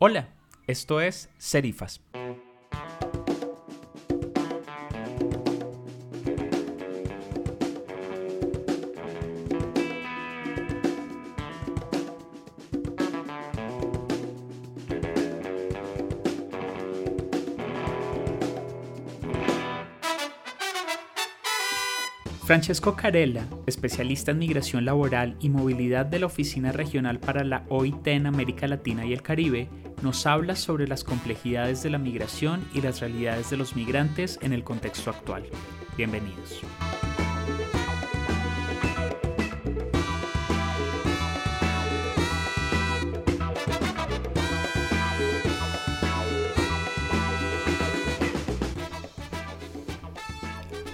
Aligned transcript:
Hola, 0.00 0.28
esto 0.68 1.00
es 1.00 1.28
Serifas. 1.38 2.00
Francesco 22.48 22.96
Carella, 22.96 23.46
especialista 23.66 24.30
en 24.30 24.38
migración 24.38 24.86
laboral 24.86 25.36
y 25.38 25.50
movilidad 25.50 26.06
de 26.06 26.18
la 26.18 26.24
Oficina 26.24 26.72
Regional 26.72 27.20
para 27.20 27.44
la 27.44 27.66
OIT 27.68 28.06
en 28.06 28.26
América 28.26 28.66
Latina 28.66 29.04
y 29.04 29.12
el 29.12 29.20
Caribe, 29.20 29.68
nos 30.02 30.26
habla 30.26 30.56
sobre 30.56 30.86
las 30.86 31.04
complejidades 31.04 31.82
de 31.82 31.90
la 31.90 31.98
migración 31.98 32.66
y 32.72 32.80
las 32.80 33.00
realidades 33.00 33.50
de 33.50 33.56
los 33.56 33.74
migrantes 33.76 34.38
en 34.42 34.52
el 34.52 34.64
contexto 34.64 35.10
actual. 35.10 35.44
Bienvenidos. 35.96 36.62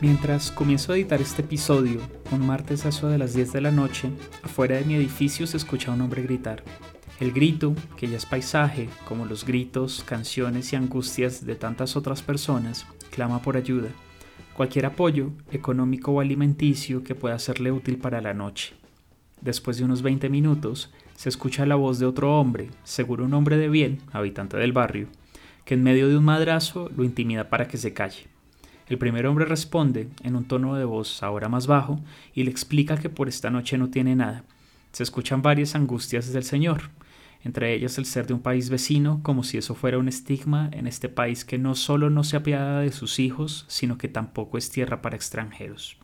Mientras 0.00 0.50
comienzo 0.50 0.92
a 0.92 0.96
editar 0.96 1.22
este 1.22 1.41
episodio, 1.41 1.98
un 2.30 2.46
martes 2.46 2.84
a 2.84 2.91
eso 2.91 3.08
de 3.08 3.16
las 3.16 3.32
10 3.32 3.55
de 3.55 3.60
la 3.62 3.70
noche, 3.70 4.10
afuera 4.42 4.77
de 4.77 4.84
mi 4.84 4.94
edificio 4.96 5.46
se 5.46 5.56
escucha 5.56 5.92
un 5.92 6.02
hombre 6.02 6.22
gritar. 6.22 6.62
El 7.20 7.30
grito, 7.30 7.77
que 7.96 8.09
ya 8.09 8.16
es 8.16 8.27
paisaje, 8.27 8.88
como 9.06 9.24
los 9.24 9.45
gritos, 9.45 10.02
canciones 10.05 10.72
y 10.72 10.77
angustias 10.77 11.46
de 11.46 11.55
tantas 11.55 11.95
otras 11.95 12.22
personas, 12.22 12.86
clama 13.11 13.41
por 13.41 13.56
ayuda. 13.56 13.91
Cualquier 14.55 14.86
apoyo, 14.86 15.30
económico 15.53 16.11
o 16.11 16.20
alimenticio, 16.20 17.05
que 17.05 17.14
pueda 17.14 17.38
serle 17.38 17.70
útil 17.70 17.98
para 17.98 18.20
la 18.20 18.34
noche. 18.34 18.75
Después 19.41 19.78
de 19.78 19.84
unos 19.84 20.03
20 20.03 20.28
minutos, 20.28 20.92
se 21.14 21.28
escucha 21.28 21.66
la 21.66 21.77
voz 21.77 22.00
de 22.00 22.06
otro 22.06 22.41
hombre, 22.41 22.69
seguro 22.83 23.25
un 23.25 23.34
hombre 23.34 23.58
de 23.58 23.69
bien, 23.69 24.00
habitante 24.10 24.56
del 24.56 24.72
barrio, 24.72 25.06
que 25.64 25.75
en 25.75 25.84
medio 25.84 26.08
de 26.08 26.16
un 26.16 26.25
madrazo 26.25 26.91
lo 26.97 27.05
intimida 27.05 27.48
para 27.48 27.69
que 27.69 27.77
se 27.77 27.92
calle. 27.92 28.27
El 28.88 28.98
primer 28.98 29.27
hombre 29.27 29.44
responde 29.44 30.08
en 30.25 30.34
un 30.34 30.47
tono 30.47 30.75
de 30.75 30.84
voz 30.84 31.22
ahora 31.22 31.48
más 31.48 31.69
bajo 31.69 32.00
y 32.34 32.42
le 32.42 32.50
explica 32.50 32.98
que 32.98 33.08
por 33.08 33.28
esta 33.28 33.50
noche 33.50 33.78
no 33.78 33.88
tiene 33.88 34.16
nada. 34.16 34.44
Se 34.92 35.05
escuchan 35.05 35.42
varias 35.42 35.75
angustias 35.75 36.33
del 36.33 36.44
Señor, 36.44 36.91
entre 37.45 37.75
ellas 37.75 37.98
el 37.98 38.06
ser 38.06 38.27
de 38.27 38.34
un 38.34 38.41
país 38.41 38.70
vecino, 38.70 39.20
como 39.23 39.45
si 39.45 39.59
eso 39.59 39.75
fuera 39.75 39.98
un 39.98 40.09
estigma 40.09 40.69
en 40.73 40.87
este 40.87 41.09
país 41.09 41.45
que 41.45 41.59
no 41.59 41.75
solo 41.75 42.11
no 42.11 42.25
se 42.25 42.37
apiada 42.37 42.81
de 42.81 42.91
sus 42.91 43.19
hijos, 43.19 43.67
sino 43.69 43.98
que 43.98 44.09
tampoco 44.09 44.59
es 44.59 44.70
tierra 44.70 45.03
para 45.03 45.17
extranjeros. 45.17 45.98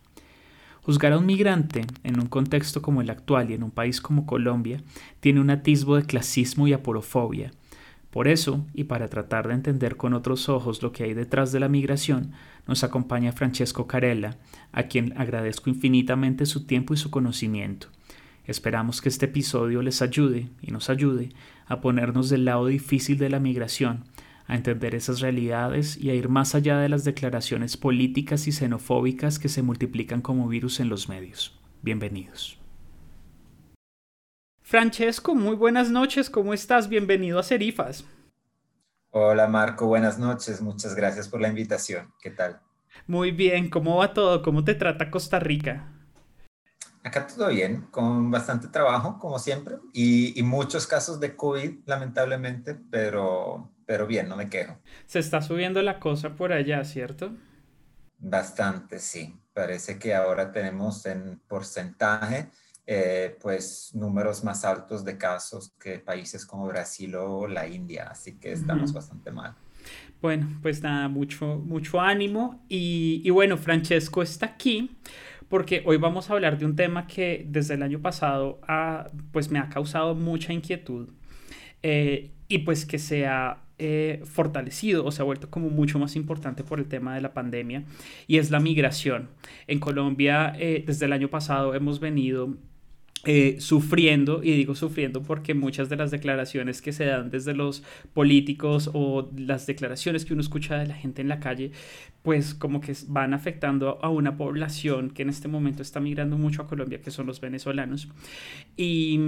Juzgar 0.83 1.13
a 1.13 1.19
un 1.19 1.27
migrante 1.27 1.87
en 2.05 2.21
un 2.21 2.27
contexto 2.27 2.83
como 2.83 3.01
el 3.01 3.11
actual 3.11 3.51
y 3.51 3.55
en 3.55 3.63
un 3.63 3.71
país 3.71 4.01
como 4.01 4.27
Colombia 4.27 4.83
tiene 5.21 5.41
un 5.41 5.51
atisbo 5.51 5.97
de 5.97 6.05
clasismo 6.05 6.69
y 6.69 6.73
aporofobia, 6.73 7.53
por 8.11 8.27
eso, 8.27 8.67
y 8.75 8.85
para 8.85 9.09
tratar 9.09 9.47
de 9.47 9.55
entender 9.55 9.97
con 9.97 10.15
otros 10.15 10.49
ojos 10.49 10.83
lo 10.83 10.91
que 10.91 11.05
hay 11.05 11.15
detrás 11.15 11.53
de 11.53 11.61
la 11.61 11.69
migración, 11.69 12.33
nos 12.67 12.83
acompaña 12.83 13.33
Francesco 13.33 13.87
Carella, 13.87 14.37
a 14.73 14.85
quien 14.85 15.17
agradezco 15.17 15.71
infinitamente 15.71 16.45
su 16.45 16.67
tiempo 16.67 16.93
y 16.93 16.97
su 16.97 17.11
conocimiento. 17.11 17.87
Esperamos 18.51 19.01
que 19.01 19.09
este 19.09 19.27
episodio 19.27 19.81
les 19.81 20.03
ayude 20.03 20.48
y 20.61 20.73
nos 20.73 20.91
ayude 20.91 21.29
a 21.67 21.81
ponernos 21.81 22.31
del 22.31 22.47
lado 22.47 22.67
difícil 22.67 23.17
de 23.17 23.31
la 23.31 23.39
migración, 23.39 24.03
a 24.48 24.56
entender 24.56 24.97
esas 24.97 25.20
realidades 25.20 25.97
y 25.97 26.11
a 26.11 26.15
ir 26.15 26.29
más 26.29 26.56
allá 26.56 26.81
de 26.81 26.89
las 26.89 27.05
declaraciones 27.05 27.77
políticas 27.77 28.48
y 28.48 28.53
xenofóbicas 28.53 29.39
que 29.39 29.48
se 29.48 29.62
multiplican 29.62 30.21
como 30.21 30.48
virus 30.48 30.81
en 30.81 30.89
los 30.89 31.09
medios. 31.09 31.61
Bienvenidos. 31.83 32.59
Francesco, 34.62 35.37
muy 35.37 35.55
buenas 35.55 35.93
noches, 35.93 36.28
¿cómo 36.28 36.53
estás? 36.53 36.88
Bienvenido 36.88 37.38
a 37.38 37.44
Serifas. 37.44 38.05
Hola 39.11 39.47
Marco, 39.47 39.87
buenas 39.87 40.19
noches, 40.19 40.61
muchas 40.61 40.97
gracias 40.97 41.28
por 41.28 41.41
la 41.41 41.47
invitación. 41.47 42.12
¿Qué 42.21 42.31
tal? 42.31 42.61
Muy 43.06 43.31
bien, 43.31 43.71
¿cómo 43.71 43.99
va 43.99 44.12
todo? 44.12 44.43
¿Cómo 44.43 44.65
te 44.65 44.75
trata 44.75 45.12
Costa 45.12 45.38
Rica? 45.38 46.00
Acá 47.03 47.27
todo 47.27 47.49
bien, 47.49 47.87
con 47.91 48.31
bastante 48.31 48.69
trabajo, 48.69 49.19
como 49.19 49.38
siempre, 49.38 49.77
y, 49.94 50.43
muchos 50.43 50.87
casos 50.87 51.19
de 51.19 51.34
COVID, 51.34 51.78
lamentablemente, 51.87 52.77
pero, 52.91 53.71
pero 53.87 54.06
bien, 54.06 54.28
no 54.28 54.37
me 54.37 54.50
quejo. 54.50 54.77
Se 55.06 55.19
está 55.19 55.41
subiendo 55.41 55.81
la 55.81 55.99
cosa 55.99 56.37
por 56.37 56.53
allá, 56.53 56.84
¿cierto? 56.84 57.33
Bastante, 58.19 58.99
sí. 58.99 59.34
Parece 59.55 59.99
que 59.99 60.15
ahora 60.15 60.53
tenemos 60.53 61.06
en 61.06 61.41
porcentaje 61.49 62.50
eh, 62.87 63.37
pues 63.41 63.93
números 63.94 64.43
más 64.43 64.65
altos 64.65 65.05
de 65.05 65.17
casos 65.17 65.72
que 65.81 66.00
países 66.00 66.44
como 66.44 66.67
Brasil 66.67 67.15
o 67.15 67.47
la 67.47 67.69
India, 67.69 68.09
así 68.11 68.38
que 68.38 68.53
estamos 68.53 68.93
bastante 68.93 69.31
mal. 69.31 69.55
Bueno, 70.21 70.59
pues 70.61 70.82
nada, 70.82 71.09
mucho, 71.09 71.56
mucho 71.65 72.00
ánimo 72.00 72.65
y, 72.69 73.22
y, 73.25 73.31
bueno, 73.31 73.56
Francesco 73.56 74.22
está 74.22 74.47
aquí 74.47 74.99
porque 75.50 75.83
hoy 75.84 75.99
vamos 75.99 76.31
a 76.31 76.33
hablar 76.33 76.56
de 76.56 76.65
un 76.65 76.77
tema 76.77 77.06
que 77.06 77.44
desde 77.47 77.75
el 77.75 77.83
año 77.83 78.00
pasado 78.00 78.61
ha, 78.66 79.11
pues 79.33 79.50
me 79.50 79.59
ha 79.59 79.69
causado 79.69 80.15
mucha 80.15 80.55
inquietud 80.55 81.11
eh, 81.83 82.31
y 82.49 82.59
pues 82.59 82.87
que 82.87 82.99
se 82.99 83.27
ha 83.27 83.59
eh, 83.78 84.22
fortalecido 84.25 85.05
o 85.05 85.11
se 85.11 85.21
ha 85.21 85.25
vuelto 85.25 85.50
como 85.50 85.69
mucho 85.69 85.99
más 85.99 86.16
importante 86.16 86.65
por 86.65 86.78
el 86.78 86.87
tema 86.87 87.15
de 87.15 87.21
la 87.21 87.34
pandemia 87.34 87.84
y 88.28 88.38
es 88.38 88.50
la 88.50 88.61
migración. 88.61 89.28
En 89.66 89.81
Colombia 89.81 90.55
desde 90.56 91.05
el 91.05 91.12
año 91.12 91.28
pasado 91.28 91.75
hemos 91.75 92.00
venido 92.00 92.56
eh, 93.25 93.56
sufriendo, 93.60 94.42
y 94.42 94.53
digo 94.53 94.75
sufriendo 94.75 95.22
porque 95.22 95.53
muchas 95.53 95.91
de 95.91 95.97
las 95.97 96.10
declaraciones 96.10 96.81
que 96.81 96.92
se 96.92 97.04
dan 97.04 97.28
desde 97.31 97.54
los 97.54 97.82
políticos 98.14 98.91
o 98.94 99.31
las 99.36 99.66
declaraciones 99.66 100.25
que 100.25 100.32
uno 100.32 100.41
escucha 100.41 100.78
de 100.78 100.86
la 100.86 100.94
gente 100.94 101.20
en 101.20 101.28
la 101.28 101.38
calle, 101.38 101.72
pues 102.22 102.54
como 102.54 102.81
que 102.81 102.94
van 103.08 103.34
afectando 103.34 103.98
a 104.03 104.08
una 104.08 104.36
población 104.36 105.10
que 105.10 105.22
en 105.22 105.28
este 105.28 105.48
momento 105.48 105.82
está 105.82 106.00
migrando 106.00 106.38
mucho 106.38 106.62
a 106.62 106.66
Colombia, 106.66 107.03
que 107.03 107.10
son 107.10 107.26
los 107.26 107.41
venezolanos. 107.41 108.08
Y, 108.76 109.20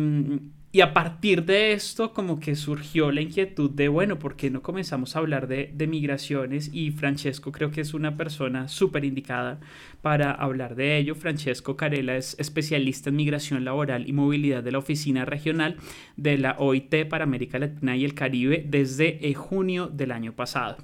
y 0.74 0.80
a 0.80 0.94
partir 0.94 1.44
de 1.44 1.72
esto 1.72 2.14
como 2.14 2.40
que 2.40 2.56
surgió 2.56 3.12
la 3.12 3.20
inquietud 3.20 3.70
de, 3.70 3.88
bueno, 3.88 4.18
¿por 4.18 4.36
qué 4.36 4.48
no 4.48 4.62
comenzamos 4.62 5.14
a 5.14 5.18
hablar 5.18 5.46
de, 5.46 5.70
de 5.74 5.86
migraciones? 5.86 6.70
Y 6.72 6.92
Francesco 6.92 7.52
creo 7.52 7.70
que 7.70 7.82
es 7.82 7.92
una 7.92 8.16
persona 8.16 8.68
súper 8.68 9.04
indicada 9.04 9.60
para 10.00 10.32
hablar 10.32 10.74
de 10.74 10.96
ello. 10.96 11.14
Francesco 11.14 11.76
Carela 11.76 12.16
es 12.16 12.36
especialista 12.38 13.10
en 13.10 13.16
migración 13.16 13.64
laboral 13.66 14.08
y 14.08 14.14
movilidad 14.14 14.62
de 14.62 14.72
la 14.72 14.78
Oficina 14.78 15.26
Regional 15.26 15.76
de 16.16 16.38
la 16.38 16.56
OIT 16.58 17.06
para 17.06 17.24
América 17.24 17.58
Latina 17.58 17.94
y 17.94 18.06
el 18.06 18.14
Caribe 18.14 18.64
desde 18.66 19.28
eh, 19.28 19.34
junio 19.34 19.88
del 19.88 20.10
año 20.10 20.32
pasado. 20.32 20.78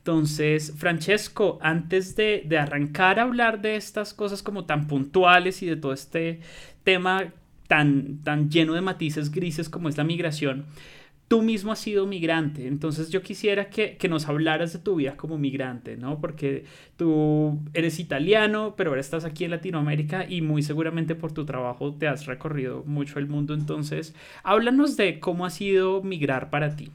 Entonces, 0.00 0.74
Francesco, 0.76 1.58
antes 1.60 2.16
de, 2.16 2.46
arrancar 2.58 3.18
a 3.18 3.22
hablar 3.22 3.60
de 3.60 3.76
estas 3.76 4.14
cosas 4.14 4.42
como 4.42 4.64
tan 4.64 4.86
puntuales 4.86 5.62
y 5.62 5.66
de 5.66 5.76
todo 5.76 5.92
este 5.92 6.40
tema 6.84 7.32
tan, 7.70 8.18
tan 8.24 8.50
lleno 8.50 8.74
de 8.74 8.80
matices 8.80 9.30
grises 9.30 9.68
como 9.68 9.88
es 9.88 9.96
la 9.96 10.02
migración, 10.02 10.66
tú 11.28 11.40
mismo 11.40 11.70
has 11.70 11.78
sido 11.78 12.04
migrante, 12.04 12.66
entonces 12.66 13.10
yo 13.10 13.22
quisiera 13.22 13.70
que, 13.70 13.96
nos 14.08 14.26
hablaras 14.26 14.72
de 14.72 14.80
tu 14.80 14.96
vida 14.96 15.16
como 15.16 15.38
migrante, 15.38 15.96
¿no? 15.96 16.20
Porque 16.20 16.64
tú 16.96 17.60
eres 17.72 18.00
italiano, 18.00 18.74
pero 18.76 18.90
ahora 18.90 19.00
estás 19.00 19.24
aquí 19.24 19.44
en 19.44 19.52
Latinoamérica 19.52 20.28
y 20.28 20.42
muy 20.42 20.64
seguramente 20.64 21.14
por 21.14 21.30
tu 21.30 21.46
trabajo 21.46 21.94
te 21.94 22.08
has 22.08 22.26
recorrido 22.26 22.82
mucho 22.82 23.20
el 23.20 23.28
mundo, 23.28 23.54
entonces 23.54 24.16
háblanos 24.42 24.96
de 24.96 25.20
cómo 25.20 25.46
ha 25.46 25.50
sido 25.50 26.02
migrar 26.02 26.50
para 26.50 26.74
ti. 26.74 26.90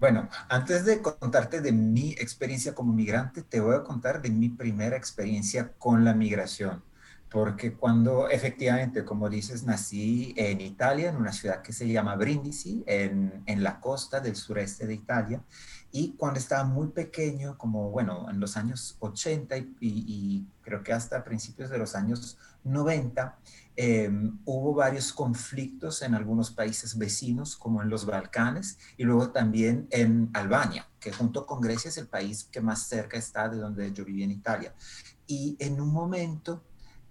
Bueno, 0.00 0.30
antes 0.48 0.86
de 0.86 1.02
contarte 1.02 1.60
de 1.60 1.72
mi 1.72 2.12
experiencia 2.12 2.74
como 2.74 2.94
migrante, 2.94 3.42
te 3.42 3.60
voy 3.60 3.76
a 3.76 3.82
contar 3.82 4.22
de 4.22 4.30
mi 4.30 4.48
primera 4.48 4.96
experiencia 4.96 5.72
con 5.78 6.06
la 6.06 6.14
migración. 6.14 6.82
Porque 7.32 7.74
cuando 7.74 8.28
efectivamente, 8.28 9.04
como 9.04 9.28
dices, 9.28 9.64
nací 9.64 10.34
en 10.36 10.60
Italia, 10.60 11.10
en 11.10 11.16
una 11.16 11.32
ciudad 11.32 11.62
que 11.62 11.72
se 11.72 11.88
llama 11.88 12.16
Brindisi, 12.16 12.84
en, 12.86 13.42
en 13.46 13.62
la 13.62 13.80
costa 13.80 14.20
del 14.20 14.36
sureste 14.36 14.86
de 14.86 14.94
Italia, 14.94 15.42
y 15.90 16.12
cuando 16.12 16.38
estaba 16.38 16.64
muy 16.64 16.88
pequeño, 16.88 17.56
como 17.56 17.90
bueno, 17.90 18.28
en 18.30 18.40
los 18.40 18.56
años 18.56 18.96
80 19.00 19.56
y, 19.56 19.66
y 19.80 20.46
creo 20.62 20.82
que 20.82 20.92
hasta 20.92 21.24
principios 21.24 21.70
de 21.70 21.78
los 21.78 21.94
años 21.94 22.38
90, 22.64 23.38
Em, 23.74 24.38
hubo 24.44 24.74
varios 24.74 25.14
conflictos 25.14 26.02
en 26.02 26.14
algunos 26.14 26.50
países 26.50 26.98
vecinos, 26.98 27.56
como 27.56 27.80
en 27.80 27.88
los 27.88 28.04
Balcanes, 28.04 28.78
y 28.98 29.04
luego 29.04 29.30
también 29.30 29.86
en 29.90 30.28
Albania, 30.34 30.86
que 31.00 31.10
junto 31.10 31.46
con 31.46 31.62
Grecia 31.62 31.88
es 31.88 31.96
el 31.96 32.06
país 32.06 32.44
que 32.52 32.60
más 32.60 32.86
cerca 32.86 33.16
está 33.16 33.48
de 33.48 33.56
donde 33.56 33.90
yo 33.92 34.04
viví 34.04 34.22
en 34.22 34.30
Italia. 34.30 34.74
Y 35.26 35.56
en 35.58 35.80
un 35.80 35.90
momento 35.90 36.62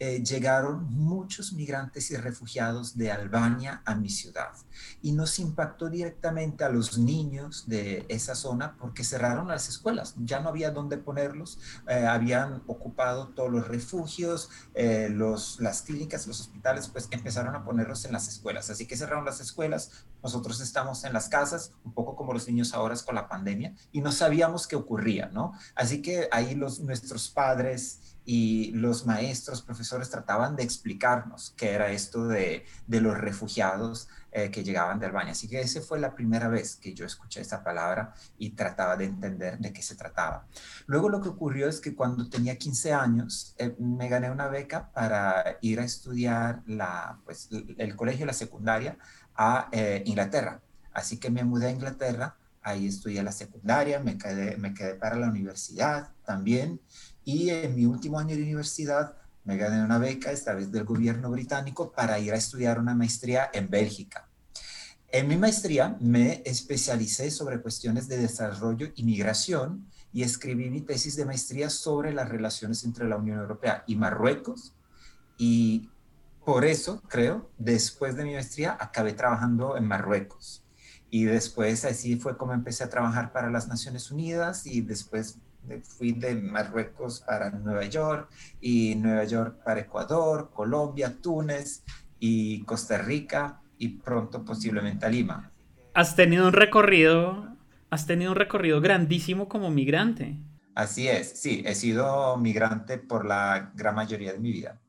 eh, 0.03 0.23
llegaron 0.23 0.91
muchos 0.91 1.53
migrantes 1.53 2.09
y 2.09 2.17
refugiados 2.17 2.97
de 2.97 3.11
Albania 3.11 3.83
a 3.85 3.93
mi 3.93 4.09
ciudad. 4.09 4.49
Y 5.03 5.11
nos 5.11 5.37
impactó 5.37 5.91
directamente 5.91 6.63
a 6.63 6.69
los 6.69 6.97
niños 6.97 7.65
de 7.67 8.03
esa 8.09 8.33
zona 8.33 8.75
porque 8.79 9.03
cerraron 9.03 9.47
las 9.47 9.69
escuelas, 9.69 10.15
ya 10.17 10.39
no 10.39 10.49
había 10.49 10.71
dónde 10.71 10.97
ponerlos, 10.97 11.59
eh, 11.87 12.07
habían 12.07 12.63
ocupado 12.65 13.27
todos 13.27 13.51
los 13.51 13.67
refugios, 13.67 14.49
eh, 14.73 15.07
los, 15.11 15.59
las 15.59 15.83
clínicas, 15.83 16.25
los 16.25 16.39
hospitales, 16.39 16.87
pues 16.87 17.07
empezaron 17.11 17.53
a 17.55 17.63
ponerlos 17.63 18.03
en 18.05 18.13
las 18.13 18.27
escuelas, 18.27 18.71
así 18.71 18.87
que 18.87 18.97
cerraron 18.97 19.23
las 19.23 19.39
escuelas, 19.39 20.05
nosotros 20.23 20.61
estamos 20.61 21.03
en 21.03 21.13
las 21.13 21.29
casas, 21.29 21.73
un 21.83 21.93
poco 21.93 22.15
como 22.15 22.33
los 22.33 22.47
niños 22.47 22.73
ahora 22.73 22.95
con 23.05 23.13
la 23.13 23.29
pandemia, 23.29 23.75
y 23.91 24.01
no 24.01 24.11
sabíamos 24.11 24.65
qué 24.65 24.75
ocurría, 24.75 25.27
¿no? 25.27 25.53
Así 25.75 26.01
que 26.01 26.27
ahí 26.31 26.55
los, 26.55 26.79
nuestros 26.79 27.29
padres 27.29 28.10
y 28.33 28.71
los 28.71 29.05
maestros, 29.05 29.61
profesores 29.61 30.09
trataban 30.09 30.55
de 30.55 30.63
explicarnos 30.63 31.53
qué 31.57 31.71
era 31.71 31.91
esto 31.91 32.29
de, 32.29 32.65
los 32.87 33.17
refugiados 33.17 34.07
eh, 34.31 34.49
que 34.49 34.63
llegaban 34.63 35.01
de 35.01 35.07
Albania. 35.07 35.33
Así 35.33 35.49
que 35.49 35.59
esa 35.59 35.81
fue 35.81 35.99
la 35.99 36.15
primera 36.15 36.47
vez 36.47 36.77
que 36.77 36.93
yo 36.93 37.05
escuché 37.05 37.41
esa 37.41 37.61
palabra 37.61 38.13
y 38.37 38.51
trataba 38.51 38.95
de 38.95 39.03
entender 39.03 39.59
de 39.59 39.73
qué 39.73 39.81
se 39.81 39.95
trataba. 39.95 40.47
Luego 40.85 41.09
lo 41.09 41.19
que 41.19 41.27
ocurrió 41.27 41.67
es 41.67 41.81
que 41.81 41.93
cuando 41.93 42.29
tenía 42.29 42.57
15 42.57 42.93
años 42.93 43.53
eh, 43.57 43.75
me 43.79 44.07
gané 44.07 44.31
una 44.31 44.47
beca 44.47 44.93
para 44.93 45.57
ir 45.59 45.81
a 45.81 45.83
estudiar 45.83 46.61
la, 46.65 47.19
pues, 47.25 47.49
el 47.51 47.97
colegio, 47.97 48.25
la 48.25 48.31
secundaria 48.31 48.97
a 49.35 49.67
eh, 49.73 50.03
Inglaterra. 50.05 50.61
Así 50.93 51.17
que 51.17 51.29
me 51.29 51.43
mudé 51.43 51.67
a 51.67 51.71
Inglaterra, 51.71 52.37
ahí 52.61 52.87
estudié 52.87 53.23
la 53.23 53.33
secundaria, 53.33 53.99
me 53.99 54.17
quedé, 54.17 54.55
me 54.55 54.73
quedé 54.73 54.95
para 54.95 55.17
la 55.17 55.27
universidad 55.27 56.11
también 56.23 56.79
y 57.23 57.49
en 57.49 57.75
mi 57.75 57.85
último 57.85 58.19
año 58.19 58.35
de 58.35 58.43
universidad 58.43 59.15
me 59.43 59.57
gané 59.57 59.83
una 59.83 59.97
beca, 59.97 60.31
esta 60.31 60.53
vez 60.53 60.71
del 60.71 60.83
gobierno 60.83 61.31
británico, 61.31 61.91
para 61.91 62.19
ir 62.19 62.33
a 62.33 62.37
estudiar 62.37 62.79
una 62.79 62.93
maestría 62.93 63.49
en 63.53 63.69
Bélgica. 63.69 64.27
En 65.09 65.27
mi 65.27 65.35
maestría 65.35 65.97
me 65.99 66.41
especialicé 66.45 67.31
sobre 67.31 67.59
cuestiones 67.59 68.07
de 68.07 68.17
desarrollo 68.17 68.89
y 68.95 69.03
migración 69.03 69.87
y 70.13 70.23
escribí 70.23 70.69
mi 70.69 70.81
tesis 70.81 71.15
de 71.15 71.25
maestría 71.25 71.69
sobre 71.69 72.13
las 72.13 72.29
relaciones 72.29 72.83
entre 72.83 73.07
la 73.07 73.17
Unión 73.17 73.39
Europea 73.39 73.83
y 73.87 73.95
Marruecos. 73.95 74.73
Y 75.37 75.89
por 76.45 76.65
eso, 76.65 77.01
creo, 77.07 77.49
después 77.57 78.15
de 78.15 78.23
mi 78.23 78.33
maestría 78.33 78.77
acabé 78.79 79.13
trabajando 79.13 79.75
en 79.75 79.85
Marruecos. 79.85 80.63
Y 81.13 81.25
después 81.25 81.83
así 81.83 82.15
fue 82.15 82.37
como 82.37 82.53
empecé 82.53 82.85
a 82.85 82.89
trabajar 82.89 83.33
para 83.33 83.51
las 83.51 83.67
Naciones 83.67 84.09
Unidas 84.11 84.65
y 84.65 84.79
después 84.79 85.37
fui 85.83 86.13
de 86.13 86.35
Marruecos 86.35 87.21
para 87.27 87.51
Nueva 87.51 87.85
York 87.85 88.29
y 88.61 88.95
Nueva 88.95 89.25
York 89.25 89.61
para 89.63 89.81
Ecuador, 89.81 90.51
Colombia, 90.53 91.13
Túnez 91.21 91.83
y 92.17 92.63
Costa 92.63 92.97
Rica 92.97 93.61
y 93.77 93.89
pronto 93.89 94.45
posiblemente 94.45 95.05
a 95.05 95.09
Lima. 95.09 95.51
Has 95.93 96.15
tenido 96.15 96.47
un 96.47 96.53
recorrido, 96.53 97.57
has 97.89 98.07
tenido 98.07 98.31
un 98.31 98.37
recorrido 98.37 98.79
grandísimo 98.79 99.49
como 99.49 99.69
migrante. 99.69 100.37
Así 100.75 101.09
es, 101.09 101.29
sí, 101.41 101.61
he 101.65 101.75
sido 101.75 102.37
migrante 102.37 102.97
por 102.97 103.25
la 103.25 103.73
gran 103.75 103.95
mayoría 103.95 104.31
de 104.31 104.39
mi 104.39 104.53
vida. 104.53 104.79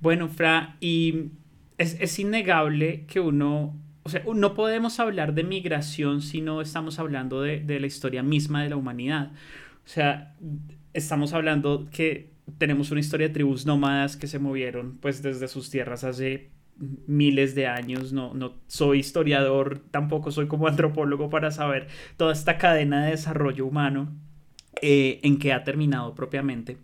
Bueno, 0.00 0.28
Fra, 0.28 0.76
y 0.80 1.32
es, 1.76 1.98
es 2.00 2.18
innegable 2.18 3.04
que 3.04 3.20
uno 3.20 3.76
o 4.04 4.08
sea, 4.08 4.22
no 4.34 4.54
podemos 4.54 5.00
hablar 5.00 5.34
de 5.34 5.44
migración 5.44 6.22
si 6.22 6.40
no 6.40 6.60
estamos 6.60 6.98
hablando 6.98 7.42
de, 7.42 7.60
de, 7.60 7.80
la 7.80 7.86
historia 7.86 8.22
misma 8.22 8.62
de 8.62 8.70
la 8.70 8.76
humanidad. 8.76 9.32
O 9.84 9.88
sea, 9.88 10.34
estamos 10.92 11.32
hablando 11.32 11.88
que 11.90 12.32
tenemos 12.58 12.90
una 12.90 13.00
historia 13.00 13.28
de 13.28 13.34
tribus 13.34 13.66
nómadas 13.66 14.16
que 14.16 14.26
se 14.26 14.38
movieron 14.38 14.98
pues 14.98 15.22
desde 15.22 15.48
sus 15.48 15.70
tierras 15.70 16.04
hace 16.04 16.50
miles 17.06 17.54
de 17.54 17.66
años, 17.66 18.12
no, 18.12 18.34
no 18.34 18.54
soy 18.66 18.98
historiador, 18.98 19.82
tampoco 19.90 20.30
soy 20.30 20.46
como 20.48 20.66
antropólogo 20.68 21.30
para 21.30 21.50
saber 21.50 21.88
toda 22.16 22.32
esta 22.32 22.58
cadena 22.58 23.04
de 23.04 23.12
desarrollo 23.12 23.66
humano 23.66 24.12
eh, 24.80 25.20
en 25.22 25.38
que 25.38 25.52
ha 25.52 25.64
terminado 25.64 26.14
propiamente. 26.14 26.78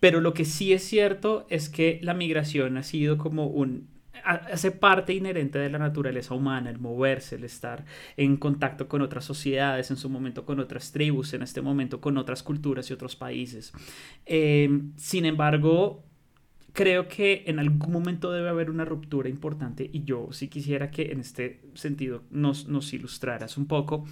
Pero 0.00 0.20
lo 0.20 0.34
que 0.34 0.44
sí 0.44 0.72
es 0.72 0.82
cierto 0.82 1.46
es 1.48 1.68
que 1.68 2.00
la 2.02 2.14
migración 2.14 2.76
ha 2.76 2.82
sido 2.82 3.16
como 3.16 3.46
un 3.46 3.88
hace 4.24 4.70
parte 4.70 5.12
inherente 5.12 5.58
de 5.58 5.70
la 5.70 5.78
naturaleza 5.78 6.34
humana, 6.34 6.70
el 6.70 6.78
moverse, 6.78 7.36
el 7.36 7.44
estar 7.44 7.84
en 8.16 8.36
contacto 8.36 8.88
con 8.88 9.02
otras 9.02 9.24
sociedades, 9.24 9.90
en 9.90 9.96
su 9.96 10.08
momento 10.08 10.44
con 10.44 10.60
otras 10.60 10.92
tribus, 10.92 11.34
en 11.34 11.42
este 11.42 11.60
momento 11.60 12.00
con 12.00 12.16
otras 12.18 12.42
culturas 12.42 12.90
y 12.90 12.92
otros 12.92 13.16
países. 13.16 13.72
Em, 14.24 14.92
sin 14.96 15.24
embargo, 15.24 16.04
creo 16.72 17.08
que 17.08 17.44
en 17.46 17.58
algún 17.58 17.90
momento 17.90 18.30
debe 18.30 18.50
haber 18.50 18.70
una 18.70 18.84
ruptura 18.84 19.28
importante 19.28 19.88
y 19.90 20.04
yo 20.04 20.28
sí 20.32 20.48
quisiera 20.48 20.90
que 20.90 21.10
en 21.10 21.20
este 21.20 21.62
sentido 21.74 22.22
nos, 22.30 22.68
nos 22.68 22.92
ilustraras 22.92 23.56
un 23.56 23.66
poco 23.66 24.04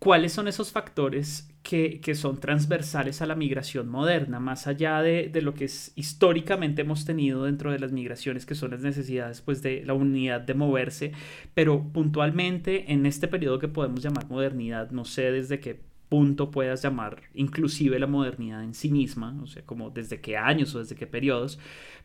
cuáles 0.00 0.32
son 0.32 0.48
esos 0.48 0.72
factores 0.72 1.46
que, 1.62 2.00
son 2.14 2.40
transversales 2.40 3.22
a 3.22 3.26
la 3.26 3.36
migración 3.36 3.88
moderna, 3.88 4.40
más 4.40 4.66
allá 4.66 5.02
de, 5.02 5.30
lo 5.42 5.54
que 5.54 5.66
es, 5.66 5.92
históricamente 5.94 6.82
hemos 6.82 7.04
tenido 7.04 7.44
dentro 7.44 7.70
de 7.70 7.78
las 7.78 7.92
migraciones, 7.92 8.46
que 8.46 8.56
son 8.56 8.72
las 8.72 8.80
necesidades 8.80 9.42
pues, 9.42 9.62
de 9.62 9.84
la 9.84 9.92
unidad 9.92 10.40
de 10.40 10.54
moverse, 10.54 11.12
pero 11.54 11.92
puntualmente 11.92 12.90
en 12.92 13.06
este 13.06 13.28
periodo 13.28 13.60
que 13.60 13.68
podemos 13.68 14.02
llamar 14.02 14.26
modernidad, 14.28 14.90
no 14.90 15.04
sé 15.04 15.30
desde 15.30 15.60
qué 15.60 15.78
punto 16.08 16.50
puedas 16.50 16.82
llamar 16.82 17.22
inclusive 17.34 18.00
la 18.00 18.08
modernidad 18.08 18.64
en 18.64 18.74
sí 18.74 18.90
misma, 18.90 19.38
o 19.42 19.46
sea, 19.46 19.62
como 19.64 19.90
desde 19.90 20.20
qué 20.20 20.36
años 20.36 20.74
o 20.74 20.80
desde 20.80 20.96
qué 20.96 21.06
periodos, 21.06 21.60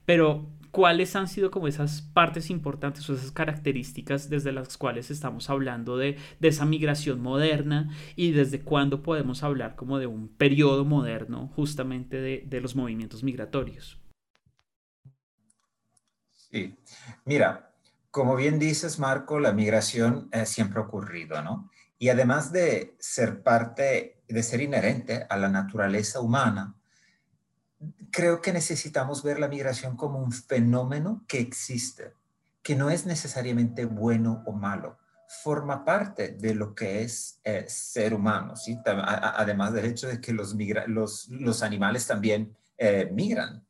pero 0.05 0.45
¿cuáles 0.75 1.15
han 1.15 1.29
sido 1.29 1.51
como 1.51 1.69
esas 1.69 2.01
partes 2.01 2.49
importantes 2.49 3.09
o 3.09 3.13
esas 3.13 3.31
características 3.31 4.29
desde 4.29 4.51
las 4.51 4.77
cuales 4.77 5.09
estamos 5.09 5.49
hablando 5.49 5.95
de, 5.95 6.17
esa 6.41 6.65
migración 6.65 7.21
moderna 7.21 7.95
y 8.17 8.33
desde 8.33 8.59
cuándo 8.59 9.01
podemos 9.01 9.41
hablar 9.41 9.77
como 9.77 9.99
de 9.99 10.07
un 10.07 10.27
periodo 10.27 10.83
moderno 10.83 11.49
justamente 11.55 12.19
de, 12.19 12.43
de 12.45 12.59
los 12.59 12.75
movimientos 12.75 13.23
migratorios? 13.23 14.01
Sí, 16.33 16.77
mira, 17.23 17.71
como 18.11 18.35
bien 18.35 18.59
dices, 18.59 18.99
Marco, 18.99 19.39
la 19.39 19.53
migración 19.53 20.29
siempre 20.43 20.81
ha 20.81 20.83
ocurrido, 20.83 21.41
¿no? 21.41 21.71
Y 21.97 22.09
además 22.09 22.51
de 22.51 22.97
ser 22.99 23.43
parte, 23.43 24.21
de 24.27 24.43
ser 24.43 24.59
inherente 24.59 25.25
a 25.29 25.37
la 25.37 25.47
naturaleza 25.47 26.19
humana, 26.19 26.75
creo 28.11 28.41
que 28.41 28.53
necesitamos 28.53 29.23
ver 29.23 29.39
la 29.39 29.47
migración 29.47 29.95
como 29.95 30.19
un 30.19 30.31
fenómeno 30.31 31.23
que 31.27 31.39
existe, 31.39 32.13
que 32.61 32.75
no 32.75 32.89
es 32.89 33.05
necesariamente 33.05 33.85
bueno 33.85 34.43
o 34.45 34.53
malo, 34.53 34.97
forma 35.43 35.83
parte 35.83 36.29
de 36.29 36.55
lo 36.55 36.75
que 36.75 37.01
es 37.03 37.39
eh, 37.43 37.65
ser 37.67 38.13
humano, 38.13 38.55
¿sí? 38.55 38.77
además 38.85 39.73
del 39.73 39.85
hecho 39.85 40.07
de 40.07 40.21
que 40.21 40.33
los, 40.33 40.55
los, 41.29 41.63
animales 41.63 42.07
también 42.07 42.55
eh, 42.77 43.09
migran. 43.11 43.65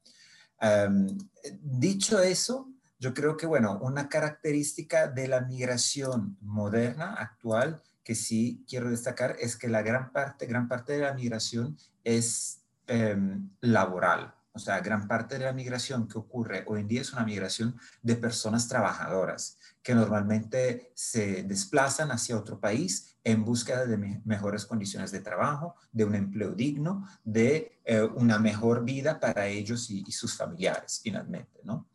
dicho 1.62 2.20
eso, 2.20 2.70
yo 3.00 3.14
creo 3.14 3.38
que, 3.38 3.46
bueno, 3.46 3.80
una 3.82 4.10
característica 4.10 5.08
de 5.08 5.28
la 5.28 5.42
migración 5.42 6.38
moderna, 6.42 7.14
actual, 7.14 7.82
que 8.04 8.16
sí 8.16 8.64
quiero 8.68 8.90
destacar 8.90 9.36
es 9.40 9.58
que 9.58 9.68
la 9.68 9.82
gran 9.82 10.12
parte, 10.12 10.46
gran 10.46 10.68
parte 10.68 10.94
de 10.94 11.00
la 11.00 11.14
migración 11.14 11.78
es 12.04 12.62
em, 12.88 13.50
laboral. 13.62 14.34
O 14.54 14.60
sea, 14.60 14.80
gran 14.80 15.06
parte 15.08 15.38
de 15.38 15.44
la 15.44 15.52
migración 15.52 16.08
que 16.08 16.18
ocurre 16.18 16.64
hoy 16.68 16.80
en 16.80 16.88
día 16.88 17.02
es 17.02 17.12
una 17.12 17.26
migración 17.26 17.78
de 18.02 18.16
personas 18.16 18.70
trabajadoras 18.70 19.58
que 19.84 19.94
normalmente 19.94 20.94
se 20.96 21.44
desplazan 21.44 22.10
hacia 22.12 22.38
otro 22.38 22.58
país 22.60 23.18
en 23.26 23.44
búsqueda 23.44 23.86
de 23.86 23.98
mejores 24.24 24.66
condiciones 24.66 25.12
de 25.12 25.20
trabajo, 25.20 25.76
de 25.92 26.06
un 26.06 26.16
empleo 26.16 26.52
digno, 26.54 27.06
de 27.26 27.80
eh, 27.84 28.02
una 28.02 28.40
mejor 28.40 28.86
vida 28.86 29.20
para 29.20 29.48
ellos 29.48 29.90
y, 29.90 30.10
sus 30.12 30.38
familiares, 30.38 31.02
finalmente, 31.04 31.60
¿no? 31.64 31.90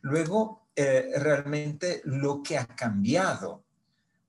Luego, 0.00 0.68
eh, 0.74 1.10
realmente 1.18 2.00
lo 2.04 2.42
que 2.42 2.56
ha 2.56 2.66
cambiado 2.66 3.64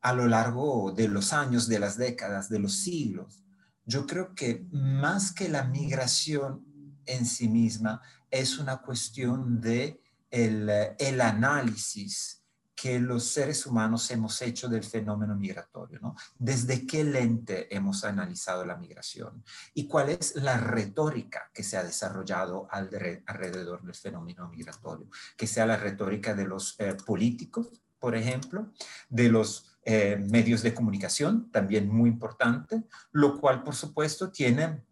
a 0.01 0.13
lo 0.13 0.27
largo 0.27 0.91
de 0.91 1.07
los 1.07 1.31
años, 1.31 1.67
de 1.67 1.79
las 1.79 1.97
décadas, 1.97 2.49
de 2.49 2.59
los 2.59 2.73
siglos. 2.73 3.43
Yo 3.87 4.05
creo 4.05 4.35
que 4.35 4.67
más 4.71 5.31
que 5.31 5.49
la 5.49 5.63
migración 5.63 6.67
en 7.07 7.25
sí 7.25 7.47
misma, 7.47 8.01
es 8.29 8.59
una 8.59 8.77
cuestión 8.77 9.59
de 9.59 10.01
el, 10.29 10.69
el 10.99 11.21
análisis 11.21 12.43
que 12.75 12.99
los 12.99 13.23
seres 13.23 13.65
humanos 13.65 14.11
hemos 14.11 14.39
hecho 14.43 14.67
del 14.67 14.83
fenómeno 14.83 15.35
migratorio, 15.35 15.99
¿no? 15.99 16.15
¿Desde 16.37 16.85
qué 16.85 17.03
lente 17.03 17.75
hemos 17.75 18.03
analizado 18.03 18.63
la 18.65 18.75
migración? 18.75 19.43
¿Y 19.73 19.87
cuál 19.87 20.09
es 20.09 20.35
la 20.35 20.57
retórica 20.57 21.49
que 21.51 21.63
se 21.63 21.75
ha 21.75 21.83
desarrollado 21.83 22.67
alrededor 22.69 23.81
del 23.83 23.95
fenómeno 23.95 24.47
migratorio? 24.49 25.09
Que 25.35 25.47
sea 25.47 25.65
la 25.65 25.77
retórica 25.77 26.35
de 26.35 26.45
los 26.45 26.75
eh, 26.77 26.95
políticos, 27.03 27.67
por 27.97 28.15
ejemplo, 28.15 28.71
de 29.09 29.29
los 29.29 29.76
eh, 29.89 30.17
medios 30.17 30.63
de 30.63 30.73
comunicación, 30.73 31.49
también 31.49 31.87
muy 31.87 32.09
importante, 32.09 32.83
lo 33.13 33.39
cual 33.39 33.63
por 33.63 33.73
supuesto 33.73 34.29
tiene 34.29 34.83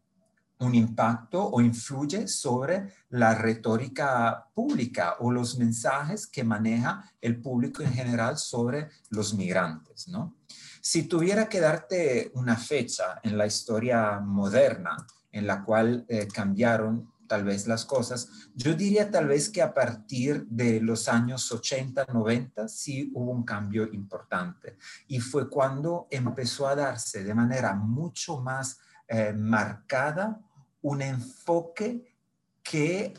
un 0.59 0.73
impacto 0.73 1.43
o 1.49 1.59
influye 1.59 2.29
sobre 2.29 2.93
la 3.09 3.35
retórica 3.35 4.47
pública 4.53 5.17
o 5.19 5.31
los 5.31 5.57
mensajes 5.57 6.25
que 6.25 6.45
maneja 6.45 7.11
el 7.19 7.41
público 7.41 7.83
en 7.83 7.91
general 7.91 8.37
sobre 8.37 8.87
los 9.09 9.33
migrantes, 9.33 10.07
¿no? 10.07 10.37
Si 10.79 11.03
tuviera 11.03 11.49
que 11.49 11.59
darte 11.59 12.31
una 12.35 12.55
fecha 12.55 13.19
en 13.21 13.37
la 13.37 13.47
historia 13.47 14.21
moderna 14.21 14.95
en 15.29 15.45
la 15.45 15.61
cual 15.61 16.05
eh, 16.07 16.25
cambiaron 16.33 17.11
tal 17.27 17.43
vez 17.43 17.67
las 17.67 17.85
cosas, 17.85 18.29
yo 18.53 18.73
diría 18.73 19.09
tal 19.11 19.27
vez 19.27 19.49
que 19.49 19.61
a 19.61 19.73
partir 19.73 20.45
de 20.47 20.79
los 20.81 21.07
años 21.07 21.51
80, 21.51 22.05
90 22.13 22.67
sí 22.67 23.11
hubo 23.13 23.31
un 23.31 23.43
cambio 23.43 23.91
importante 23.91 24.77
y 25.07 25.19
fue 25.19 25.49
cuando 25.49 26.07
empezó 26.09 26.67
a 26.67 26.75
darse 26.75 27.23
de 27.23 27.33
manera 27.33 27.73
mucho 27.75 28.41
más 28.41 28.79
eh, 29.07 29.33
marcada 29.33 30.41
un 30.81 31.01
enfoque 31.01 32.15
que 32.63 33.13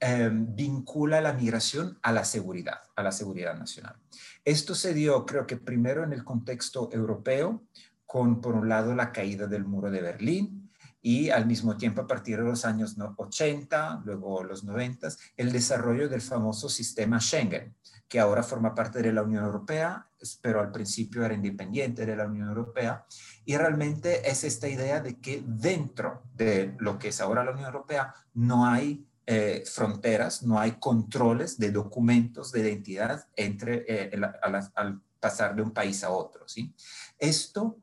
em, 0.00 0.54
vincula 0.54 1.20
la 1.20 1.32
migración 1.32 1.98
a 2.02 2.12
la 2.12 2.24
seguridad, 2.24 2.80
a 2.96 3.02
la 3.02 3.12
seguridad 3.12 3.56
nacional. 3.56 3.96
Esto 4.44 4.74
se 4.74 4.94
dio, 4.94 5.24
creo 5.24 5.46
que 5.46 5.56
primero 5.56 6.04
en 6.04 6.12
el 6.12 6.24
contexto 6.24 6.90
europeo, 6.92 7.64
con 8.06 8.40
por 8.40 8.54
un 8.54 8.68
lado 8.68 8.94
la 8.94 9.12
caída 9.12 9.46
del 9.46 9.64
muro 9.64 9.90
de 9.90 10.02
Berlín 10.02 10.71
y 11.02 11.30
al 11.30 11.46
mismo 11.46 11.76
tiempo 11.76 12.02
a 12.02 12.06
partir 12.06 12.38
de 12.38 12.44
los 12.44 12.64
años 12.64 12.96
80, 13.16 14.02
luego 14.04 14.44
los 14.44 14.62
90, 14.62 15.08
el 15.36 15.50
desarrollo 15.50 16.08
del 16.08 16.22
famoso 16.22 16.68
sistema 16.68 17.20
Schengen, 17.20 17.74
que 18.08 18.20
ahora 18.20 18.42
forma 18.42 18.74
parte 18.74 19.02
de 19.02 19.12
la 19.12 19.22
Unión 19.22 19.44
Europea, 19.44 20.06
pero 20.40 20.60
al 20.60 20.70
principio 20.70 21.24
era 21.24 21.34
independiente 21.34 22.06
de 22.06 22.14
la 22.14 22.26
Unión 22.26 22.48
Europea 22.48 23.04
y 23.44 23.56
realmente 23.56 24.30
es 24.30 24.44
esta 24.44 24.68
idea 24.68 25.00
de 25.00 25.18
que 25.18 25.42
dentro 25.44 26.22
de 26.34 26.76
lo 26.78 26.98
que 26.98 27.08
es 27.08 27.20
ahora 27.20 27.42
la 27.42 27.50
Unión 27.50 27.66
Europea 27.66 28.14
no 28.34 28.66
hay 28.66 29.04
eh, 29.26 29.64
fronteras, 29.66 30.42
no 30.42 30.60
hay 30.60 30.72
controles 30.72 31.58
de 31.58 31.70
documentos 31.70 32.52
de 32.52 32.60
identidad 32.60 33.26
entre, 33.34 33.84
eh, 33.88 34.20
al 34.74 35.00
pasar 35.18 35.56
de 35.56 35.62
un 35.62 35.70
país 35.70 36.04
a 36.04 36.10
otro. 36.10 36.46
¿sí? 36.46 36.74
Esto 37.18 37.78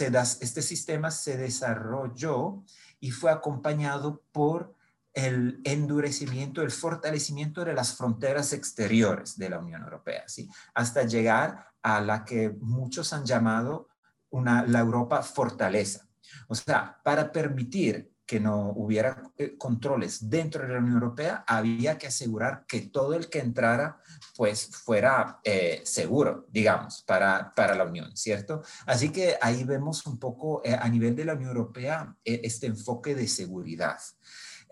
este 0.00 0.62
sistema 0.62 1.10
se 1.10 1.36
desarrolló 1.36 2.64
y 3.00 3.10
fue 3.10 3.30
acompañado 3.30 4.22
por 4.32 4.74
el 5.12 5.60
endurecimiento, 5.64 6.62
el 6.62 6.70
fortalecimiento 6.70 7.64
de 7.64 7.74
las 7.74 7.96
fronteras 7.96 8.52
exteriores 8.52 9.38
de 9.38 9.48
la 9.48 9.58
Unión 9.60 9.82
Europea, 9.82 10.24
¿sí? 10.26 10.48
hasta 10.74 11.04
llegar 11.04 11.68
a 11.82 12.00
la 12.00 12.24
que 12.24 12.50
muchos 12.60 13.12
han 13.12 13.24
llamado 13.24 13.88
una, 14.30 14.66
la 14.66 14.80
Europa 14.80 15.22
fortaleza. 15.22 16.08
O 16.48 16.54
sea, 16.54 17.00
para 17.04 17.30
permitir 17.30 18.13
que 18.26 18.40
no 18.40 18.70
hubiera 18.70 19.30
eh, 19.36 19.56
controles 19.56 20.30
dentro 20.30 20.62
de 20.62 20.72
la 20.72 20.78
Unión 20.78 20.94
Europea, 20.94 21.44
había 21.46 21.98
que 21.98 22.06
asegurar 22.06 22.64
que 22.66 22.80
todo 22.82 23.14
el 23.14 23.28
que 23.28 23.40
entrara 23.40 23.98
pues 24.36 24.70
fuera 24.84 25.40
eh, 25.44 25.82
seguro, 25.84 26.46
digamos, 26.50 27.02
para, 27.02 27.52
para 27.54 27.74
la 27.74 27.84
Unión, 27.84 28.16
¿cierto? 28.16 28.62
Así 28.86 29.10
que 29.10 29.36
ahí 29.40 29.64
vemos 29.64 30.06
un 30.06 30.18
poco 30.18 30.62
eh, 30.64 30.74
a 30.74 30.88
nivel 30.88 31.14
de 31.14 31.24
la 31.24 31.34
Unión 31.34 31.50
Europea 31.50 32.16
este 32.24 32.66
enfoque 32.66 33.14
de 33.14 33.28
seguridad. 33.28 33.98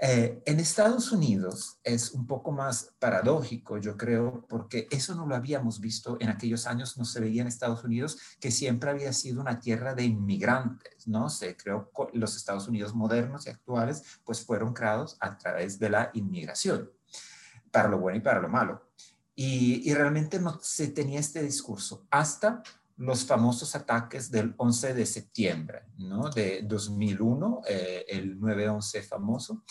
Eh, 0.04 0.42
en 0.46 0.58
Estados 0.58 1.12
Unidos 1.12 1.78
es 1.84 2.10
un 2.10 2.26
poco 2.26 2.50
más 2.50 2.92
paradójico, 2.98 3.78
yo 3.78 3.96
creo, 3.96 4.44
porque 4.48 4.88
eso 4.90 5.14
no 5.14 5.26
lo 5.26 5.36
habíamos 5.36 5.78
visto 5.78 6.16
en 6.18 6.28
aquellos 6.28 6.66
años, 6.66 6.98
no 6.98 7.04
se 7.04 7.20
veía 7.20 7.42
en 7.42 7.46
Estados 7.46 7.84
Unidos, 7.84 8.18
que 8.40 8.50
siempre 8.50 8.90
había 8.90 9.12
sido 9.12 9.40
una 9.40 9.60
tierra 9.60 9.94
de 9.94 10.02
inmigrantes, 10.02 11.06
¿no? 11.06 11.30
Se 11.30 11.56
creó, 11.56 11.92
los 12.14 12.34
Estados 12.34 12.66
Unidos 12.66 12.96
modernos 12.96 13.46
y 13.46 13.50
actuales, 13.50 14.18
pues 14.24 14.44
fueron 14.44 14.72
creados 14.72 15.16
a 15.20 15.38
través 15.38 15.78
de 15.78 15.90
la 15.90 16.10
inmigración, 16.14 16.90
para 17.70 17.88
lo 17.88 18.00
bueno 18.00 18.18
y 18.18 18.22
para 18.22 18.40
lo 18.40 18.48
malo. 18.48 18.90
Y, 19.36 19.88
y 19.88 19.94
realmente 19.94 20.40
no 20.40 20.58
se 20.60 20.88
tenía 20.88 21.20
este 21.20 21.44
discurso 21.44 22.08
hasta 22.10 22.64
los 23.02 23.24
famosos 23.24 23.74
ataques 23.74 24.30
del 24.30 24.54
11 24.56 24.94
de 24.94 25.06
septiembre 25.06 25.82
¿no? 25.98 26.30
de 26.30 26.62
2001, 26.62 27.62
eh, 27.68 28.04
el 28.08 28.38
9-11 28.38 29.02
famoso, 29.02 29.64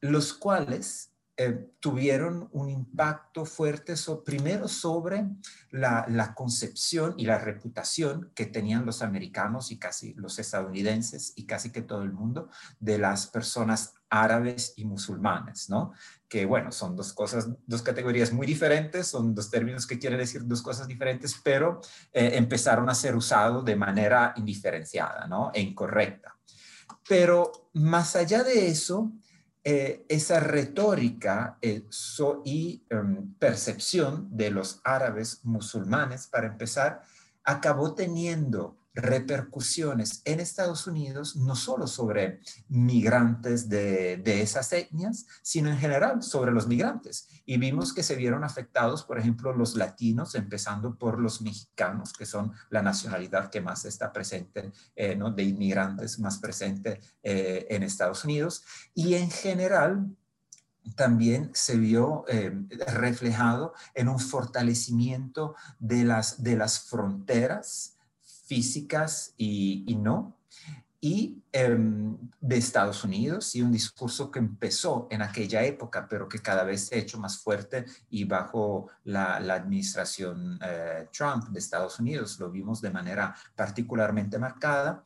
los 0.00 0.32
cuales 0.32 1.11
eh, 1.38 1.70
tuvieron 1.80 2.50
un 2.52 2.68
impacto 2.68 3.46
fuerte 3.46 3.94
primero 4.22 4.68
sobre 4.68 5.24
la, 5.70 6.34
concepción 6.36 7.14
y 7.16 7.24
la 7.24 7.38
reputación 7.38 8.30
que 8.34 8.44
tenían 8.44 8.84
los 8.84 9.00
americanos 9.00 9.70
y 9.70 9.78
casi 9.78 10.12
los 10.12 10.38
estadounidenses 10.38 11.32
y 11.34 11.46
casi 11.46 11.72
que 11.72 11.80
todo 11.80 12.02
el 12.02 12.12
mundo 12.12 12.50
de 12.80 12.98
las 12.98 13.26
personas 13.28 13.94
árabes 14.10 14.74
y 14.76 14.84
musulmanes, 14.84 15.70
¿no? 15.70 15.94
Que 16.28 16.44
bueno, 16.44 16.70
son 16.70 16.94
dos 16.96 17.14
cosas, 17.14 17.48
dos 17.66 17.80
categorías 17.80 18.30
muy 18.30 18.46
diferentes, 18.46 19.06
son 19.06 19.34
dos 19.34 19.50
términos 19.50 19.86
que 19.86 19.98
quieren 19.98 20.18
decir 20.18 20.46
dos 20.46 20.60
cosas 20.60 20.86
diferentes, 20.86 21.34
pero 21.42 21.80
eh, 22.12 22.32
empezaron 22.34 22.90
a 22.90 22.94
ser 22.94 23.16
usados 23.16 23.64
de 23.64 23.74
manera 23.74 24.34
indiferenciada, 24.36 25.26
¿no? 25.26 25.50
E 25.54 25.62
incorrecta. 25.62 26.36
Pero 27.08 27.70
más 27.72 28.16
allá 28.16 28.44
de 28.44 28.68
eso, 28.68 29.12
eh, 29.64 30.04
esa 30.08 30.40
retórica 30.40 31.58
y 32.44 32.84
em, 32.90 33.32
percepción 33.34 34.28
de 34.36 34.50
los 34.50 34.80
árabes 34.82 35.44
musulmanes, 35.44 36.26
para 36.26 36.48
empezar, 36.48 37.02
acabó 37.44 37.94
teniendo 37.94 38.76
repercusiones 38.94 40.20
en 40.24 40.40
Estados 40.40 40.86
Unidos, 40.86 41.36
no 41.36 41.56
solo 41.56 41.86
sobre 41.86 42.40
migrantes 42.68 43.68
de, 43.68 44.20
esas 44.42 44.72
etnias, 44.72 45.26
sino 45.42 45.70
en 45.70 45.78
general 45.78 46.22
sobre 46.22 46.52
los 46.52 46.66
migrantes. 46.66 47.28
Y 47.46 47.58
vimos 47.58 47.92
que 47.92 48.02
se 48.02 48.16
vieron 48.16 48.44
afectados, 48.44 49.04
por 49.04 49.18
ejemplo, 49.18 49.52
los 49.52 49.76
latinos, 49.76 50.34
empezando 50.34 50.96
por 50.96 51.18
los 51.18 51.40
mexicanos, 51.40 52.12
que 52.12 52.26
son 52.26 52.52
la 52.70 52.82
nacionalidad 52.82 53.50
que 53.50 53.60
más 53.60 53.84
está 53.84 54.12
presente, 54.12 54.72
eh, 54.94 55.16
¿no? 55.16 55.30
de 55.30 55.44
inmigrantes 55.44 56.18
más 56.18 56.38
presente 56.38 57.00
eh, 57.22 57.66
en 57.70 57.82
Estados 57.82 58.24
Unidos. 58.24 58.64
Y 58.94 59.14
en 59.14 59.30
general, 59.30 60.14
también 60.96 61.50
se 61.54 61.76
vio 61.76 62.24
eh, 62.28 62.52
reflejado 62.88 63.72
en 63.94 64.08
un 64.08 64.18
fortalecimiento 64.18 65.54
de 65.78 66.04
las, 66.04 66.42
de 66.42 66.56
las 66.56 66.80
fronteras 66.80 67.96
físicas 68.52 69.32
y, 69.38 69.96
no, 69.98 70.36
y 71.00 71.42
em, 71.52 72.18
de 72.38 72.56
Estados 72.58 73.02
Unidos, 73.02 73.56
y 73.56 73.62
un 73.62 73.72
discurso 73.72 74.30
que 74.30 74.40
empezó 74.40 75.08
en 75.10 75.22
aquella 75.22 75.64
época, 75.64 76.06
pero 76.06 76.28
que 76.28 76.40
cada 76.40 76.62
vez 76.62 76.88
se 76.88 76.96
ha 76.96 76.98
hecho 76.98 77.18
más 77.18 77.38
fuerte 77.38 77.86
y 78.10 78.24
bajo 78.24 78.88
la, 79.04 79.36
administración 79.36 80.58
eh, 80.62 81.08
Trump 81.10 81.48
de 81.48 81.60
Estados 81.60 81.98
Unidos, 81.98 82.38
lo 82.38 82.50
vimos 82.50 82.82
de 82.82 82.90
manera 82.90 83.34
particularmente 83.56 84.38
marcada, 84.38 85.02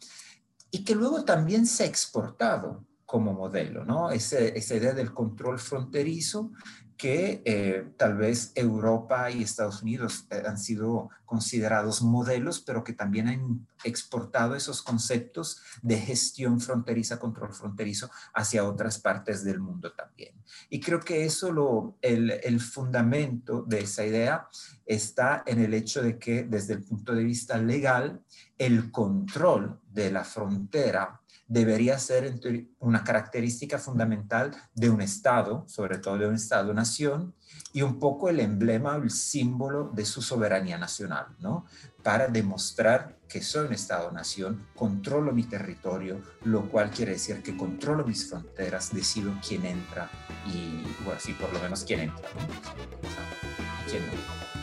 y 0.73 0.83
que 0.83 0.97
luego 0.97 1.25
también 1.25 1.67
se 1.67 1.85
ha 1.85 1.87
exportado 1.87 2.85
como 3.05 3.33
modelo, 3.33 3.85
¿no? 3.85 4.11
esa 4.11 4.75
idea 4.75 4.93
del 4.93 5.15
control 5.15 5.61
fronterizo 5.61 6.51
que 6.97 7.43
eh, 7.45 7.87
tal 7.97 8.17
vez 8.17 8.53
Europa 8.55 9.31
y 9.31 9.43
Estados 9.43 9.83
Unidos 9.83 10.27
eh, 10.31 10.43
han 10.47 10.59
sido 10.59 11.11
considerados 11.25 12.03
modelos, 12.03 12.61
pero 12.61 12.85
que 12.85 12.93
también 12.93 13.29
han 13.29 13.67
exportado 13.85 14.55
esos 14.55 14.83
conceptos 14.83 15.61
de 15.83 15.99
gestión 15.99 16.61
fronteriza, 16.61 17.19
control 17.19 17.53
fronterizo 17.53 18.11
hacia 18.33 18.65
otras 18.65 18.99
partes 18.99 19.45
del 19.45 19.61
mundo 19.61 19.93
también. 19.93 20.35
Y 20.71 20.81
creo 20.81 21.01
que 21.01 21.25
eso, 21.25 21.53
lo, 21.53 21.99
el, 22.01 22.31
el 22.31 22.61
fundamento 22.61 23.63
de 23.63 23.81
esa 23.81 24.05
idea 24.05 24.49
está 24.87 25.43
en 25.47 25.61
el 25.61 25.75
hecho 25.75 26.03
de 26.03 26.19
que 26.19 26.45
desde 26.45 26.75
el 26.75 26.85
punto 26.85 27.15
de 27.15 27.25
vista 27.25 27.59
legal, 27.59 28.23
el 28.57 28.91
control 28.91 29.81
de 29.91 30.11
la 30.11 30.25
frontera 30.25 31.21
debería 31.49 31.99
ser 31.99 32.41
una 32.81 33.05
característica 33.05 33.79
fundamental 33.79 34.57
de 34.75 34.91
un 34.91 35.01
Estado, 35.01 35.65
sobre 35.69 35.99
todo 35.99 36.19
de 36.19 36.27
un 36.27 36.35
Estado-nación, 36.35 37.35
y 37.73 37.83
un 37.83 37.99
poco 37.99 38.29
el 38.29 38.41
emblema 38.41 38.97
el 38.97 39.11
símbolo 39.11 39.91
de 39.95 40.05
su 40.05 40.23
soberanía 40.23 40.79
nacional, 40.79 41.27
¿no? 41.39 41.67
Para 42.03 42.27
demostrar 42.29 43.17
que 43.29 43.43
soy 43.43 43.67
un 43.67 43.73
Estado-nación, 43.73 44.67
controlo 44.75 45.33
mi 45.33 45.45
territorio, 45.45 46.21
lo 46.45 46.69
cual 46.69 46.91
quiere 46.91 47.13
decir 47.13 47.43
que 47.43 47.57
controlo 47.57 48.05
mis 48.05 48.29
fronteras, 48.29 48.93
decido 48.93 49.33
quién 49.47 49.67
entra 49.67 50.11
y, 50.47 50.83
bueno, 51.05 51.21
sí, 51.21 51.33
por 51.33 51.53
lo 51.53 51.61
menos 51.61 51.85
quién 51.85 52.01
entra, 52.01 52.29
¿no? 52.35 53.91
quién 53.91 54.07
no. 54.07 54.56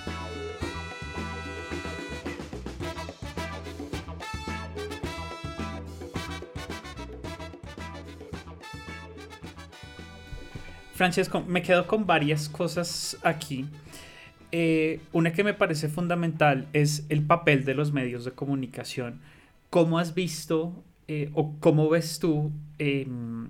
Francesco, 10.93 11.41
me 11.41 11.63
quedo 11.63 11.87
con 11.87 12.05
varias 12.05 12.49
cosas 12.49 13.17
aquí. 13.23 13.65
Eh, 14.51 15.01
una 15.11 15.33
que 15.33 15.43
me 15.43 15.55
parece 15.55 15.89
fundamental 15.89 16.67
es 16.73 17.05
el 17.09 17.23
papel 17.23 17.65
de 17.65 17.73
los 17.73 17.91
medios 17.91 18.25
de 18.25 18.31
comunicación. 18.31 19.19
¿Cómo 19.71 19.97
has 19.97 20.13
visto 20.13 20.83
eh, 21.07 21.31
o 21.33 21.55
cómo 21.59 21.89
ves 21.89 22.19
tú 22.19 22.51
em, 22.77 23.49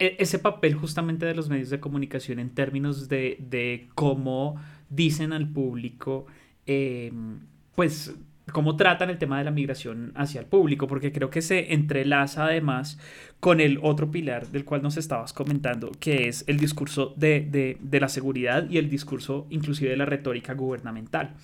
e, 0.00 0.16
ese 0.18 0.40
papel 0.40 0.74
justamente 0.74 1.24
de 1.24 1.34
los 1.34 1.48
medios 1.48 1.70
de 1.70 1.78
comunicación 1.78 2.40
en 2.40 2.50
términos 2.50 3.08
de, 3.08 3.88
cómo 3.94 4.56
dicen 4.90 5.32
al 5.32 5.48
público, 5.48 6.26
em, 6.66 7.38
pues 7.76 8.14
cómo 8.52 8.76
tratan 8.76 9.10
el 9.10 9.18
tema 9.18 9.38
de 9.38 9.44
la 9.44 9.50
migración 9.50 10.12
hacia 10.14 10.40
el 10.40 10.46
público, 10.46 10.86
porque 10.86 11.12
creo 11.12 11.30
que 11.30 11.42
se 11.42 11.72
entrelaza 11.72 12.44
además 12.44 12.98
con 13.40 13.60
el 13.60 13.78
otro 13.82 14.10
pilar 14.10 14.48
del 14.48 14.64
cual 14.64 14.82
nos 14.82 14.96
estabas 14.96 15.32
comentando, 15.32 15.92
que 16.00 16.28
es 16.28 16.44
el 16.46 16.58
discurso 16.58 17.14
de, 17.16 17.78
la 17.90 18.08
seguridad 18.08 18.68
y 18.68 18.78
el 18.78 18.90
discurso 18.90 19.46
inclusive 19.50 19.90
de 19.90 19.96
la 19.96 20.06
retórica 20.06 20.54
gubernamental. 20.54 21.34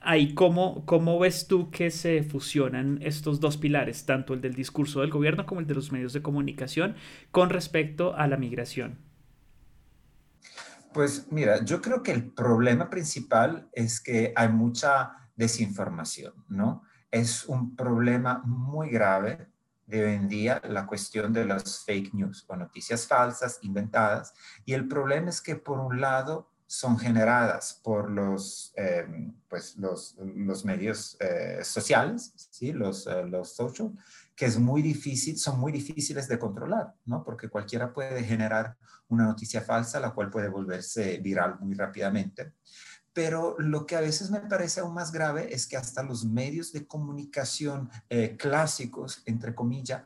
Ahí, 0.00 0.34
¿cómo, 0.34 0.84
¿cómo 0.84 1.18
ves 1.18 1.46
tú 1.48 1.70
que 1.70 1.90
se 1.90 2.22
fusionan 2.22 2.98
estos 3.02 3.40
dos 3.40 3.56
pilares, 3.56 4.04
tanto 4.04 4.34
el 4.34 4.40
del 4.40 4.54
discurso 4.54 5.00
del 5.00 5.10
gobierno 5.10 5.46
como 5.46 5.60
el 5.60 5.66
de 5.66 5.74
los 5.74 5.92
medios 5.92 6.12
de 6.12 6.22
comunicación, 6.22 6.96
con 7.30 7.48
respecto 7.50 8.14
a 8.14 8.26
la 8.26 8.36
migración? 8.36 8.98
Pues 10.94 11.26
mira, 11.32 11.64
yo 11.64 11.82
creo 11.82 12.04
que 12.04 12.12
el 12.12 12.30
problema 12.30 12.88
principal 12.88 13.68
es 13.72 14.00
que 14.00 14.32
hay 14.36 14.48
mucha 14.48 15.23
desinformación, 15.34 16.34
¿no? 16.48 16.82
Es 17.10 17.44
un 17.46 17.76
problema 17.76 18.42
muy 18.44 18.90
grave 18.90 19.48
de 19.86 20.04
hoy 20.04 20.14
en 20.14 20.28
día 20.28 20.60
la 20.68 20.86
cuestión 20.86 21.32
de 21.32 21.44
las 21.44 21.84
fake 21.84 22.14
news 22.14 22.44
o 22.48 22.56
noticias 22.56 23.06
falsas, 23.06 23.58
inventadas. 23.62 24.32
Y 24.64 24.72
el 24.72 24.88
problema 24.88 25.30
es 25.30 25.40
que 25.40 25.56
por 25.56 25.78
un 25.78 26.00
lado 26.00 26.50
son 26.66 26.98
generadas 26.98 27.80
por 27.84 28.10
los, 28.10 28.72
eh, 28.76 29.06
pues 29.48 29.76
los, 29.76 30.16
los 30.18 30.64
medios 30.64 31.16
eh, 31.20 31.60
sociales, 31.62 32.32
¿sí? 32.50 32.72
los, 32.72 33.06
eh, 33.06 33.24
los 33.24 33.54
social, 33.54 33.92
que 34.34 34.46
es 34.46 34.58
muy 34.58 34.82
difícil, 34.82 35.38
son 35.38 35.60
muy 35.60 35.70
difíciles 35.70 36.26
de 36.26 36.38
controlar, 36.38 36.94
¿no? 37.04 37.22
Porque 37.22 37.48
cualquiera 37.48 37.92
puede 37.92 38.24
generar 38.24 38.76
una 39.08 39.24
noticia 39.24 39.60
falsa, 39.60 40.00
la 40.00 40.10
cual 40.10 40.30
puede 40.30 40.48
volverse 40.48 41.18
viral 41.18 41.58
muy 41.60 41.74
rápidamente. 41.74 42.54
Pero 43.14 43.54
lo 43.58 43.86
que 43.86 43.96
a 43.96 44.00
veces 44.00 44.30
me 44.30 44.40
parece 44.40 44.80
aún 44.80 44.92
más 44.92 45.12
grave 45.12 45.54
es 45.54 45.66
que 45.66 45.76
hasta 45.76 46.02
los 46.02 46.24
medios 46.24 46.72
de 46.72 46.86
comunicación 46.86 47.88
eh, 48.10 48.36
clásicos, 48.36 49.22
entre 49.24 49.54
comillas, 49.54 50.02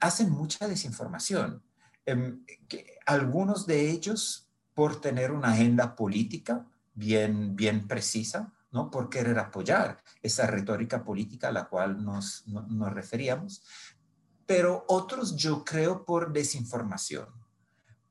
hacen 0.00 0.30
mucha 0.30 0.66
desinformación. 0.66 1.62
Em, 2.06 2.44
algunos 3.06 3.66
de 3.66 3.90
ellos 3.90 4.48
por 4.74 5.00
tener 5.00 5.30
una 5.30 5.52
agenda 5.52 5.94
política 5.94 6.66
bien, 6.94 7.54
bien 7.54 7.86
precisa, 7.86 8.52
¿no? 8.72 8.90
por 8.90 9.08
querer 9.08 9.38
apoyar 9.38 10.02
esa 10.22 10.46
retórica 10.46 11.04
política 11.04 11.48
a 11.48 11.52
la 11.52 11.68
cual 11.68 12.02
nos, 12.04 12.46
nos 12.46 12.92
referíamos, 12.92 13.62
pero 14.46 14.84
otros 14.88 15.36
yo 15.36 15.64
creo 15.64 16.04
por 16.04 16.32
desinformación 16.32 17.43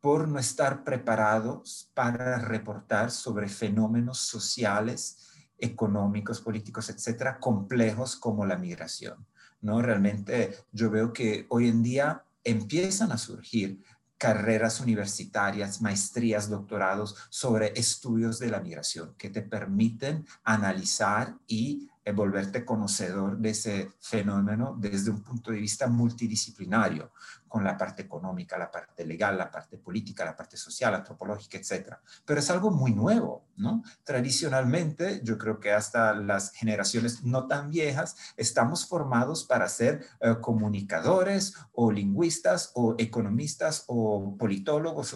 por 0.04 0.28
no 0.28 0.38
estar 0.38 0.84
preparados 0.84 1.90
para 1.94 2.38
reportar 2.38 3.10
sobre 3.10 3.48
fenómenos 3.48 4.18
sociales, 4.18 5.30
económicos, 5.58 6.42
políticos, 6.42 6.90
etcétera, 6.90 7.40
complejos 7.40 8.18
como 8.18 8.46
la 8.46 8.58
migración. 8.58 9.26
¿no? 9.62 9.82
Realmente 9.82 10.58
yo 10.74 10.90
veo 10.92 11.14
que 11.14 11.46
hoy 11.48 11.70
en 11.70 11.82
día 11.82 12.22
empiezan 12.44 13.14
a 13.14 13.18
surgir 13.18 13.82
carreras 14.18 14.82
universitarias, 14.82 15.82
maestrías, 15.82 16.50
doctorados 16.50 17.16
sobre 17.30 17.72
estudios 17.80 18.40
de 18.40 18.50
la 18.50 18.60
migración 18.60 19.16
que 19.18 19.30
te 19.30 19.42
permiten 19.42 20.28
analizar 20.44 21.38
y 21.48 21.90
volverte 22.12 22.66
conocedor 22.66 23.38
de 23.38 23.50
ese 23.52 23.94
fenómeno 24.00 24.76
desde 24.78 25.10
un 25.12 25.24
punto 25.24 25.52
de 25.52 25.60
vista 25.60 25.88
multidisciplinario, 25.88 27.12
con 27.48 27.64
la 27.64 27.78
parte 27.78 28.02
económica, 28.02 28.58
la 28.58 28.72
parte 28.72 29.06
legal, 29.06 29.38
la 29.38 29.52
parte 29.52 29.78
política, 29.78 30.26
la 30.26 30.36
parte 30.36 30.58
social, 30.58 30.96
antropológica, 30.96 31.58
etc. 31.58 31.96
Pero 32.26 32.40
es 32.40 32.50
algo 32.50 32.72
muy 32.72 32.94
nuevo, 32.94 33.46
¿no? 33.58 33.84
Tradicionalmente, 34.04 35.22
yo 35.24 35.38
creo 35.38 35.60
que 35.60 35.72
hasta 35.72 36.16
las 36.16 36.52
generaciones 36.52 37.24
no 37.24 37.46
tan 37.48 37.70
viejas, 37.70 38.16
estamos 38.38 38.88
formados 38.88 39.46
para 39.46 39.70
ser 39.70 40.04
eh, 40.20 40.36
comunicadores 40.42 41.54
o 41.74 41.92
lingüistas 41.92 42.72
o 42.74 42.96
economistas 42.98 43.84
o 43.86 44.36
politólogos, 44.36 45.10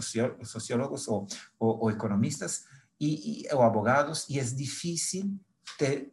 sociólogos 0.44 1.10
o, 1.10 1.90
economistas 1.90 2.66
y, 3.00 3.48
o 3.52 3.64
abogados, 3.64 4.30
y 4.30 4.38
es 4.38 4.56
difícil 4.56 5.40
de 5.80 6.12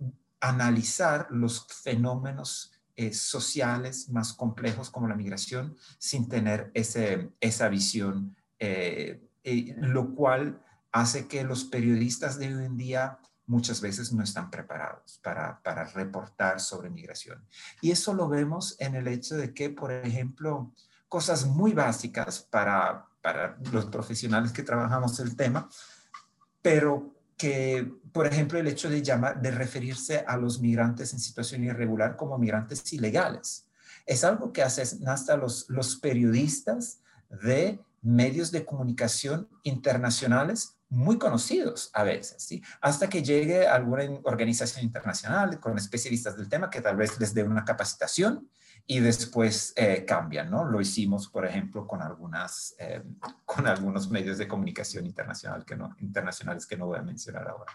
analizar 0.48 1.28
los 1.30 1.66
fenómenos 1.66 2.72
eh, 2.96 3.12
sociales 3.12 4.08
más 4.10 4.34
complejos 4.34 4.90
como 4.90 5.08
la 5.08 5.16
migración 5.16 5.76
sin 5.98 6.28
tener 6.28 6.70
ese, 6.74 7.30
esa 7.40 7.68
visión, 7.68 8.36
eh, 8.58 9.26
eh, 9.42 9.74
lo 9.78 10.14
cual 10.14 10.62
hace 10.92 11.26
que 11.26 11.44
los 11.44 11.64
periodistas 11.64 12.38
de 12.38 12.54
hoy 12.54 12.64
en 12.66 12.76
día 12.76 13.18
muchas 13.46 13.80
veces 13.80 14.12
no 14.12 14.22
están 14.22 14.50
preparados 14.50 15.18
para, 15.22 15.60
para 15.62 15.84
reportar 15.84 16.60
sobre 16.60 16.90
migración. 16.90 17.42
Y 17.80 17.90
eso 17.90 18.14
lo 18.14 18.28
vemos 18.28 18.76
en 18.78 18.94
el 18.94 19.08
hecho 19.08 19.36
de 19.36 19.52
que, 19.52 19.70
por 19.70 19.92
ejemplo, 19.92 20.72
cosas 21.08 21.46
muy 21.46 21.72
básicas 21.72 22.42
para, 22.42 23.06
para 23.22 23.56
los 23.72 23.86
profesionales 23.86 24.52
que 24.52 24.62
trabajamos 24.62 25.18
el 25.20 25.36
tema, 25.36 25.68
pero 26.62 27.13
que, 27.36 27.92
por 28.12 28.26
ejemplo, 28.26 28.58
el 28.58 28.68
hecho 28.68 28.88
de 28.88 29.02
llamar, 29.02 29.40
de 29.40 29.50
referirse 29.50 30.24
a 30.26 30.36
los 30.36 30.60
migrantes 30.60 31.12
en 31.12 31.20
situación 31.20 31.64
irregular 31.64 32.16
como 32.16 32.38
migrantes 32.38 32.92
ilegales. 32.92 33.66
Es 34.06 34.24
algo 34.24 34.52
que 34.52 34.62
hacen 34.62 35.06
hasta 35.08 35.36
los, 35.36 35.66
los 35.68 35.96
periodistas 35.96 37.00
de 37.42 37.80
medios 38.02 38.50
de 38.50 38.64
comunicación 38.64 39.48
internacionales 39.62 40.76
muy 40.90 41.18
conocidos 41.18 41.90
a 41.92 42.04
veces, 42.04 42.42
¿sí? 42.42 42.62
Hasta 42.80 43.08
que 43.08 43.22
llegue 43.22 43.66
alguna 43.66 44.04
organización 44.22 44.84
internacional 44.84 45.58
con 45.58 45.76
especialistas 45.76 46.36
del 46.36 46.48
tema 46.48 46.70
que 46.70 46.80
tal 46.80 46.96
vez 46.96 47.18
les 47.18 47.34
dé 47.34 47.42
una 47.42 47.64
capacitación 47.64 48.48
y 48.86 49.00
después 49.00 49.72
eh, 49.76 50.04
cambian, 50.06 50.50
¿no? 50.50 50.64
Lo 50.64 50.80
hicimos, 50.80 51.28
por 51.28 51.46
ejemplo, 51.46 51.86
con, 51.86 52.02
algunas, 52.02 52.76
eh, 52.78 53.02
con 53.44 53.66
algunos 53.66 54.10
medios 54.10 54.38
de 54.38 54.46
comunicación 54.46 55.06
internacional 55.06 55.64
que 55.64 55.76
no, 55.76 55.96
internacionales 56.00 56.66
que 56.66 56.76
no 56.76 56.86
voy 56.86 56.98
a 56.98 57.02
mencionar 57.02 57.48
ahora. 57.48 57.72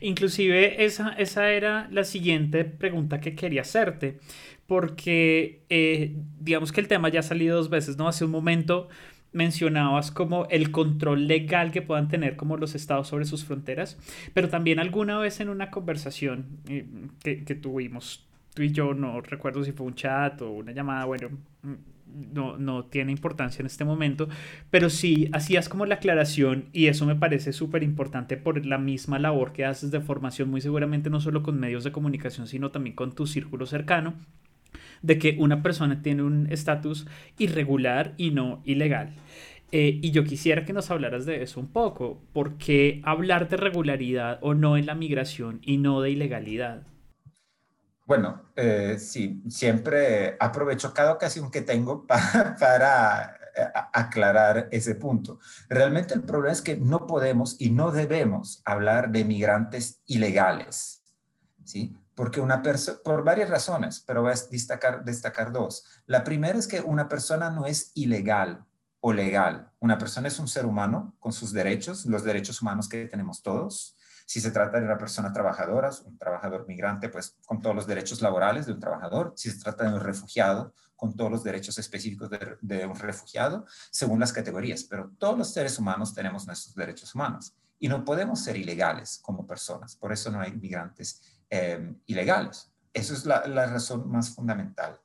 Inclusive 0.00 0.84
esa, 0.84 1.10
esa 1.10 1.50
era 1.50 1.88
la 1.90 2.04
siguiente 2.04 2.64
pregunta 2.64 3.20
que 3.20 3.34
quería 3.34 3.62
hacerte, 3.62 4.18
porque 4.66 5.64
eh, 5.70 6.14
digamos 6.40 6.72
que 6.72 6.80
el 6.80 6.88
tema 6.88 7.08
ya 7.08 7.20
ha 7.20 7.22
salido 7.22 7.56
dos 7.56 7.70
veces, 7.70 7.96
¿no? 7.96 8.08
Hace 8.08 8.24
un 8.24 8.32
momento 8.32 8.88
mencionabas 9.32 10.10
como 10.10 10.46
el 10.50 10.70
control 10.72 11.26
legal 11.26 11.70
que 11.70 11.80
puedan 11.80 12.08
tener 12.08 12.36
como 12.36 12.58
los 12.58 12.74
estados 12.74 13.08
sobre 13.08 13.24
sus 13.24 13.46
fronteras, 13.46 13.96
pero 14.34 14.50
también 14.50 14.78
alguna 14.78 15.18
vez 15.18 15.40
en 15.40 15.48
una 15.48 15.70
conversación 15.70 16.60
que, 16.66 17.44
que 17.44 17.54
tuvimos 17.54 18.28
tú 18.54 18.62
y 18.62 18.72
yo, 18.72 18.94
no 18.94 19.20
recuerdo 19.20 19.64
si 19.64 19.72
fue 19.72 19.86
un 19.86 19.94
chat 19.94 20.40
o 20.42 20.50
una 20.50 20.72
llamada, 20.72 21.04
bueno, 21.04 21.30
mm, 21.62 21.74
no, 22.32 22.58
no 22.58 22.84
tiene 22.84 23.12
importancia 23.12 23.60
en 23.60 23.66
este 23.66 23.84
momento, 23.84 24.28
pero 24.70 24.90
sí 24.90 25.28
hacías 25.32 25.68
como 25.68 25.86
la 25.86 25.96
aclaración 25.96 26.66
y 26.72 26.86
eso 26.86 27.06
me 27.06 27.16
parece 27.16 27.52
súper 27.52 27.82
importante 27.82 28.36
por 28.36 28.64
la 28.66 28.78
misma 28.78 29.18
labor 29.18 29.52
que 29.52 29.64
haces 29.64 29.90
de 29.90 30.00
formación, 30.00 30.50
muy 30.50 30.60
seguramente 30.60 31.10
no 31.10 31.20
solo 31.20 31.42
con 31.42 31.58
medios 31.58 31.84
de 31.84 31.92
comunicación, 31.92 32.46
sino 32.46 32.70
también 32.70 32.96
con 32.96 33.14
tu 33.14 33.26
círculo 33.26 33.66
cercano, 33.66 34.14
de 35.00 35.18
que 35.18 35.36
una 35.38 35.62
persona 35.62 36.02
tiene 36.02 36.22
un 36.22 36.46
estatus 36.50 37.06
irregular 37.38 38.14
y 38.16 38.30
no 38.30 38.62
ilegal. 38.64 39.14
Eh, 39.72 39.98
y 40.02 40.10
yo 40.10 40.24
quisiera 40.24 40.66
que 40.66 40.74
nos 40.74 40.90
hablaras 40.90 41.24
de 41.24 41.42
eso 41.42 41.58
un 41.58 41.68
poco. 41.68 42.20
¿Por 42.34 42.58
qué 42.58 43.00
hablar 43.04 43.48
de 43.48 43.56
regularidad 43.56 44.38
o 44.42 44.52
no 44.52 44.76
en 44.76 44.84
la 44.84 44.94
migración 44.94 45.60
y 45.62 45.78
no 45.78 46.02
de 46.02 46.10
ilegalidad? 46.10 46.82
Bueno, 48.04 48.50
eh, 48.56 48.96
sí, 48.98 49.42
siempre 49.48 50.36
aprovecho 50.40 50.92
cada 50.92 51.12
ocasión 51.12 51.50
que 51.50 51.62
tengo 51.62 52.06
para, 52.06 53.36
eh, 53.54 53.68
aclarar 53.92 54.68
ese 54.72 54.94
punto. 54.94 55.38
Realmente 55.68 56.14
el 56.14 56.22
problema 56.22 56.52
es 56.52 56.62
que 56.62 56.76
no 56.76 57.06
podemos 57.06 57.60
y 57.60 57.70
no 57.70 57.92
debemos 57.92 58.62
hablar 58.64 59.12
de 59.12 59.24
migrantes 59.24 60.00
ilegales, 60.06 61.02
¿sí? 61.64 61.96
Porque 62.14 62.40
una 62.40 62.62
por 63.04 63.24
varias 63.24 63.50
razones, 63.50 64.02
pero 64.06 64.22
voy 64.22 64.32
a 64.32 64.50
destacar, 64.50 65.04
destacar 65.04 65.52
dos. 65.52 65.84
La 66.06 66.24
primera 66.24 66.58
es 66.58 66.66
que 66.66 66.80
una 66.80 67.08
persona 67.08 67.50
no 67.50 67.66
es 67.66 67.92
ilegal 67.94 68.64
o 69.00 69.12
legal. 69.12 69.70
Una 69.80 69.98
persona 69.98 70.28
es 70.28 70.38
un 70.38 70.48
ser 70.48 70.66
humano 70.66 71.14
con 71.18 71.32
sus 71.32 71.52
derechos, 71.52 72.06
los 72.06 72.24
derechos 72.24 72.62
humanos 72.62 72.88
que 72.88 73.06
tenemos 73.06 73.42
todos, 73.42 73.96
si 74.26 74.40
se 74.40 74.50
trata 74.50 74.78
de 74.78 74.86
una 74.86 74.98
persona 74.98 75.32
trabajadora, 75.32 75.90
un 76.04 76.18
trabajador 76.18 76.66
migrante, 76.66 77.08
pues 77.08 77.36
con 77.44 77.60
todos 77.60 77.76
los 77.76 77.86
derechos 77.86 78.22
laborales 78.22 78.66
de 78.66 78.72
un 78.72 78.80
trabajador. 78.80 79.32
Si 79.36 79.50
se 79.50 79.58
trata 79.60 79.84
de 79.84 79.94
un 79.94 80.00
refugiado, 80.00 80.74
con 81.02 81.16
todos 81.16 81.32
los 81.32 81.42
derechos 81.42 81.76
específicos 81.78 82.30
de, 82.30 82.86
un 82.86 82.94
refugiado, 82.94 83.66
según 83.90 84.20
las 84.20 84.32
categorías. 84.32 84.84
Pero 84.84 85.10
todos 85.18 85.36
los 85.36 85.52
seres 85.52 85.76
humanos 85.76 86.14
tenemos 86.14 86.46
nuestros 86.46 86.76
derechos 86.76 87.12
humanos 87.12 87.56
y 87.80 87.88
no 87.88 88.04
podemos 88.04 88.44
ser 88.44 88.56
ilegales 88.56 89.18
como 89.20 89.44
personas. 89.44 89.96
Por 89.96 90.12
eso 90.12 90.30
no 90.30 90.40
hay 90.40 90.52
migrantes 90.52 91.40
eh, 91.50 91.92
ilegales. 92.06 92.70
Eso 92.92 93.14
es 93.14 93.26
la, 93.26 93.48
la 93.48 93.66
razón 93.66 94.08
más 94.12 94.32
fundamental. 94.32 95.00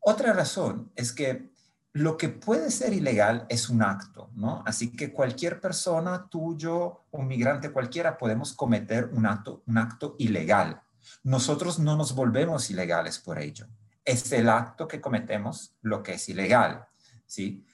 Otra 0.00 0.34
razón 0.34 0.92
es 0.94 1.10
que 1.10 1.50
lo 1.92 2.16
que 2.16 2.28
puede 2.28 2.70
ser 2.70 2.92
ilegal 2.92 3.46
es 3.48 3.68
un 3.68 3.82
acto, 3.82 4.30
¿no? 4.34 4.62
Así 4.64 4.92
que 4.92 5.12
cualquier 5.12 5.60
persona, 5.60 6.28
tuyo, 6.28 7.04
un 7.10 7.26
migrante 7.26 7.72
cualquiera, 7.72 8.16
podemos 8.16 8.52
cometer 8.52 9.10
un 9.12 9.26
acto, 9.26 9.62
un 9.66 9.78
acto 9.78 10.14
ilegal. 10.18 10.80
Nosotros 11.24 11.80
no 11.80 11.96
nos 11.96 12.14
volvemos 12.14 12.70
ilegales 12.70 13.18
por 13.18 13.38
ello. 13.38 13.66
Es 14.04 14.30
el 14.32 14.48
acto 14.48 14.86
que 14.86 15.00
cometemos 15.00 15.74
lo 15.82 16.02
que 16.02 16.14
es 16.14 16.28
ilegal, 16.28 16.86
¿sí? 17.26 17.64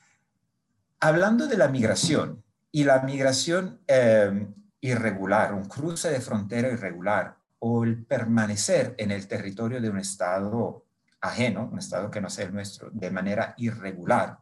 Hablando 1.01 1.47
de 1.47 1.59
la 1.59 1.69
migración 1.69 2.43
y 2.73 2.85
la 2.85 3.03
migración 3.03 3.81
eh, 3.87 4.49
irregular, 4.81 5.53
un 5.53 5.67
cruce 5.67 6.11
de 6.11 6.21
frontera 6.21 6.69
irregular 6.69 7.37
o 7.59 7.85
el 7.85 8.05
permanecer 8.05 8.95
en 8.97 9.11
el 9.11 9.29
territorio 9.29 9.81
de 9.81 9.91
un 9.91 9.99
Estado 9.99 10.86
ajeno, 11.27 11.69
un 11.71 11.79
Estado 11.79 12.11
que 12.11 12.21
no 12.21 12.31
sea 12.31 12.47
el 12.47 12.55
nuestro, 12.55 12.91
de 12.91 13.11
manera 13.11 13.55
irregular, 13.59 14.39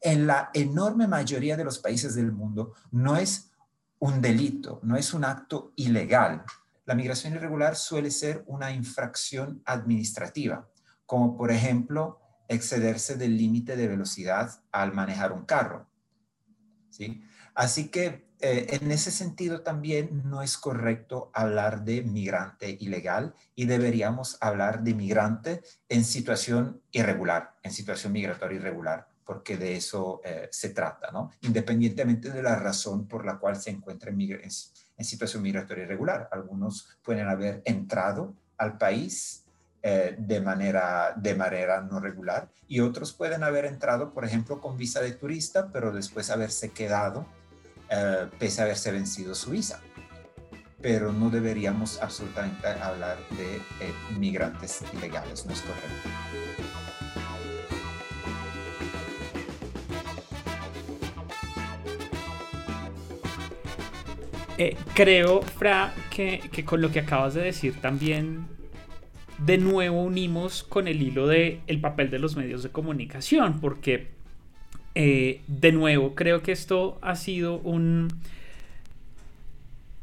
en 0.00 0.26
la 0.26 0.50
enorme 0.52 1.08
mayoría 1.08 1.56
de 1.56 1.64
los 1.64 1.78
países 1.78 2.14
del 2.14 2.32
mundo 2.32 2.74
no 2.90 3.16
es 3.16 3.50
un 3.98 4.20
delito, 4.20 4.80
no 4.82 4.96
es 4.96 5.14
un 5.14 5.24
acto 5.24 5.72
ilegal. 5.76 6.44
La 6.84 6.94
migración 6.94 7.34
irregular 7.34 7.76
suele 7.76 8.10
ser 8.10 8.44
una 8.46 8.70
infracción 8.70 9.62
administrativa, 9.64 10.68
como 11.06 11.36
por 11.36 11.50
ejemplo 11.50 12.20
excederse 12.48 13.16
del 13.16 13.36
límite 13.36 13.76
de 13.76 13.88
velocidad 13.88 14.62
al 14.70 14.92
manejar 14.92 15.32
un 15.32 15.44
carro. 15.44 15.88
¿sí? 16.90 17.22
Así 17.54 17.88
que 17.88 18.25
eh, 18.40 18.78
en 18.80 18.90
ese 18.90 19.10
sentido 19.10 19.62
también 19.62 20.22
no 20.24 20.42
es 20.42 20.58
correcto 20.58 21.30
hablar 21.32 21.84
de 21.84 22.02
migrante 22.02 22.76
ilegal 22.80 23.34
y 23.54 23.64
deberíamos 23.64 24.36
hablar 24.40 24.82
de 24.82 24.94
migrante 24.94 25.62
en 25.88 26.04
situación 26.04 26.82
irregular, 26.92 27.54
en 27.62 27.72
situación 27.72 28.12
migratoria 28.12 28.58
irregular, 28.58 29.08
porque 29.24 29.56
de 29.56 29.76
eso 29.76 30.20
eh, 30.22 30.48
se 30.52 30.70
trata, 30.70 31.10
¿no? 31.12 31.30
Independientemente 31.40 32.30
de 32.30 32.42
la 32.42 32.56
razón 32.56 33.06
por 33.06 33.24
la 33.24 33.38
cual 33.38 33.56
se 33.56 33.70
encuentra 33.70 34.10
en, 34.10 34.20
en, 34.20 35.04
situación 35.04 35.42
migratoria 35.42 35.84
irregular. 35.84 36.28
Algunos 36.30 36.98
pueden 37.02 37.28
haber 37.28 37.62
entrado 37.64 38.34
al 38.58 38.76
país 38.76 39.44
eh, 39.82 40.14
de, 40.18 40.40
manera, 40.42 41.14
de 41.16 41.34
manera 41.34 41.80
no 41.80 42.00
regular 42.00 42.50
y 42.68 42.80
otros 42.80 43.12
pueden 43.12 43.44
haber 43.44 43.64
entrado, 43.64 44.12
por 44.12 44.24
ejemplo, 44.26 44.60
con 44.60 44.76
visa 44.76 45.00
de 45.00 45.12
turista, 45.12 45.70
pero 45.72 45.92
después 45.92 46.28
haberse 46.30 46.70
quedado 46.70 47.26
eh, 47.90 48.26
pese 48.38 48.60
a 48.60 48.64
haberse 48.64 48.92
vencido 48.92 49.34
su 49.34 49.50
visa. 49.50 49.80
Pero 50.80 51.12
no 51.12 51.30
deberíamos 51.30 52.00
absolutamente 52.00 52.66
hablar 52.66 53.18
de 53.30 53.56
eh, 53.56 53.92
migrantes 54.18 54.82
ilegales, 54.92 55.46
no 55.46 55.52
es 55.52 55.62
correcto. 55.62 56.10
Eh, 64.58 64.76
creo, 64.94 65.42
Fra, 65.42 65.94
que, 66.10 66.40
con 66.64 66.80
lo 66.80 66.90
que 66.90 67.00
acabas 67.00 67.34
de 67.34 67.42
decir 67.42 67.78
también 67.80 68.46
de 69.38 69.58
nuevo 69.58 70.02
unimos 70.02 70.62
con 70.62 70.88
el 70.88 71.02
hilo 71.02 71.26
de 71.26 71.60
el 71.66 71.80
papel 71.82 72.10
de 72.10 72.18
los 72.18 72.36
medios 72.36 72.62
de 72.62 72.70
comunicación, 72.70 73.60
porque 73.60 74.15
eh, 74.98 75.42
de 75.46 75.72
nuevo, 75.72 76.14
creo 76.14 76.42
que 76.42 76.52
esto 76.52 76.98
ha 77.02 77.16
sido 77.16 77.58
un, 77.58 78.08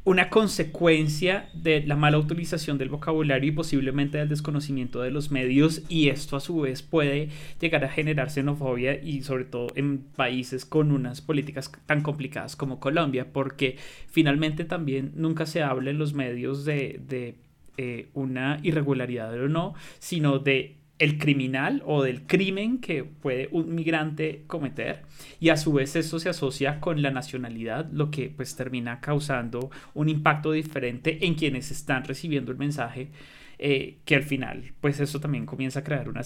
una 0.03 0.29
consecuencia 0.29 1.49
de 1.55 1.83
la 1.83 1.95
mala 1.95 2.19
utilización 2.19 2.77
del 2.77 2.89
vocabulario 2.89 3.49
y 3.49 3.55
posiblemente 3.55 4.19
del 4.19 4.29
desconocimiento 4.29 5.01
de 5.01 5.09
los 5.09 5.31
medios 5.31 5.81
y 5.89 6.09
esto 6.09 6.35
a 6.35 6.39
su 6.41 6.59
vez 6.59 6.83
puede 6.83 7.29
llegar 7.59 7.83
a 7.83 7.89
generar 7.89 8.29
xenofobia 8.29 9.01
y 9.01 9.23
sobre 9.23 9.45
todo 9.45 9.69
en 9.73 9.97
países 9.97 10.63
con 10.63 10.91
unas 10.91 11.21
políticas 11.21 11.71
tan 11.87 12.01
complicadas 12.01 12.55
como 12.55 12.79
Colombia 12.79 13.33
porque 13.33 13.77
finalmente 14.11 14.63
también 14.63 15.13
nunca 15.15 15.47
se 15.47 15.63
habla 15.63 15.89
en 15.89 15.97
los 15.97 16.13
medios 16.13 16.65
de, 16.65 17.33
eh, 17.77 18.09
una 18.13 18.59
irregularidad 18.61 19.33
o 19.41 19.47
no 19.47 19.73
sino 19.97 20.37
de 20.37 20.82
el 21.03 21.17
criminal 21.17 21.83
o 21.85 22.01
del 22.01 22.25
crimen 22.25 22.79
que 22.79 23.03
puede 23.03 23.49
un 23.51 23.75
migrante 23.75 24.43
cometer 24.47 25.01
y 25.41 25.49
a 25.49 25.57
su 25.57 25.73
vez 25.73 25.97
eso 25.97 26.17
se 26.17 26.29
asocia 26.29 26.79
con 26.79 27.01
la 27.01 27.11
nacionalidad 27.11 27.89
lo 27.91 28.09
que 28.09 28.29
pues 28.29 28.55
termina 28.55 29.01
causando 29.01 29.69
un 29.93 30.07
impacto 30.07 30.53
diferente 30.53 31.25
en 31.25 31.35
quienes 31.35 31.71
están 31.71 32.05
recibiendo 32.05 32.53
el 32.53 32.57
mensaje 32.57 33.09
eh, 33.65 34.01
que 34.03 34.17
al 34.17 34.23
final, 34.23 34.73
pues 34.81 34.99
eso 34.99 35.21
también 35.21 35.45
comienza 35.45 35.79
a 35.79 35.83
crear 35.85 36.09
una, 36.09 36.21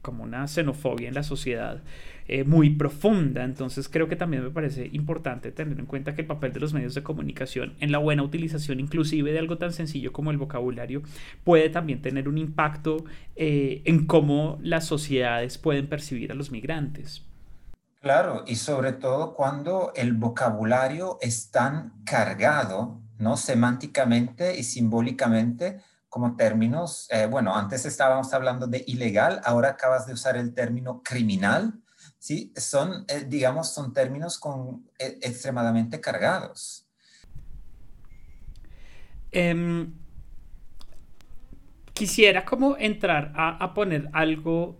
como 0.00 0.24
una 0.24 0.48
xenofobia 0.48 1.08
en 1.08 1.14
la 1.14 1.22
sociedad 1.22 1.82
eh, 2.26 2.44
muy 2.44 2.70
profunda. 2.70 3.44
Entonces 3.44 3.86
creo 3.86 4.08
que 4.08 4.16
también 4.16 4.42
me 4.42 4.48
parece 4.48 4.88
importante 4.94 5.52
tener 5.52 5.78
en 5.78 5.84
cuenta 5.84 6.14
que 6.14 6.22
el 6.22 6.26
papel 6.26 6.54
de 6.54 6.60
los 6.60 6.72
medios 6.72 6.94
de 6.94 7.02
comunicación 7.02 7.74
en 7.80 7.92
la 7.92 7.98
buena 7.98 8.22
utilización 8.22 8.80
inclusive 8.80 9.30
de 9.30 9.38
algo 9.38 9.58
tan 9.58 9.74
sencillo 9.74 10.14
como 10.14 10.30
el 10.30 10.38
vocabulario 10.38 11.02
puede 11.44 11.68
también 11.68 12.00
tener 12.00 12.30
un 12.30 12.38
impacto 12.38 13.04
eh, 13.36 13.82
en 13.84 14.06
cómo 14.06 14.58
las 14.62 14.86
sociedades 14.86 15.58
pueden 15.58 15.86
percibir 15.86 16.32
a 16.32 16.34
los 16.34 16.50
migrantes. 16.50 17.26
Claro, 18.00 18.44
y 18.46 18.56
sobre 18.56 18.94
todo 18.94 19.34
cuando 19.34 19.92
el 19.94 20.14
vocabulario 20.14 21.18
es 21.20 21.50
tan 21.50 21.92
cargado, 22.04 23.02
¿no? 23.18 23.36
Semánticamente 23.36 24.58
y 24.58 24.62
simbólicamente 24.62 25.82
como 26.10 26.36
términos, 26.36 27.06
eh, 27.10 27.26
bueno, 27.26 27.56
antes 27.56 27.86
estábamos 27.86 28.34
hablando 28.34 28.66
de 28.66 28.84
ilegal, 28.86 29.40
ahora 29.44 29.70
acabas 29.70 30.06
de 30.08 30.12
usar 30.12 30.36
el 30.36 30.52
término 30.52 31.02
criminal, 31.04 31.80
¿sí? 32.18 32.52
Son, 32.56 33.04
eh, 33.08 33.24
digamos, 33.28 33.72
son 33.72 33.92
términos 33.92 34.36
con, 34.36 34.90
eh, 34.98 35.18
extremadamente 35.22 36.00
cargados. 36.00 36.88
Em, 39.30 39.94
quisiera 41.94 42.44
como 42.44 42.76
entrar 42.76 43.32
a, 43.36 43.62
a, 43.62 43.72
poner 43.72 44.10
algo 44.12 44.76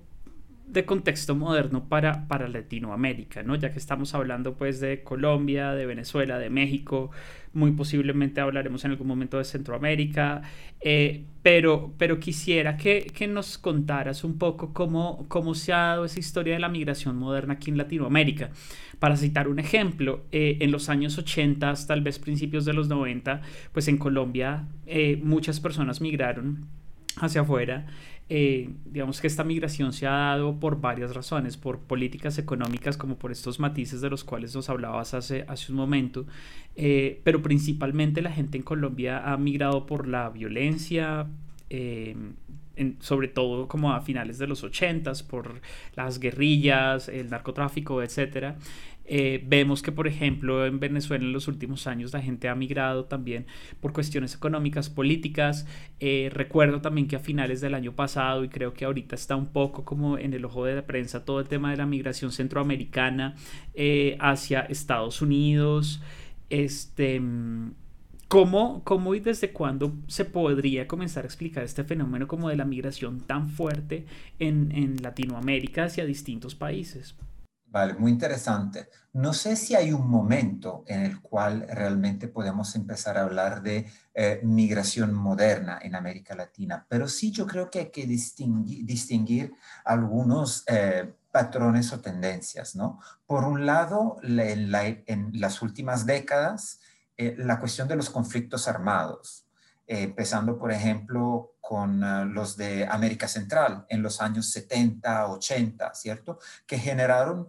de 0.72 0.84
contexto 0.84 1.34
moderno 1.34 1.88
para, 1.88 2.28
para 2.28 2.48
Latinoamérica, 2.48 3.42
¿no? 3.42 3.56
Ya 3.56 3.72
que 3.72 3.78
estamos 3.78 4.14
hablando 4.14 4.54
pues 4.54 4.78
de 4.80 5.02
Colombia, 5.02 5.72
de 5.72 5.84
Venezuela, 5.84 6.38
de 6.38 6.48
México, 6.48 7.10
muy 7.52 7.72
posiblemente 7.72 8.40
hablaremos 8.40 8.84
en 8.84 8.92
algún 8.92 9.08
momento 9.08 9.38
de 9.38 9.44
Centroamérica, 9.44 10.42
eh, 10.80 11.24
pero, 11.42 11.92
pero 11.98 12.20
quisiera 12.20 12.76
que, 12.76 13.10
que, 13.12 13.26
nos 13.26 13.58
contaras 13.58 14.22
un 14.22 14.38
poco 14.38 14.72
cómo, 14.72 15.24
cómo 15.28 15.54
se 15.54 15.72
ha 15.72 15.78
dado 15.78 16.04
esa 16.04 16.20
historia 16.20 16.54
de 16.54 16.60
la 16.60 16.68
migración 16.68 17.16
moderna 17.16 17.54
aquí 17.54 17.70
en 17.70 17.76
Latinoamérica. 17.76 18.50
Para 19.00 19.16
citar 19.16 19.48
un 19.48 19.58
ejemplo, 19.58 20.24
eh, 20.30 20.58
en 20.60 20.70
los 20.70 20.88
años 20.88 21.18
80, 21.18 21.74
tal 21.86 22.02
vez 22.02 22.18
principios 22.18 22.64
de 22.64 22.74
los 22.74 22.88
90, 22.88 23.40
pues 23.72 23.88
en 23.88 23.96
Colombia 23.96 24.68
eh, 24.86 25.20
muchas 25.22 25.58
personas 25.58 26.00
migraron 26.00 26.79
hacia 27.20 27.42
afuera 27.42 27.86
eh, 28.32 28.70
digamos 28.84 29.20
que 29.20 29.26
esta 29.26 29.42
migración 29.42 29.92
se 29.92 30.06
ha 30.06 30.12
dado 30.12 30.60
por 30.60 30.80
varias 30.80 31.16
razones, 31.16 31.56
por 31.56 31.80
políticas 31.80 32.38
económicas 32.38 32.96
como 32.96 33.16
por 33.18 33.32
estos 33.32 33.58
matices 33.58 34.00
de 34.02 34.08
los 34.08 34.22
cuales 34.22 34.54
nos 34.54 34.70
hablabas 34.70 35.14
hace, 35.14 35.44
hace 35.48 35.72
un 35.72 35.78
momento, 35.78 36.26
eh, 36.76 37.20
pero 37.24 37.42
principalmente 37.42 38.22
la 38.22 38.30
gente 38.30 38.56
en 38.56 38.62
Colombia 38.62 39.32
ha 39.32 39.36
migrado 39.36 39.84
por 39.84 40.06
la 40.06 40.30
violencia, 40.30 41.26
eh, 41.70 42.14
sobre 43.00 43.26
todo 43.26 43.66
como 43.66 43.92
a 43.92 44.00
finales 44.00 44.38
de 44.38 44.46
los 44.46 44.62
80 44.62 45.12
por 45.28 45.60
las 45.96 46.20
guerrillas, 46.20 47.08
el 47.08 47.30
narcotráfico, 47.30 48.00
etcétera. 48.00 48.56
Eh, 49.12 49.42
vemos 49.44 49.82
que, 49.82 49.90
por 49.90 50.06
ejemplo, 50.06 50.64
en 50.64 50.78
Venezuela 50.78 51.24
en 51.24 51.32
los 51.32 51.48
últimos 51.48 51.88
años 51.88 52.12
la 52.12 52.22
gente 52.22 52.48
ha 52.48 52.54
migrado 52.54 53.06
también 53.06 53.44
por 53.80 53.92
cuestiones 53.92 54.36
económicas, 54.36 54.88
políticas. 54.88 55.66
Eh, 55.98 56.30
recuerdo 56.32 56.80
también 56.80 57.08
que 57.08 57.16
a 57.16 57.18
finales 57.18 57.60
del 57.60 57.74
año 57.74 57.92
pasado, 57.92 58.44
y 58.44 58.48
creo 58.48 58.72
que 58.72 58.84
ahorita 58.84 59.16
está 59.16 59.34
un 59.34 59.48
poco 59.48 59.84
como 59.84 60.16
en 60.16 60.32
el 60.32 60.44
ojo 60.44 60.64
de 60.64 60.76
la 60.76 60.86
prensa, 60.86 61.24
todo 61.24 61.40
el 61.40 61.48
tema 61.48 61.72
de 61.72 61.78
la 61.78 61.86
migración 61.86 62.30
centroamericana 62.30 63.34
eh, 63.74 64.16
hacia 64.20 64.60
Estados 64.60 65.20
Unidos. 65.20 66.00
Este. 66.48 67.20
¿Cómo, 68.28 68.84
¿Cómo, 68.84 69.16
y 69.16 69.18
desde 69.18 69.50
cuándo 69.50 69.92
se 70.06 70.24
podría 70.24 70.86
comenzar 70.86 71.24
a 71.24 71.26
explicar 71.26 71.64
este 71.64 71.82
fenómeno 71.82 72.28
como 72.28 72.48
de 72.48 72.54
la 72.54 72.64
migración 72.64 73.22
tan 73.22 73.50
fuerte 73.50 74.06
en, 74.38 74.70
en 74.70 75.02
Latinoamérica 75.02 75.86
hacia 75.86 76.04
distintos 76.04 76.54
países? 76.54 77.16
Vale, 77.70 77.94
muy 77.94 78.10
interesante. 78.10 78.88
No 79.12 79.32
sé 79.32 79.54
si 79.54 79.76
hay 79.76 79.92
un 79.92 80.08
momento 80.10 80.82
en 80.88 81.02
el 81.02 81.20
cual 81.20 81.66
realmente 81.68 82.26
podemos 82.26 82.74
empezar 82.74 83.16
a 83.16 83.22
hablar 83.22 83.62
de 83.62 83.88
eh, 84.12 84.40
migración 84.42 85.14
moderna 85.14 85.78
en 85.80 85.94
América 85.94 86.34
Latina, 86.34 86.84
pero 86.88 87.06
sí 87.06 87.30
yo 87.30 87.46
creo 87.46 87.70
que 87.70 87.78
hay 87.78 87.90
que 87.90 88.06
distinguir, 88.06 89.54
algunos 89.84 90.64
eh, 90.66 91.14
patrones 91.30 91.92
o 91.92 92.00
tendencias, 92.00 92.74
¿no? 92.74 92.98
Por 93.24 93.44
un 93.44 93.66
lado, 93.66 94.16
en, 94.22 95.30
las 95.40 95.62
últimas 95.62 96.06
décadas, 96.06 96.80
eh, 97.16 97.36
la 97.38 97.60
cuestión 97.60 97.86
de 97.86 97.96
los 97.96 98.10
conflictos 98.10 98.66
armados. 98.66 99.46
empezando 99.86 100.56
por 100.56 100.70
ejemplo 100.70 101.54
con 101.60 102.02
ah, 102.02 102.24
los 102.24 102.56
de 102.56 102.84
América 102.86 103.28
Central 103.28 103.86
en 103.88 104.02
los 104.02 104.20
años 104.20 104.50
70, 104.50 105.28
80, 105.28 105.94
¿cierto? 105.94 106.38
Que 106.66 106.78
generaron 106.78 107.48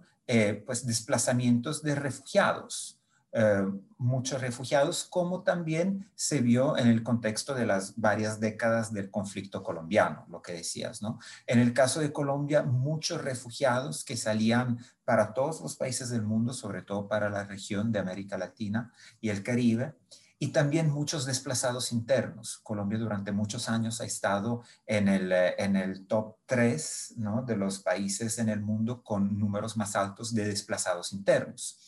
pues 0.66 0.86
desplazamientos 0.86 1.84
de 1.84 1.96
refugiados. 1.96 3.02
Eh, 3.34 3.66
muchos 3.98 4.42
refugiados, 4.42 5.06
como 5.06 5.44
también 5.44 6.10
se 6.16 6.42
vio 6.42 6.78
en 6.78 6.88
el 6.88 7.02
contexto 7.02 7.54
de 7.54 7.66
las 7.66 7.98
varias 7.98 8.42
décadas 8.42 8.92
del 8.92 9.10
conflicto 9.10 9.64
colombiano, 9.64 10.26
lo 10.30 10.42
que 10.42 10.52
decías, 10.52 11.02
¿no? 11.02 11.18
En 11.48 11.60
el 11.60 11.74
caso 11.74 12.02
de 12.02 12.12
Colombia, 12.12 12.64
muchos 12.64 13.24
refugiados 13.24 14.04
que 14.04 14.18
salían 14.18 14.80
para 15.06 15.34
todos 15.34 15.62
los 15.62 15.78
países 15.78 16.10
del 16.10 16.24
mundo, 16.24 16.52
sobre 16.52 16.82
todo 16.82 17.08
para 17.08 17.30
la 17.30 17.46
región 17.46 17.94
de 17.94 18.00
América 18.00 18.38
Latina 18.38 18.92
y 19.22 19.30
el 19.30 19.44
Caribe, 19.44 19.96
y 20.44 20.48
también 20.48 20.90
muchos 20.90 21.28
desplazados 21.28 21.92
internos. 21.92 22.58
Colombia 22.64 22.98
durante 22.98 23.32
muchos 23.32 23.70
años 23.70 24.02
ha 24.02 24.06
estado 24.06 24.64
en 24.88 25.08
el, 25.08 25.32
eh, 25.32 25.54
en 25.60 25.76
el 25.76 26.08
top 26.08 26.38
3 26.48 27.14
¿no? 27.18 27.44
de 27.44 27.56
los 27.56 27.82
países 27.82 28.40
en 28.40 28.50
el 28.50 28.60
mundo 28.60 29.04
con 29.04 29.38
números 29.38 29.78
más 29.78 29.96
altos 29.96 30.34
de 30.34 30.46
desplazados 30.46 31.14
internos. 31.14 31.80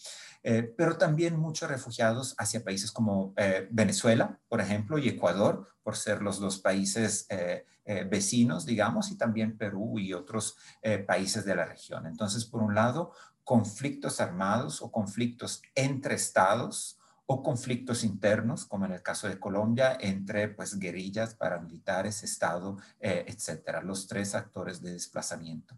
Eh, 0.43 0.71
pero 0.77 0.97
también 0.97 1.35
muchos 1.35 1.67
refugiados 1.67 2.35
hacia 2.37 2.63
países 2.63 2.91
como 2.91 3.33
eh, 3.37 3.67
Venezuela, 3.71 4.39
por 4.47 4.61
ejemplo, 4.61 4.99
y 4.99 5.09
Ecuador, 5.09 5.67
por 5.81 5.97
ser 5.97 6.21
los 6.21 6.39
dos 6.39 6.59
países 6.59 7.27
vecinos, 8.09 8.65
digamos, 8.67 9.11
y 9.11 9.17
también 9.17 9.57
Perú 9.57 9.99
y 9.99 10.13
otros 10.13 10.55
países 11.05 11.43
de 11.43 11.55
la 11.55 11.65
región. 11.65 12.05
Entonces, 12.05 12.45
por 12.45 12.61
un 12.61 12.73
lado, 12.73 13.11
conflictos 13.43 14.21
armados 14.21 14.81
o 14.81 14.89
conflictos 14.89 15.61
entre 15.75 16.15
estados 16.15 16.97
o 17.25 17.41
conflictos 17.41 18.03
internos, 18.03 18.65
como 18.65 18.85
en 18.85 18.93
el 18.93 19.01
caso 19.01 19.27
de 19.27 19.39
Colombia, 19.39 19.97
entre 19.99 20.49
pues 20.49 20.77
guerrillas, 20.77 21.35
paramilitares, 21.35 22.23
Estado, 22.23 22.77
etcétera, 22.99 23.81
los 23.81 24.07
tres 24.07 24.35
actores 24.35 24.81
de 24.81 24.91
desplazamiento 24.91 25.77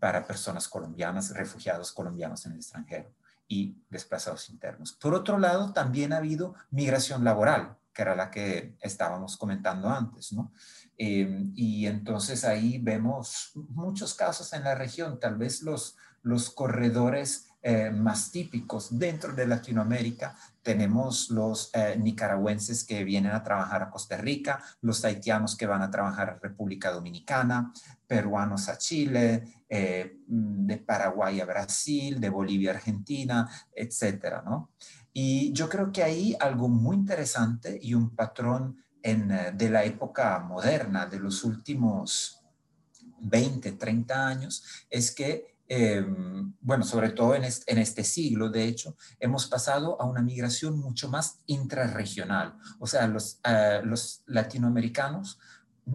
para 0.00 0.26
personas 0.26 0.68
colombianas, 0.68 1.34
refugiados 1.34 1.92
colombianos 1.92 2.44
en 2.46 2.52
el 2.52 2.58
extranjero 2.58 3.12
y 3.48 3.76
desplazados 3.90 4.48
internos. 4.50 4.92
Por 4.92 5.14
otro 5.14 5.38
lado, 5.38 5.72
también 5.72 6.12
ha 6.12 6.18
habido 6.18 6.54
migración 6.70 7.24
laboral, 7.24 7.76
que 7.92 8.02
era 8.02 8.16
la 8.16 8.30
que 8.30 8.76
estábamos 8.80 9.36
comentando 9.36 9.88
antes, 9.88 10.32
¿no? 10.32 10.52
Em, 10.96 11.52
y 11.54 11.86
entonces 11.86 12.44
ahí 12.44 12.78
vemos 12.78 13.52
muchos 13.68 14.14
casos 14.14 14.52
en 14.52 14.64
la 14.64 14.74
región, 14.74 15.18
tal 15.20 15.36
vez 15.36 15.62
los, 15.62 15.96
los 16.22 16.50
corredores 16.50 17.48
eh, 17.66 17.90
más 17.90 18.30
típicos 18.30 18.98
dentro 18.98 19.32
de 19.32 19.46
Latinoamérica. 19.46 20.36
Tenemos 20.62 21.30
los 21.30 21.70
eh, 21.72 21.96
nicaragüenses 21.98 22.84
que 22.84 23.02
vienen 23.04 23.32
a 23.32 23.42
trabajar 23.42 23.82
a 23.82 23.90
Costa 23.90 24.18
Rica, 24.18 24.62
los 24.82 25.02
haitianos 25.02 25.56
que 25.56 25.66
van 25.66 25.80
a 25.80 25.90
trabajar 25.90 26.28
a 26.28 26.38
República 26.42 26.90
Dominicana, 26.90 27.72
peruanos 28.06 28.68
a 28.68 28.76
Chile, 28.76 29.64
eh, 29.66 30.18
de 30.26 30.76
Paraguay 30.76 31.40
a 31.40 31.46
Brasil, 31.46 32.20
de 32.20 32.28
Bolivia 32.28 32.72
a 32.72 32.74
Argentina, 32.74 33.50
etcétera, 33.74 34.42
¿no? 34.44 34.72
Y 35.14 35.50
yo 35.54 35.66
creo 35.70 35.90
que 35.90 36.02
ahí 36.02 36.36
algo 36.38 36.68
muy 36.68 36.96
interesante 36.96 37.78
y 37.80 37.94
un 37.94 38.14
patrón 38.14 38.76
en, 39.02 39.56
de 39.56 39.70
la 39.70 39.84
época 39.84 40.38
moderna, 40.38 41.06
de 41.06 41.18
los 41.18 41.42
últimos 41.44 42.42
20, 43.20 43.72
30 43.72 44.26
años, 44.26 44.86
es 44.90 45.14
que 45.14 45.53
Em, 45.66 46.54
bueno, 46.60 46.84
sobre 46.84 47.10
todo 47.10 47.34
en 47.34 47.44
este, 47.44 48.04
siglo, 48.04 48.50
de 48.50 48.64
hecho, 48.64 48.96
hemos 49.18 49.46
pasado 49.46 50.00
a 50.00 50.04
una 50.04 50.22
migración 50.22 50.78
mucho 50.78 51.08
más 51.08 51.40
intrarregional. 51.46 52.56
O 52.78 52.86
sea, 52.86 53.06
los, 53.06 53.40
eh, 53.44 53.80
los 53.84 54.22
latinoamericanos 54.26 55.38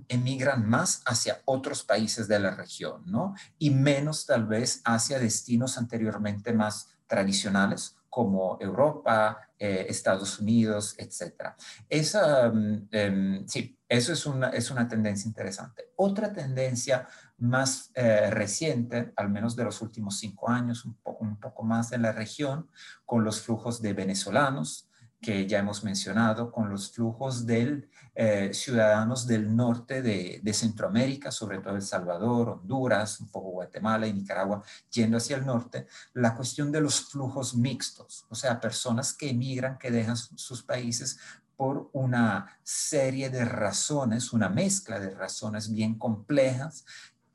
emigran 0.07 0.67
más 0.67 1.01
hacia 1.05 1.41
otros 1.45 1.83
países 1.83 2.27
de 2.27 2.39
la 2.39 2.51
región, 2.51 3.03
¿no? 3.05 3.33
Y 3.57 3.71
menos 3.71 4.25
tal 4.25 4.45
vez 4.45 4.81
hacia 4.85 5.19
destinos 5.19 5.77
anteriormente 5.77 6.53
más 6.53 6.89
tradicionales 7.07 7.95
como 8.09 8.57
Europa, 8.59 9.39
eh, 9.57 9.85
Estados 9.89 10.39
Unidos, 10.39 10.95
etc. 10.97 11.53
Esa, 11.87 12.49
mm, 12.49 12.87
em, 12.91 13.47
sí, 13.47 13.77
eso 13.87 14.13
es 14.13 14.25
una, 14.25 14.49
es 14.49 14.71
una 14.71 14.87
tendencia 14.87 15.27
interesante. 15.27 15.91
Otra 15.95 16.33
tendencia 16.33 17.07
más 17.39 17.91
eh, 17.95 18.29
reciente, 18.29 19.13
al 19.15 19.29
menos 19.29 19.55
de 19.55 19.63
los 19.63 19.81
últimos 19.81 20.19
cinco 20.19 20.49
años, 20.49 20.85
un 20.85 20.95
poco, 20.95 21.23
un 21.23 21.39
poco 21.39 21.63
más 21.63 21.91
en 21.91 22.01
la 22.01 22.11
región, 22.11 22.69
con 23.05 23.23
los 23.23 23.41
flujos 23.41 23.81
de 23.81 23.93
venezolanos, 23.93 24.89
que 25.21 25.47
ya 25.47 25.59
hemos 25.59 25.83
mencionado, 25.83 26.51
con 26.51 26.69
los 26.69 26.91
flujos 26.91 27.45
de 27.45 27.89
eh, 28.15 28.53
ciudadanos 28.53 29.27
del 29.27 29.53
norte 29.53 30.01
de, 30.01 30.39
de, 30.41 30.53
Centroamérica, 30.53 31.29
sobre 31.29 31.59
todo 31.59 31.75
El 31.75 31.81
Salvador, 31.81 32.49
Honduras, 32.49 33.19
un 33.19 33.29
poco 33.29 33.49
Guatemala 33.51 34.07
y 34.07 34.13
Nicaragua, 34.13 34.63
yendo 34.89 35.17
hacia 35.17 35.35
el 35.35 35.45
norte, 35.45 35.87
la 36.13 36.35
cuestión 36.35 36.71
de 36.71 36.81
los 36.81 37.01
flujos 37.01 37.55
mixtos, 37.55 38.25
o 38.29 38.35
sea, 38.35 38.61
personas 38.61 39.13
que 39.13 39.29
emigran, 39.29 39.77
que 39.77 39.91
dejan 39.91 40.15
sus 40.15 40.63
países 40.63 41.19
por 41.57 41.89
una 41.91 42.57
serie 42.63 43.29
de 43.29 43.43
razones, 43.43 44.31
una 44.31 44.47
mezcla 44.47 44.97
de 44.97 45.09
razones 45.09 45.69
bien 45.69 45.99
complejas 45.99 46.85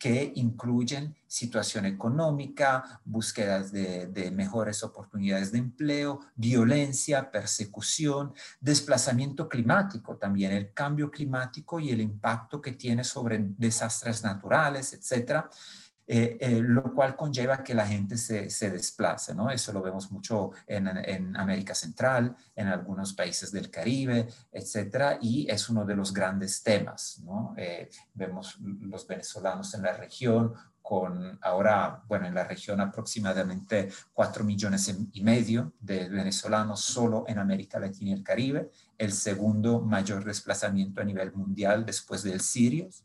que 0.04 0.32
incluyen 0.34 1.16
situación 1.26 1.86
económica, 1.86 3.00
búsquedas 3.06 3.72
de, 3.72 4.30
mejores 4.34 4.82
oportunidades 4.82 5.50
de 5.50 5.60
empleo, 5.60 6.20
violencia, 6.34 7.30
persecución, 7.30 8.34
desplazamiento 8.60 9.48
climático 9.48 10.18
también, 10.18 10.52
el 10.52 10.74
cambio 10.74 11.10
climático 11.10 11.80
y 11.80 11.88
el 11.88 12.02
impacto 12.02 12.60
que 12.60 12.72
tiene 12.72 13.02
sobre 13.02 13.38
desastres 13.56 14.22
naturales, 14.22 14.92
etcétera. 14.92 15.48
Eh, 16.06 16.36
eh, 16.38 16.60
lo 16.60 16.92
cual 16.92 17.16
conlleva 17.16 17.64
que 17.64 17.72
la 17.72 17.86
gente 17.86 18.18
se, 18.18 18.50
se, 18.50 18.70
desplace, 18.70 19.34
¿no? 19.34 19.50
Eso 19.50 19.72
lo 19.72 19.80
vemos 19.80 20.12
mucho 20.12 20.50
en, 20.66 20.86
en, 20.86 21.34
América 21.34 21.74
Central, 21.74 22.36
en 22.54 22.66
algunos 22.66 23.14
países 23.14 23.50
del 23.50 23.70
Caribe, 23.70 24.28
etcétera, 24.52 25.18
y 25.22 25.50
es 25.50 25.70
uno 25.70 25.86
de 25.86 25.96
los 25.96 26.12
grandes 26.12 26.62
temas, 26.62 27.20
¿no? 27.24 27.54
Eh, 27.56 27.88
vemos 28.12 28.58
los 28.60 29.06
venezolanos 29.06 29.72
en 29.72 29.82
la 29.82 29.96
región 29.96 30.52
con 30.82 31.38
ahora, 31.40 32.02
bueno, 32.06 32.26
en 32.26 32.34
la 32.34 32.44
región 32.44 32.82
aproximadamente 32.82 33.88
4 34.12 34.44
millones 34.44 34.94
y 35.10 35.22
medio 35.22 35.72
de 35.80 36.10
venezolanos 36.10 36.82
solo 36.82 37.24
en 37.26 37.38
América 37.38 37.78
Latina 37.78 38.10
y 38.10 38.12
el 38.12 38.22
Caribe, 38.22 38.70
el 38.98 39.14
segundo 39.14 39.80
mayor 39.80 40.22
desplazamiento 40.22 41.00
a 41.00 41.04
nivel 41.04 41.32
mundial 41.32 41.86
después 41.86 42.22
del 42.22 42.42
sirios 42.42 43.04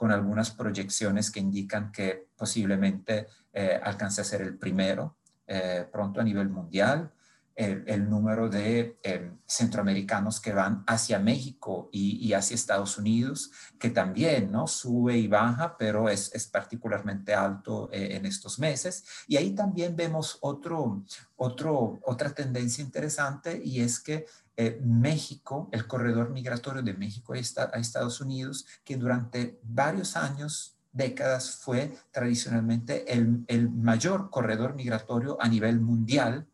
con 0.00 0.12
algunas 0.12 0.50
proyecciones 0.50 1.30
que 1.30 1.40
indican 1.40 1.92
que 1.92 2.28
posiblemente 2.34 3.26
eh, 3.52 3.78
alcance 3.82 4.22
a 4.22 4.24
ser 4.24 4.40
el 4.40 4.56
primero 4.56 5.18
eh, 5.46 5.86
pronto 5.92 6.22
a 6.22 6.24
nivel 6.24 6.48
mundial. 6.48 7.12
El, 7.54 8.08
número 8.08 8.48
de 8.48 8.98
em, 9.02 9.36
centroamericanos 9.46 10.40
que 10.40 10.54
van 10.54 10.82
hacia 10.86 11.18
México 11.18 11.90
y, 11.92 12.32
hacia 12.32 12.54
Estados 12.54 12.96
Unidos, 12.96 13.50
que 13.78 13.90
también 13.90 14.50
¿no? 14.50 14.66
sube 14.66 15.18
y 15.18 15.28
baja, 15.28 15.76
pero 15.76 16.08
es, 16.08 16.34
es 16.34 16.46
particularmente 16.46 17.34
alto 17.34 17.90
eh, 17.92 18.16
en 18.16 18.24
estos 18.24 18.58
meses. 18.58 19.04
Y 19.28 19.36
ahí 19.36 19.50
también 19.50 19.94
vemos 19.94 20.38
otro, 20.40 21.04
otro, 21.36 22.00
otra 22.04 22.30
tendencia 22.30 22.82
interesante 22.82 23.60
y 23.62 23.82
es 23.82 24.00
que 24.00 24.24
eh, 24.62 24.78
México, 24.84 25.70
el 25.72 25.86
corredor 25.86 26.28
migratorio 26.28 26.82
de 26.82 26.92
México 26.92 27.32
a 27.32 27.78
Estados 27.78 28.20
Unidos, 28.20 28.66
que 28.84 28.98
durante 28.98 29.58
varios 29.62 30.18
años, 30.18 30.76
décadas, 30.92 31.52
fue 31.62 31.96
tradicionalmente 32.10 33.10
el, 33.10 33.70
mayor 33.70 34.28
corredor 34.28 34.74
migratorio 34.74 35.38
a 35.40 35.48
nivel 35.48 35.80
mundial. 35.80 36.46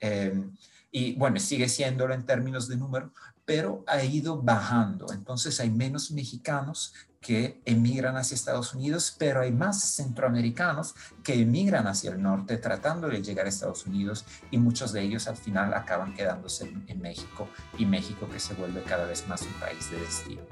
Eh, 0.00 0.44
y 0.90 1.14
bueno, 1.14 1.38
sigue 1.38 1.68
siéndolo 1.68 2.12
en 2.12 2.26
términos 2.26 2.66
de 2.66 2.76
número, 2.76 3.12
pero 3.44 3.84
ha 3.86 4.02
ido 4.02 4.42
bajando. 4.42 5.06
Entonces 5.12 5.60
hay 5.60 5.70
menos 5.70 6.10
mexicanos 6.10 6.92
que 7.24 7.58
emigran 7.64 8.18
hacia 8.18 8.34
Estados 8.34 8.74
Unidos, 8.74 9.16
pero 9.18 9.40
hay 9.40 9.50
más 9.50 9.82
centroamericanos 9.96 10.94
que 11.22 11.40
emigran 11.40 11.86
hacia 11.86 12.10
el 12.10 12.22
norte 12.22 12.58
tratando 12.58 13.08
de 13.08 13.22
llegar 13.22 13.46
a 13.46 13.48
Estados 13.48 13.86
Unidos 13.86 14.26
y 14.50 14.58
muchos 14.58 14.92
de 14.92 15.00
ellos 15.00 15.26
al 15.26 15.36
final 15.36 15.72
acaban 15.72 16.12
quedándose 16.12 16.70
en, 16.86 17.00
México 17.00 17.48
y 17.78 17.86
México 17.86 18.28
que 18.30 18.40
se 18.40 18.54
vuelve 18.54 18.82
cada 18.82 19.06
vez 19.06 19.26
más 19.26 19.42
un 19.42 19.52
país 19.54 19.90
de 19.90 20.00
destino. 20.00 20.42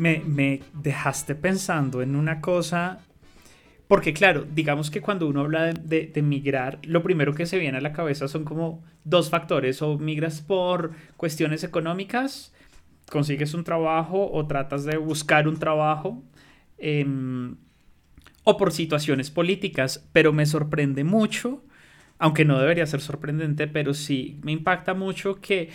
Me, 0.00 0.62
dejaste 0.72 1.34
pensando 1.34 2.02
en 2.02 2.16
una 2.16 2.40
cosa 2.40 3.00
porque 3.86 4.12
claro, 4.12 4.46
digamos 4.48 4.88
que 4.88 5.00
cuando 5.00 5.26
uno 5.26 5.40
habla 5.40 5.72
de, 5.72 6.12
migrar, 6.22 6.78
lo 6.84 7.02
primero 7.02 7.34
que 7.34 7.44
se 7.44 7.58
viene 7.58 7.78
a 7.78 7.80
la 7.80 7.92
cabeza 7.92 8.28
son 8.28 8.44
como 8.44 8.84
dos 9.02 9.30
factores, 9.30 9.82
o 9.82 9.98
migras 9.98 10.40
por 10.40 10.92
cuestiones 11.16 11.64
económicas 11.64 12.54
consigues 13.10 13.52
un 13.52 13.64
trabajo 13.64 14.30
o 14.32 14.46
tratas 14.46 14.84
de 14.84 14.96
buscar 14.96 15.48
un 15.48 15.58
trabajo. 15.58 16.22
Em, 16.78 17.56
o 18.44 18.56
por 18.56 18.72
situaciones 18.72 19.30
políticas, 19.30 20.08
pero 20.12 20.32
me 20.32 20.46
sorprende 20.46 21.02
mucho, 21.02 21.64
aunque 22.18 22.44
no 22.44 22.60
debería 22.60 22.86
ser 22.86 23.00
sorprendente, 23.00 23.66
pero 23.66 23.92
sí 23.92 24.38
me 24.42 24.52
impacta 24.52 24.94
mucho 24.94 25.40
que 25.40 25.68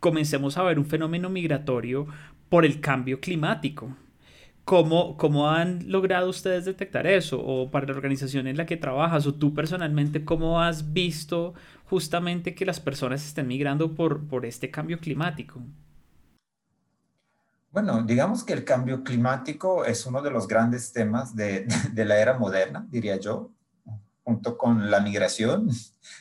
comencemos 0.00 0.58
a 0.58 0.62
ver 0.64 0.78
un 0.78 0.86
fenómeno 0.86 1.30
migratorio 1.30 2.06
por 2.48 2.64
el 2.64 2.80
cambio 2.80 3.20
climático. 3.20 3.96
¿Cómo, 4.64 5.16
¿Cómo 5.16 5.48
han 5.48 5.90
logrado 5.90 6.28
ustedes 6.28 6.64
detectar 6.64 7.06
eso? 7.06 7.40
O 7.40 7.70
para 7.70 7.86
la 7.86 7.92
organización 7.92 8.48
en 8.48 8.56
la 8.56 8.66
que 8.66 8.76
trabajas, 8.76 9.26
o 9.26 9.34
tú 9.34 9.54
personalmente, 9.54 10.24
¿cómo 10.24 10.60
has 10.60 10.92
visto 10.92 11.54
justamente 11.84 12.54
que 12.54 12.66
las 12.66 12.80
personas 12.80 13.24
estén 13.24 13.46
migrando 13.46 13.94
por, 13.94 14.26
por 14.26 14.44
este 14.44 14.70
cambio 14.70 14.98
climático? 14.98 15.62
Bueno, 17.76 18.02
digamos 18.02 18.42
que 18.42 18.54
el 18.54 18.64
cambio 18.64 19.04
climático 19.04 19.84
es 19.84 20.06
uno 20.06 20.22
de 20.22 20.30
los 20.30 20.48
grandes 20.48 20.94
temas 20.94 21.36
de, 21.36 21.66
la 21.94 22.18
era 22.18 22.38
moderna, 22.38 22.86
diría 22.88 23.20
yo, 23.20 23.52
junto 24.24 24.56
con 24.56 24.90
la 24.90 25.00
migración 25.00 25.68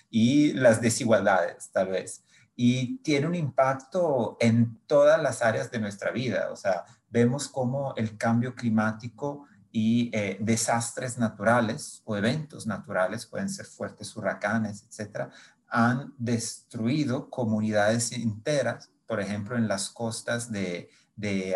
y 0.09 0.51
las 0.51 0.81
desigualdades, 0.81 1.69
tal 1.71 1.91
vez. 1.91 2.24
Y 2.55 2.97
tiene 2.99 3.27
un 3.27 3.35
impacto 3.35 4.37
en 4.39 4.79
todas 4.87 5.21
las 5.21 5.41
áreas 5.41 5.71
de 5.71 5.79
nuestra 5.79 6.11
vida. 6.11 6.49
O 6.51 6.55
sea, 6.55 6.85
vemos 7.09 7.47
cómo 7.47 7.93
el 7.97 8.17
cambio 8.17 8.55
climático 8.55 9.45
y 9.71 10.09
eh, 10.13 10.37
desastres 10.39 11.17
naturales 11.17 12.01
o 12.05 12.15
eventos 12.15 12.65
naturales, 12.65 13.25
pueden 13.25 13.49
ser 13.49 13.65
fuertes 13.65 14.15
huracanes, 14.15 14.85
etcétera, 14.87 15.31
han 15.67 16.13
destruido 16.17 17.29
comunidades 17.29 18.13
enteras, 18.13 18.89
por 19.05 19.19
ejemplo, 19.19 19.57
en 19.57 19.67
las 19.67 19.89
costas 19.89 20.49
de, 20.49 20.89
de 21.15 21.55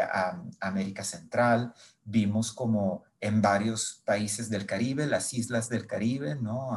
América 0.60 1.04
Central, 1.04 1.74
vimos 2.04 2.52
como 2.52 3.04
en 3.22 3.42
varios 3.42 4.02
países 4.06 4.50
del 4.50 4.66
Caribe, 4.66 5.06
las 5.06 5.34
islas 5.34 5.68
del 5.68 5.86
Caribe, 5.88 6.36
¿no? 6.36 6.72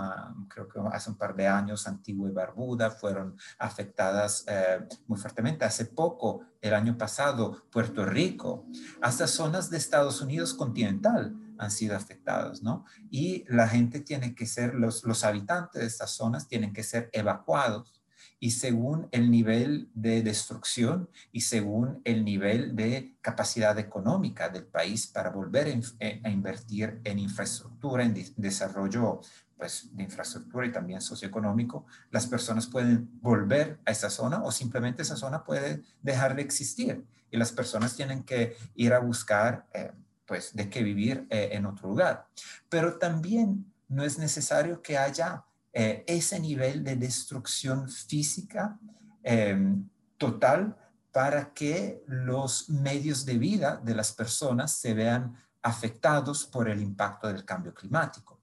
creo 0.49 0.69
que 0.69 0.81
hace 0.93 1.11
un 1.11 1.17
par 1.17 1.37
de 1.37 1.47
años 1.47 1.87
Antigua 1.87 2.29
y 2.29 2.33
Barbuda 2.33 2.91
fueron 2.91 3.37
afectadas 3.59 4.45
eh, 4.49 4.81
muy 5.07 5.19
fuertemente. 5.19 5.65
Hace 5.65 5.87
poco, 5.87 6.45
el 6.61 6.75
año 6.75 6.99
pasado, 6.99 7.63
Puerto 7.71 8.05
Rico, 8.05 8.67
hasta 9.01 9.27
zonas 9.27 9.71
de 9.71 9.79
Estados 9.79 10.21
Unidos 10.21 10.55
continental 10.55 11.35
han 11.59 11.71
sido 11.71 11.97
afectadas, 11.97 12.63
¿no? 12.63 12.85
Y 13.09 13.45
la 13.49 13.69
gente 13.69 14.01
tiene 14.01 14.35
que 14.35 14.47
ser, 14.47 14.75
los 14.75 15.25
habitantes 15.25 15.81
de 15.81 15.87
estas 15.87 16.11
zonas 16.11 16.49
tienen 16.49 16.73
que 16.73 16.83
ser 16.83 17.09
evacuados 17.13 18.02
y 18.43 18.51
según 18.51 19.07
el 19.13 19.31
nivel 19.31 19.89
de 19.95 20.21
destrucción 20.21 21.09
y 21.31 21.43
según 21.43 22.03
el 22.03 22.25
nivel 22.25 22.75
de 22.75 23.17
capacidad 23.21 23.79
económica 23.79 24.49
del 24.49 24.65
país 24.65 25.07
para 25.07 25.31
volver 25.31 25.69
eh, 26.01 26.21
a 26.25 26.29
invertir 26.29 27.01
en 27.05 27.21
infraestructura, 27.21 28.03
en 28.03 28.17
desarrollo 28.37 29.21
pues, 29.57 29.97
de 29.97 30.03
infraestructura 30.03 30.67
y 30.67 30.73
también 30.73 31.01
socioeconómico, 31.01 31.87
las 32.11 32.27
personas 32.27 32.67
pueden 32.67 33.09
volver 33.21 33.79
a 33.87 33.93
esa 33.93 34.11
zona 34.11 34.43
o 34.43 34.51
simplemente 34.51 35.03
esa 35.03 35.15
zona 35.15 35.45
puede 35.45 35.81
dejar 36.03 36.35
de 36.35 36.43
existir 36.43 37.07
y 37.31 37.37
las 37.37 37.53
personas 37.53 37.95
tienen 37.95 38.25
que 38.25 38.57
ir 38.75 38.93
a 38.93 38.99
buscar 38.99 39.69
eh, 39.73 39.93
pues 40.27 40.53
de 40.57 40.69
qué 40.69 40.83
vivir 40.83 41.29
eh, 41.31 41.51
en 41.53 41.65
otro 41.65 41.91
lugar. 41.91 42.27
Pero 42.69 42.99
también 42.99 43.73
no 43.87 44.03
es 44.03 44.19
necesario 44.19 44.83
que 44.83 44.99
haya 44.99 45.45
eh, 45.73 46.05
ese 46.07 46.39
nivel 46.39 46.85
de 46.85 46.97
destrucción 46.97 47.89
física 47.89 48.79
em, 49.23 49.89
total 50.19 50.77
para 51.11 51.53
que 51.53 52.03
los 52.07 52.69
medios 52.69 53.25
de 53.25 53.39
vida 53.39 53.81
de 53.83 53.95
las 53.95 54.13
personas 54.13 54.73
se 54.75 54.93
vean 54.93 55.35
afectados 55.63 56.45
por 56.47 56.69
el 56.69 56.81
impacto 56.81 57.29
del 57.29 57.45
cambio 57.45 57.73
climático. 57.73 58.41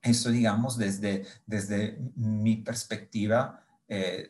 Eso, 0.00 0.30
digamos, 0.30 0.76
desde, 0.76 1.26
desde 1.46 1.98
mi 2.14 2.58
perspectiva, 2.58 3.64
eh, 3.88 4.28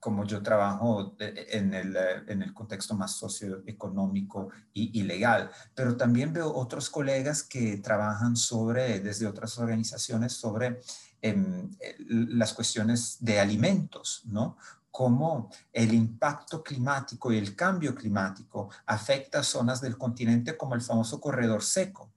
como 0.00 0.24
yo 0.24 0.42
trabajo 0.42 1.16
en 1.18 1.74
el, 1.74 1.96
en 2.28 2.42
el, 2.42 2.52
contexto 2.54 2.94
más 2.94 3.12
socioeconómico 3.12 4.48
y, 4.72 5.00
y, 5.00 5.02
legal, 5.02 5.50
pero 5.74 5.96
también 5.96 6.32
veo 6.32 6.52
otros 6.54 6.88
colegas 6.88 7.42
que 7.42 7.78
trabajan 7.78 8.36
sobre, 8.36 9.00
desde 9.00 9.26
otras 9.26 9.58
organizaciones, 9.58 10.32
sobre 10.34 10.80
las 11.20 12.54
cuestiones 12.54 13.16
de 13.20 13.40
alimentos, 13.40 14.22
¿no? 14.26 14.56
Cómo 14.90 15.50
el 15.72 15.94
impacto 15.94 16.62
climático 16.62 17.32
y 17.32 17.38
el 17.38 17.54
cambio 17.54 17.94
climático 17.94 18.70
afecta 18.86 19.42
zonas 19.42 19.80
del 19.80 19.96
continente 19.96 20.56
como 20.56 20.74
el 20.74 20.80
famoso 20.80 21.20
corredor 21.20 21.62
seco, 21.62 22.10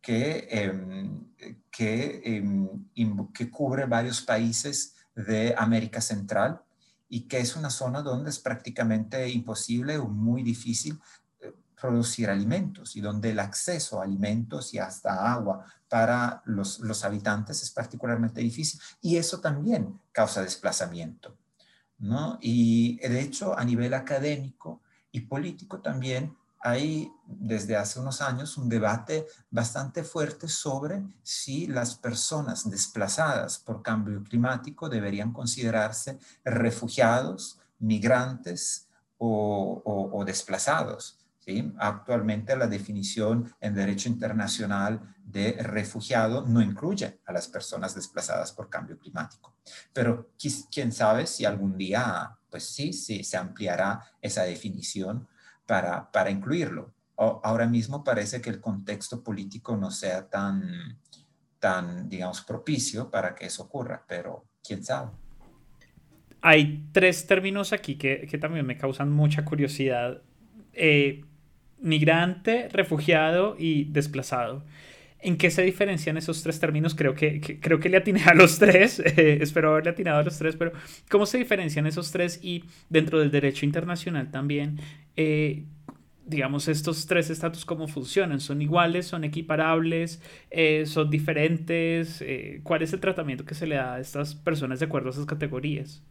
que, 0.00 0.46
em, 0.50 1.24
que, 1.70 2.22
em, 2.24 2.68
que 3.32 3.50
cubre 3.50 3.86
varios 3.86 4.22
países 4.22 4.94
de 5.14 5.54
América 5.56 6.00
Central 6.00 6.62
y 7.08 7.22
que 7.22 7.38
es 7.38 7.56
una 7.56 7.70
zona 7.70 8.02
donde 8.02 8.30
es 8.30 8.38
prácticamente 8.38 9.28
imposible 9.30 9.98
o 9.98 10.06
muy 10.08 10.42
difícil 10.42 11.00
producir 11.80 12.28
alimentos 12.28 12.96
y 12.96 13.00
donde 13.00 13.30
el 13.30 13.38
acceso 13.38 14.00
a 14.00 14.04
alimentos 14.04 14.74
y 14.74 14.78
hasta 14.78 15.32
agua 15.32 15.64
para 15.88 16.42
los, 16.44 16.80
los 16.80 17.04
habitantes 17.04 17.62
es 17.62 17.70
particularmente 17.70 18.40
difícil 18.40 18.80
y 19.00 19.16
eso 19.16 19.40
también 19.40 19.98
causa 20.12 20.42
desplazamiento. 20.42 21.36
¿no? 21.98 22.38
Y 22.40 22.96
de 22.98 23.20
hecho 23.20 23.58
a 23.58 23.64
nivel 23.64 23.94
académico 23.94 24.80
y 25.10 25.20
político 25.20 25.80
también 25.80 26.36
hay 26.60 27.12
desde 27.24 27.76
hace 27.76 28.00
unos 28.00 28.20
años 28.20 28.56
un 28.56 28.68
debate 28.68 29.26
bastante 29.50 30.02
fuerte 30.02 30.48
sobre 30.48 31.02
si 31.22 31.66
las 31.68 31.94
personas 31.94 32.68
desplazadas 32.68 33.58
por 33.58 33.82
cambio 33.82 34.22
climático 34.24 34.88
deberían 34.88 35.32
considerarse 35.32 36.18
refugiados, 36.44 37.60
migrantes 37.78 38.88
o, 39.18 40.10
o 40.12 40.24
desplazados. 40.24 41.18
Actualmente 41.78 42.56
la 42.56 42.66
definición 42.66 43.52
en 43.60 43.74
derecho 43.74 44.08
internacional 44.08 45.16
de 45.24 45.52
refugiado 45.62 46.46
no 46.46 46.60
incluye 46.60 47.20
a 47.24 47.32
las 47.32 47.48
personas 47.48 47.94
desplazadas 47.94 48.52
por 48.52 48.68
cambio 48.68 48.98
climático. 48.98 49.54
Pero 49.92 50.30
quién 50.70 50.92
sabe 50.92 51.26
si 51.26 51.44
algún 51.44 51.76
día, 51.76 52.36
pues 52.50 52.64
sí, 52.64 52.92
se 52.92 53.36
ampliará 53.36 54.00
esa 54.20 54.42
definición 54.42 55.26
para, 55.66 56.10
para 56.10 56.30
incluirlo. 56.30 56.94
ahora 57.16 57.66
mismo 57.66 58.04
parece 58.04 58.40
que 58.40 58.50
el 58.50 58.60
contexto 58.60 59.22
político 59.22 59.76
no 59.76 59.90
sea 59.90 60.28
tan, 60.28 60.98
tan, 61.58 62.08
digamos, 62.08 62.42
propicio 62.42 63.10
para 63.10 63.34
que 63.34 63.46
eso 63.46 63.64
ocurra, 63.64 64.04
pero 64.06 64.44
quién 64.62 64.84
sabe. 64.84 65.10
Hay 66.40 66.88
tres 66.92 67.26
términos 67.26 67.72
aquí 67.72 67.96
que, 67.96 68.26
que 68.30 68.38
también 68.38 68.64
me 68.64 68.76
causan 68.76 69.10
mucha 69.10 69.44
curiosidad. 69.44 70.22
Eh, 70.72 71.24
migrante, 71.80 72.68
refugiado 72.72 73.56
y 73.58 73.84
desplazado. 73.84 74.64
¿En 75.20 75.36
qué 75.36 75.50
se 75.50 75.62
diferencian 75.62 76.16
esos 76.16 76.42
tres 76.42 76.60
términos? 76.60 76.94
Creo 76.94 77.14
que, 77.14 77.40
creo 77.60 77.80
que 77.80 77.88
le 77.88 77.96
atiné 77.96 78.22
a 78.24 78.34
los 78.34 78.58
tres, 78.58 79.00
eh, 79.04 79.38
espero 79.40 79.72
haberle 79.72 79.90
atinado 79.90 80.18
a 80.18 80.22
los 80.22 80.38
tres, 80.38 80.56
pero 80.56 80.72
¿cómo 81.10 81.26
se 81.26 81.38
diferencian 81.38 81.86
esos 81.86 82.12
tres? 82.12 82.38
Y 82.42 82.64
dentro 82.88 83.18
del 83.18 83.30
derecho 83.30 83.66
internacional 83.66 84.30
también, 84.30 84.78
eh, 85.16 85.64
digamos, 86.24 86.68
estos 86.68 87.06
tres 87.06 87.30
estatus, 87.30 87.64
¿cómo 87.64 87.88
funcionan? 87.88 88.38
¿Son 88.40 88.62
iguales? 88.62 89.06
¿Son 89.06 89.24
equiparables? 89.24 90.22
Eh, 90.50 90.84
¿Son 90.86 91.10
diferentes? 91.10 92.24
¿Cuál 92.62 92.82
es 92.82 92.92
el 92.92 93.00
tratamiento 93.00 93.44
que 93.44 93.54
se 93.54 93.66
le 93.66 93.76
da 93.76 93.94
a 93.94 94.00
estas 94.00 94.34
personas 94.36 94.78
de 94.78 94.86
acuerdo 94.86 95.08
a 95.08 95.12
esas 95.12 95.26
categorías? 95.26 96.02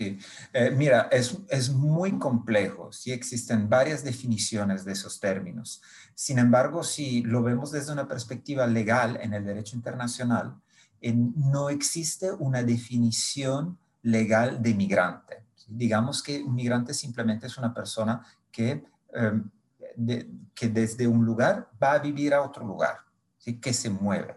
Eh, 0.00 0.70
mira, 0.70 1.08
es, 1.12 1.36
es, 1.48 1.70
muy 1.70 2.18
complejo, 2.18 2.90
sí 2.90 3.12
existen 3.12 3.68
varias 3.68 4.02
definiciones 4.02 4.84
de 4.84 4.92
esos 4.92 5.20
términos. 5.20 5.82
Sin 6.14 6.38
embargo, 6.38 6.82
si 6.82 7.22
lo 7.22 7.42
vemos 7.42 7.70
desde 7.70 7.92
una 7.92 8.08
perspectiva 8.08 8.66
legal 8.66 9.18
en 9.20 9.34
el 9.34 9.44
derecho 9.44 9.76
internacional, 9.76 10.56
no 11.02 11.70
existe 11.70 12.32
una 12.32 12.62
definición 12.62 13.78
legal 14.02 14.62
de 14.62 14.74
migrante. 14.74 15.44
Digamos 15.66 16.22
que 16.22 16.42
un 16.42 16.54
migrante 16.54 16.94
simplemente 16.94 17.46
es 17.46 17.56
una 17.58 17.72
persona 17.72 18.24
que, 18.50 18.84
em, 19.12 19.50
que 20.54 20.68
desde 20.68 21.06
un 21.06 21.24
lugar 21.24 21.68
va 21.82 21.92
a 21.92 21.98
vivir 21.98 22.34
a 22.34 22.42
otro 22.42 22.64
lugar, 22.66 22.98
que 23.60 23.72
se 23.72 23.90
mueve 23.90 24.36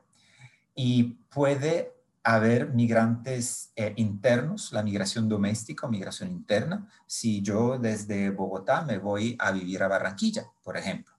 y 0.75 1.03
puede 1.33 1.92
haber 2.23 2.73
migrantes 2.73 3.71
eh, 3.75 3.93
internos, 3.97 4.71
la 4.71 4.81
migración 4.81 5.27
doméstica 5.27 5.85
o 5.85 5.89
migración 5.89 6.31
interna, 6.31 6.87
si 7.05 7.41
yo 7.41 7.77
desde 7.77 8.29
Bogotá 8.29 8.81
me 8.83 8.97
voy 8.97 9.35
a 9.39 9.51
vivir 9.51 9.83
a 9.83 9.89
Barranquilla, 9.89 10.45
por 10.63 10.77
ejemplo. 10.77 11.13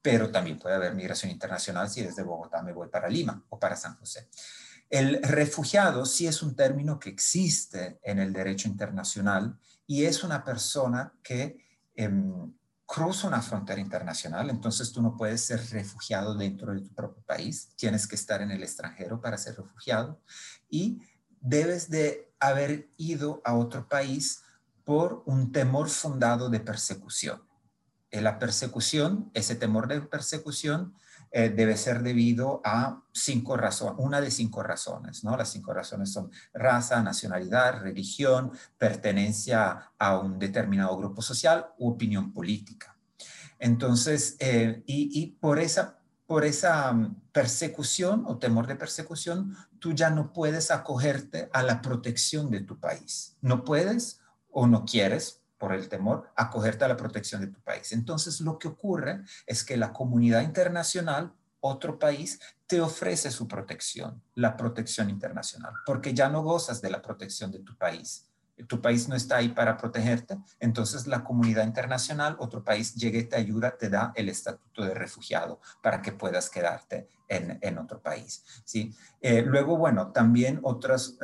Pero 0.00 0.30
también 0.30 0.58
puede 0.58 0.76
haber 0.76 0.94
migración 0.94 1.30
internacional 1.30 1.90
si 1.90 2.02
desde 2.02 2.22
Bogotá 2.22 2.62
me 2.62 2.72
voy 2.72 2.88
para 2.88 3.08
Lima 3.08 3.44
o 3.50 3.58
para 3.58 3.76
San 3.76 3.96
José. 3.96 4.28
El 4.88 5.22
refugiado 5.22 6.06
sí 6.06 6.26
es 6.26 6.42
un 6.42 6.56
término 6.56 6.98
que 6.98 7.10
existe 7.10 8.00
en 8.02 8.18
el 8.18 8.32
derecho 8.32 8.66
internacional 8.66 9.56
y 9.86 10.04
es 10.04 10.24
una 10.24 10.42
persona 10.42 11.12
que 11.22 11.64
em, 11.94 12.52
cruza 12.92 13.28
una 13.28 13.40
frontera 13.40 13.80
internacional, 13.80 14.50
entonces 14.50 14.90
tú 14.90 15.00
no 15.00 15.16
puedes 15.16 15.44
ser 15.44 15.64
refugiado 15.70 16.34
dentro 16.34 16.74
de 16.74 16.80
tu 16.80 16.92
propio 16.92 17.22
país, 17.22 17.68
tienes 17.76 18.08
que 18.08 18.16
estar 18.16 18.42
en 18.42 18.50
el 18.50 18.64
extranjero 18.64 19.20
para 19.20 19.38
ser 19.38 19.56
refugiado 19.56 20.20
y 20.68 21.00
debes 21.40 21.88
de 21.88 22.34
haber 22.40 22.90
ido 22.96 23.42
a 23.44 23.54
otro 23.54 23.88
país 23.88 24.42
por 24.82 25.22
un 25.24 25.52
temor 25.52 25.88
fundado 25.88 26.50
de 26.50 26.58
persecución. 26.58 27.40
En 28.10 28.24
la 28.24 28.40
persecución, 28.40 29.30
ese 29.34 29.54
temor 29.54 29.86
de 29.86 30.00
persecución 30.00 30.92
eh, 31.30 31.50
debe 31.50 31.76
ser 31.76 32.02
debido 32.02 32.60
a 32.64 33.02
cinco 33.12 33.56
razones, 33.56 33.94
una 33.98 34.20
de 34.20 34.30
cinco 34.30 34.62
razones, 34.62 35.22
¿no? 35.24 35.36
Las 35.36 35.50
cinco 35.50 35.72
razones 35.72 36.12
son 36.12 36.30
raza, 36.52 37.02
nacionalidad, 37.02 37.80
religión, 37.80 38.52
pertenencia 38.78 39.92
a 39.98 40.18
un 40.18 40.38
determinado 40.38 40.96
grupo 40.96 41.22
social 41.22 41.68
u 41.78 41.90
opinión 41.90 42.32
política. 42.32 42.96
Entonces, 43.58 44.36
eh, 44.40 44.82
y, 44.86 45.20
y 45.20 45.26
por 45.26 45.58
esa 45.58 46.00
por 46.30 46.44
esa 46.44 46.92
mm, 46.92 47.22
persecución 47.32 48.22
o 48.24 48.38
temor 48.38 48.68
de 48.68 48.76
persecución, 48.76 49.56
tú 49.80 49.94
ya 49.94 50.10
no 50.10 50.32
puedes 50.32 50.70
acogerte 50.70 51.50
a 51.52 51.64
la 51.64 51.82
protección 51.82 52.52
de 52.52 52.60
tu 52.60 52.78
país. 52.78 53.36
No 53.40 53.64
puedes 53.64 54.20
o 54.48 54.68
no 54.68 54.84
quieres, 54.84 55.39
por 55.60 55.74
el 55.74 55.90
temor, 55.90 56.30
acogerte 56.34 56.86
a 56.86 56.88
la 56.88 56.96
protección 56.96 57.42
de 57.42 57.48
tu 57.48 57.60
país. 57.60 57.92
Entonces, 57.92 58.40
lo 58.40 58.58
que 58.58 58.68
ocurre 58.68 59.20
es 59.46 59.62
que 59.62 59.76
la 59.76 59.92
comunidad 59.92 60.40
internacional, 60.40 61.34
otro 61.60 61.98
país, 61.98 62.40
te 62.66 62.80
ofrece 62.80 63.30
su 63.30 63.46
protección, 63.46 64.22
la 64.34 64.56
protección 64.56 65.10
internacional, 65.10 65.74
porque 65.84 66.14
ya 66.14 66.30
no 66.30 66.42
gozas 66.42 66.80
de 66.80 66.88
la 66.90 67.02
protección 67.02 67.52
de 67.52 67.58
tu 67.58 67.76
país 67.76 68.29
tu 68.66 68.80
país 68.80 69.08
no 69.08 69.14
está 69.14 69.36
ahí 69.36 69.48
para 69.48 69.76
protegerte, 69.76 70.38
entonces 70.58 71.06
la 71.06 71.24
comunidad 71.24 71.64
internacional, 71.64 72.36
otro 72.38 72.62
país 72.62 72.94
llega 72.94 73.18
y 73.18 73.24
te 73.24 73.36
ayuda, 73.36 73.76
te 73.76 73.88
da 73.88 74.12
el 74.14 74.28
estatuto 74.28 74.84
de 74.84 74.94
refugiado 74.94 75.60
para 75.82 76.02
que 76.02 76.12
puedas 76.12 76.50
quedarte 76.50 77.08
en, 77.28 77.78
otro 77.78 78.02
país. 78.02 78.44
¿sí? 78.64 78.94
Eh, 79.20 79.42
luego, 79.42 79.76
bueno, 79.78 80.10
también 80.12 80.58
otras, 80.62 81.16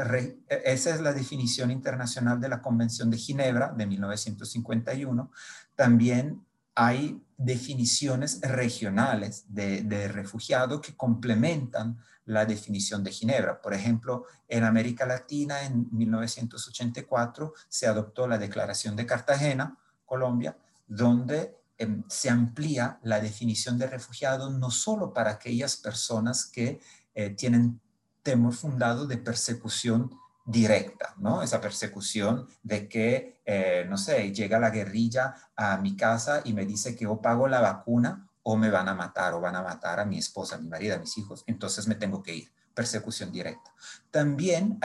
esa 0.48 0.90
es 0.90 1.00
la 1.00 1.12
definición 1.12 1.70
internacional 1.70 2.40
de 2.40 2.48
la 2.48 2.62
Convención 2.62 3.10
de 3.10 3.18
Ginebra 3.18 3.72
de 3.76 3.86
1951. 3.86 5.30
También 5.74 6.45
hay 6.76 7.20
definiciones 7.36 8.40
regionales 8.42 9.46
de, 9.48 9.82
de 9.82 10.08
refugiado 10.08 10.80
que 10.80 10.94
complementan 10.94 11.98
la 12.26 12.44
definición 12.44 13.02
de 13.02 13.12
Ginebra. 13.12 13.60
Por 13.62 13.72
ejemplo, 13.72 14.26
en 14.48 14.64
América 14.64 15.06
Latina 15.06 15.62
en 15.62 15.88
1984 15.90 17.54
se 17.68 17.86
adoptó 17.86 18.28
la 18.28 18.38
Declaración 18.38 18.94
de 18.94 19.06
Cartagena, 19.06 19.78
Colombia, 20.04 20.56
donde 20.86 21.56
em, 21.78 22.04
se 22.08 22.28
amplía 22.30 22.98
la 23.02 23.20
definición 23.20 23.78
de 23.78 23.86
refugiado 23.86 24.50
no 24.50 24.70
solo 24.70 25.12
para 25.12 25.30
aquellas 25.32 25.76
personas 25.76 26.46
que 26.46 26.80
eh, 27.14 27.30
tienen 27.30 27.80
temor 28.22 28.54
fundado 28.54 29.06
de 29.06 29.18
persecución 29.18 30.10
directa, 30.46 31.14
¿no? 31.18 31.42
Esa 31.42 31.60
persecución 31.60 32.46
de 32.62 32.88
que, 32.88 33.40
eh, 33.44 33.84
no 33.88 33.98
sé, 33.98 34.32
llega 34.32 34.60
la 34.60 34.70
guerrilla 34.70 35.34
a 35.56 35.76
mi 35.78 35.96
casa 35.96 36.40
y 36.44 36.52
me 36.52 36.64
dice 36.64 36.94
que 36.94 37.06
o 37.06 37.20
pago 37.20 37.48
la 37.48 37.60
vacuna 37.60 38.28
o 38.44 38.56
me 38.56 38.70
van 38.70 38.88
a 38.88 38.94
matar 38.94 39.34
o 39.34 39.40
van 39.40 39.56
a 39.56 39.62
matar 39.62 39.98
a 39.98 40.04
mi 40.04 40.18
esposa, 40.18 40.54
a 40.54 40.58
mi 40.58 40.68
marido, 40.68 40.94
a 40.94 41.00
mis 41.00 41.18
hijos, 41.18 41.42
entonces 41.48 41.88
me 41.88 41.96
tengo 41.96 42.22
que 42.22 42.36
ir. 42.36 42.52
Persecución 42.74 43.32
directa. 43.32 43.72
También 44.10 44.78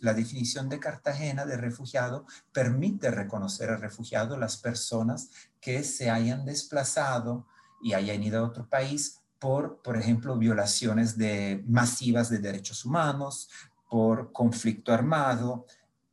la 0.00 0.14
definición 0.14 0.68
de 0.68 0.80
Cartagena 0.80 1.46
de 1.46 1.56
refugiado 1.56 2.26
permite 2.52 3.10
reconocer 3.10 3.70
al 3.70 3.80
refugiado 3.80 4.36
las 4.36 4.56
personas 4.56 5.30
que 5.60 5.84
se 5.84 6.10
hayan 6.10 6.44
desplazado 6.44 7.46
y 7.80 7.94
hayan 7.94 8.22
ido 8.22 8.40
a 8.40 8.48
otro 8.48 8.68
país 8.68 9.20
por, 9.38 9.80
por 9.82 9.96
ejemplo, 9.96 10.36
violaciones 10.36 11.16
de, 11.16 11.62
masivas 11.68 12.30
de 12.30 12.38
derechos 12.38 12.84
humanos, 12.84 13.48
por 13.88 14.32
conflicto 14.32 14.92
armado, 14.92 15.66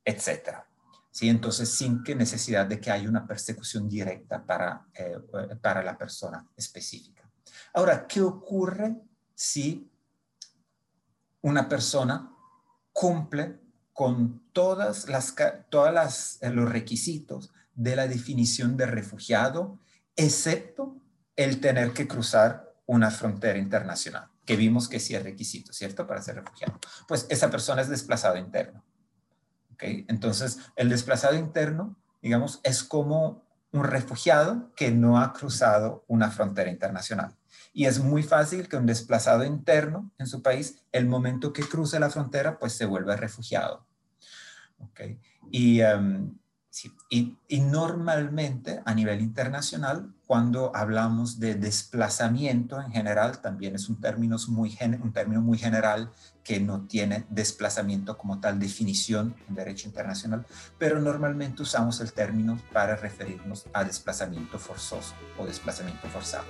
etcétera. 0.03 0.67
¿sí? 1.11 1.30
Entonces, 1.30 1.69
sin 1.69 2.03
que 2.03 2.15
necesidad 2.15 2.65
de 2.65 2.80
que 2.80 2.91
haya 2.91 3.09
una 3.09 3.26
persecución 3.26 3.88
directa 3.89 4.45
para, 4.45 4.86
eh, 4.93 5.17
para 5.61 5.84
la 5.84 5.97
persona 5.97 6.45
específica. 6.55 7.30
Ahora, 7.74 8.07
¿qué 8.07 8.21
ocurre 8.21 8.95
si 9.36 9.89
una 11.41 11.67
persona 11.67 12.32
cumple 12.91 13.59
con 13.91 14.41
todas 14.53 15.07
las, 15.07 15.36
todas 15.69 16.39
eh, 16.41 16.49
los 16.49 16.69
requisitos 16.69 17.51
de 17.76 17.95
la 17.95 18.07
definición 18.07 18.78
de 18.78 18.86
refugiado, 18.86 19.80
excepto 20.15 20.97
el 21.36 21.59
tener 21.59 21.93
que 21.93 22.07
cruzar 22.07 22.74
una 22.86 23.11
frontera 23.11 23.57
internacional, 23.57 24.30
que 24.46 24.56
vimos 24.56 24.89
que 24.89 25.00
sí 25.00 25.16
es 25.16 25.24
requisito, 25.24 25.74
¿cierto? 25.74 26.06
Para 26.06 26.22
ser 26.22 26.36
refugiado. 26.36 26.80
Pues 27.08 27.26
esa 27.30 27.50
persona 27.50 27.82
es 27.82 27.89
desplazado 27.89 28.38
interno. 28.38 28.84
Entonces, 29.80 30.60
el 30.76 30.89
desplazado 30.89 31.36
interno, 31.36 31.98
digamos, 32.22 32.62
es 32.64 32.84
como 32.84 33.44
un 33.72 33.84
refugiado 33.84 34.72
que 34.76 34.91
no 34.91 35.20
ha 35.20 35.34
cruzado 35.34 36.06
una 36.08 36.32
frontera 36.32 36.70
internacional. 36.70 37.36
Y 37.74 37.86
es 37.86 38.00
muy 38.00 38.24
fácil 38.24 38.70
que 38.70 38.78
un 38.78 38.86
desplazado 38.86 39.44
interno 39.44 40.12
en 40.20 40.28
su 40.28 40.41
país, 40.41 40.78
el 40.91 41.08
momento 41.08 41.52
que 41.52 41.64
cruce 41.64 42.00
la 42.00 42.10
frontera, 42.10 42.60
pues 42.60 42.74
se 42.74 42.86
vuelva 42.86 43.16
refugiado. 43.16 43.86
Y 45.52 45.82
em, 47.09 47.36
y, 47.47 47.59
normalmente 47.61 48.82
a 48.86 48.93
nivel 48.93 49.21
internacional, 49.21 50.11
cuando 50.26 50.76
hablamos 50.76 51.39
de 51.39 51.55
desplazamiento 51.55 52.82
en 52.82 52.91
general, 52.91 53.41
también 53.41 53.76
es 53.76 53.89
un 53.89 54.01
término 54.01 54.38
muy, 54.47 54.78
un 55.01 55.13
término 55.13 55.41
muy 55.41 55.57
general 55.57 56.11
que 56.43 56.59
no 56.59 56.88
tiene 56.88 57.26
desplazamiento 57.30 58.17
como 58.17 58.39
tal 58.39 58.59
definición 58.59 59.36
en 59.47 59.55
derecho 59.55 59.88
internacional, 59.88 60.45
pero 60.80 60.99
normalmente 60.99 61.61
usamos 61.61 62.01
el 62.01 62.11
término 62.13 62.59
para 62.71 62.95
referirnos 62.95 63.65
a 63.74 63.84
desplazamiento 63.84 64.57
forzoso 64.57 65.13
o 65.38 65.45
desplazamiento 65.45 66.07
forzado. 66.07 66.45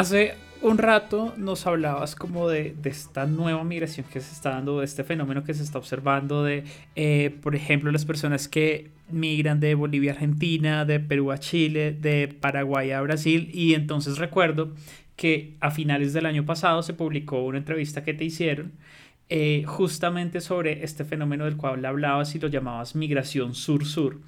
Hace 0.00 0.32
un 0.62 0.78
rato 0.78 1.34
nos 1.36 1.66
hablabas 1.66 2.14
como 2.14 2.48
de, 2.48 2.74
esta 2.84 3.26
nueva 3.26 3.62
migración 3.64 4.06
que 4.10 4.22
se 4.22 4.32
está 4.32 4.48
dando, 4.48 4.78
de 4.78 4.86
este 4.86 5.04
fenómeno 5.04 5.44
que 5.44 5.52
se 5.52 5.62
está 5.62 5.76
observando 5.76 6.42
de, 6.42 6.64
eh, 6.96 7.36
por 7.42 7.54
ejemplo, 7.54 7.92
las 7.92 8.06
personas 8.06 8.48
que 8.48 8.92
migran 9.10 9.60
de 9.60 9.74
Bolivia 9.74 10.12
a 10.12 10.14
Argentina, 10.14 10.86
de 10.86 11.00
Perú 11.00 11.32
a 11.32 11.38
Chile, 11.38 11.92
de 11.92 12.28
Paraguay 12.28 12.92
a 12.92 13.02
Brasil. 13.02 13.50
Y 13.52 13.74
entonces 13.74 14.16
recuerdo 14.16 14.72
que 15.16 15.58
a 15.60 15.70
finales 15.70 16.14
del 16.14 16.24
año 16.24 16.46
pasado 16.46 16.82
se 16.82 16.94
publicó 16.94 17.44
una 17.44 17.58
entrevista 17.58 18.02
que 18.02 18.14
te 18.14 18.24
hicieron 18.24 18.72
eh, 19.28 19.64
justamente 19.66 20.40
sobre 20.40 20.82
este 20.82 21.04
fenómeno 21.04 21.44
del 21.44 21.58
cual 21.58 21.84
hablabas 21.84 22.34
y 22.34 22.38
lo 22.38 22.48
llamabas 22.48 22.94
migración 22.94 23.54
sur-sur. 23.54 24.18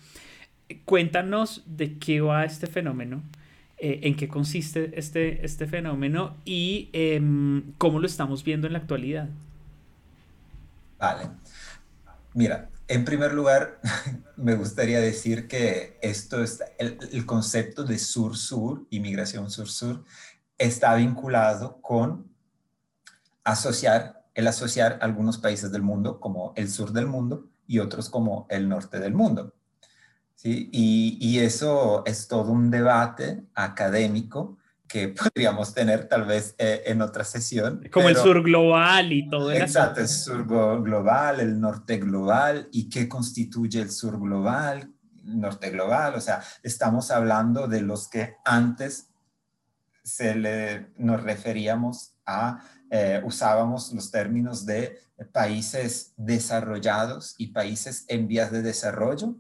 Cuéntanos 0.84 1.62
de 1.64 1.98
qué 1.98 2.20
va 2.20 2.44
este 2.44 2.66
fenómeno 2.66 3.22
eh, 3.85 3.99
en 4.05 4.14
qué 4.14 4.28
consiste 4.28 4.97
este, 4.97 5.45
este 5.45 5.66
fenómeno 5.66 6.37
y 6.45 6.89
em, 6.93 7.72
cómo 7.78 7.99
lo 7.99 8.07
estamos 8.07 8.45
viendo 8.45 8.68
en 8.68 8.74
la 8.74 8.78
actualidad. 8.78 9.28
Vale. 11.01 11.30
Mira, 12.33 12.70
en 12.87 13.05
primer 13.05 13.35
lugar, 13.35 13.80
me 14.37 14.55
gustaría 14.55 15.01
decir 15.01 15.49
que 15.49 15.99
esto 16.01 16.45
es 16.45 16.62
el, 16.78 16.97
el 17.11 17.26
concepto 17.26 17.83
de 17.83 17.99
sur-sur, 17.99 18.87
inmigración 18.91 19.51
sur-sur, 19.51 20.05
está 20.59 20.95
vinculado 20.95 21.80
con 21.80 22.30
asociar, 23.43 24.22
el 24.35 24.47
asociar 24.47 25.01
algunos 25.03 25.39
países 25.39 25.72
del 25.72 25.83
mundo 25.83 26.20
como 26.20 26.53
el 26.55 26.70
sur 26.70 26.93
del 26.93 27.07
mundo 27.07 27.49
y 27.66 27.80
otros 27.80 28.09
como 28.09 28.47
el 28.49 28.68
norte 28.68 29.01
del 29.01 29.12
mundo. 29.12 29.53
Y, 30.45 31.38
eso 31.38 32.03
es 32.07 32.28
todo 32.28 32.51
un 32.51 32.70
debate 32.70 33.45
académico 33.55 34.59
que 34.88 35.09
podríamos 35.34 35.72
tener 35.72 36.09
tal 36.09 36.24
vez 36.24 36.55
eh, 36.59 36.82
en 36.86 37.03
otra 37.03 37.24
sesión. 37.24 37.82
Como 37.93 38.09
el 38.09 38.16
sur 38.16 38.43
global 38.43 39.12
y 39.12 39.28
todo 39.28 39.51
eso. 39.51 39.62
Exacto, 39.62 40.01
el 40.01 40.09
sur 40.09 40.47
global, 40.47 41.40
el 41.40 41.61
norte 41.61 41.99
global 41.99 42.68
y 42.72 42.88
qué 42.88 43.09
constituye 43.09 43.80
el 43.80 43.90
sur 43.90 44.18
global, 44.18 44.93
norte 45.24 45.70
global. 45.70 46.14
O 46.16 46.20
sea, 46.20 46.43
estamos 46.62 47.11
hablando 47.11 47.68
de 47.68 47.82
los 47.82 48.09
que 48.09 48.36
antes 48.45 49.09
se 50.03 50.34
le, 50.34 50.93
nos 50.97 51.22
referíamos 51.22 52.16
a, 52.26 52.64
eh, 52.90 53.22
usábamos 53.24 53.93
los 53.93 54.11
términos 54.11 54.66
de 54.66 54.99
países 55.32 56.12
desarrollados 56.16 57.36
y 57.38 57.49
países 57.49 58.05
en 58.09 58.26
vías 58.26 58.51
de 58.51 58.62
desarrollo 58.62 59.36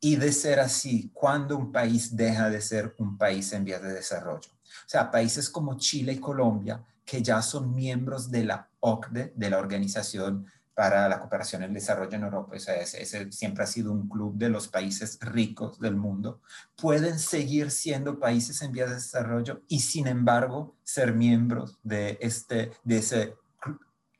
Y 0.00 0.16
de 0.16 0.32
ser 0.32 0.60
así, 0.60 1.10
¿cuándo 1.14 1.56
un 1.56 1.72
país 1.72 2.14
deja 2.14 2.50
de 2.50 2.60
ser 2.60 2.94
un 2.98 3.16
país 3.16 3.52
en 3.52 3.64
vías 3.64 3.82
de 3.82 3.92
desarrollo? 3.92 4.50
O 4.50 4.88
sea, 4.88 5.10
países 5.10 5.48
como 5.48 5.78
Chile 5.78 6.12
y 6.12 6.20
Colombia, 6.20 6.84
que 7.04 7.22
ya 7.22 7.40
son 7.40 7.74
miembros 7.74 8.30
de 8.30 8.44
la 8.44 8.68
OCDE, 8.80 9.32
de 9.34 9.50
la 9.50 9.58
Organización 9.58 10.46
para 10.76 11.08
la 11.08 11.20
Cooperación 11.20 11.62
y 11.62 11.64
el 11.64 11.72
Desarrollo 11.72 12.12
en 12.12 12.24
Europa, 12.24 12.54
o 12.54 12.58
sea, 12.58 12.74
ese, 12.74 13.32
siempre 13.32 13.64
ha 13.64 13.66
sido 13.66 13.92
un 13.92 14.10
club 14.10 14.36
de 14.36 14.50
los 14.50 14.68
países 14.68 15.18
ricos 15.22 15.80
del 15.80 15.96
mundo, 15.96 16.42
pueden 16.76 17.18
seguir 17.18 17.70
siendo 17.70 18.20
países 18.20 18.60
en 18.60 18.72
vías 18.72 18.90
de 18.90 18.96
desarrollo 18.96 19.62
y 19.68 19.80
sin 19.80 20.06
embargo 20.06 20.76
ser 20.84 21.14
miembros 21.14 21.78
de, 21.82 22.18
este, 22.20 22.72
de 22.84 22.98
ese 22.98 23.34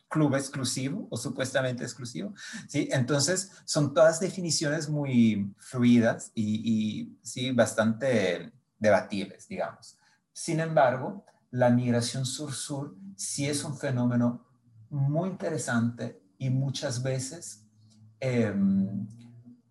club 0.08 0.34
exclusivo 0.34 1.06
o 1.10 1.16
supuestamente 1.16 1.82
exclusivo. 1.82 2.34
¿sí? 2.68 2.88
Entonces, 2.92 3.52
son 3.64 3.92
todas 3.94 4.20
definiciones 4.20 4.88
muy 4.88 5.54
fluidas 5.58 6.32
y, 6.34 7.16
sí, 7.22 7.50
bastante 7.52 8.52
debatibles, 8.78 9.48
digamos. 9.48 9.98
Sin 10.32 10.60
embargo, 10.60 11.24
la 11.50 11.70
migración 11.70 12.26
sur-sur 12.26 12.94
sí 13.16 13.46
es 13.46 13.64
un 13.64 13.76
fenómeno 13.76 14.44
muy 14.90 15.30
interesante 15.30 16.20
y 16.38 16.50
muchas 16.50 17.02
veces, 17.02 17.64
em, 18.20 19.06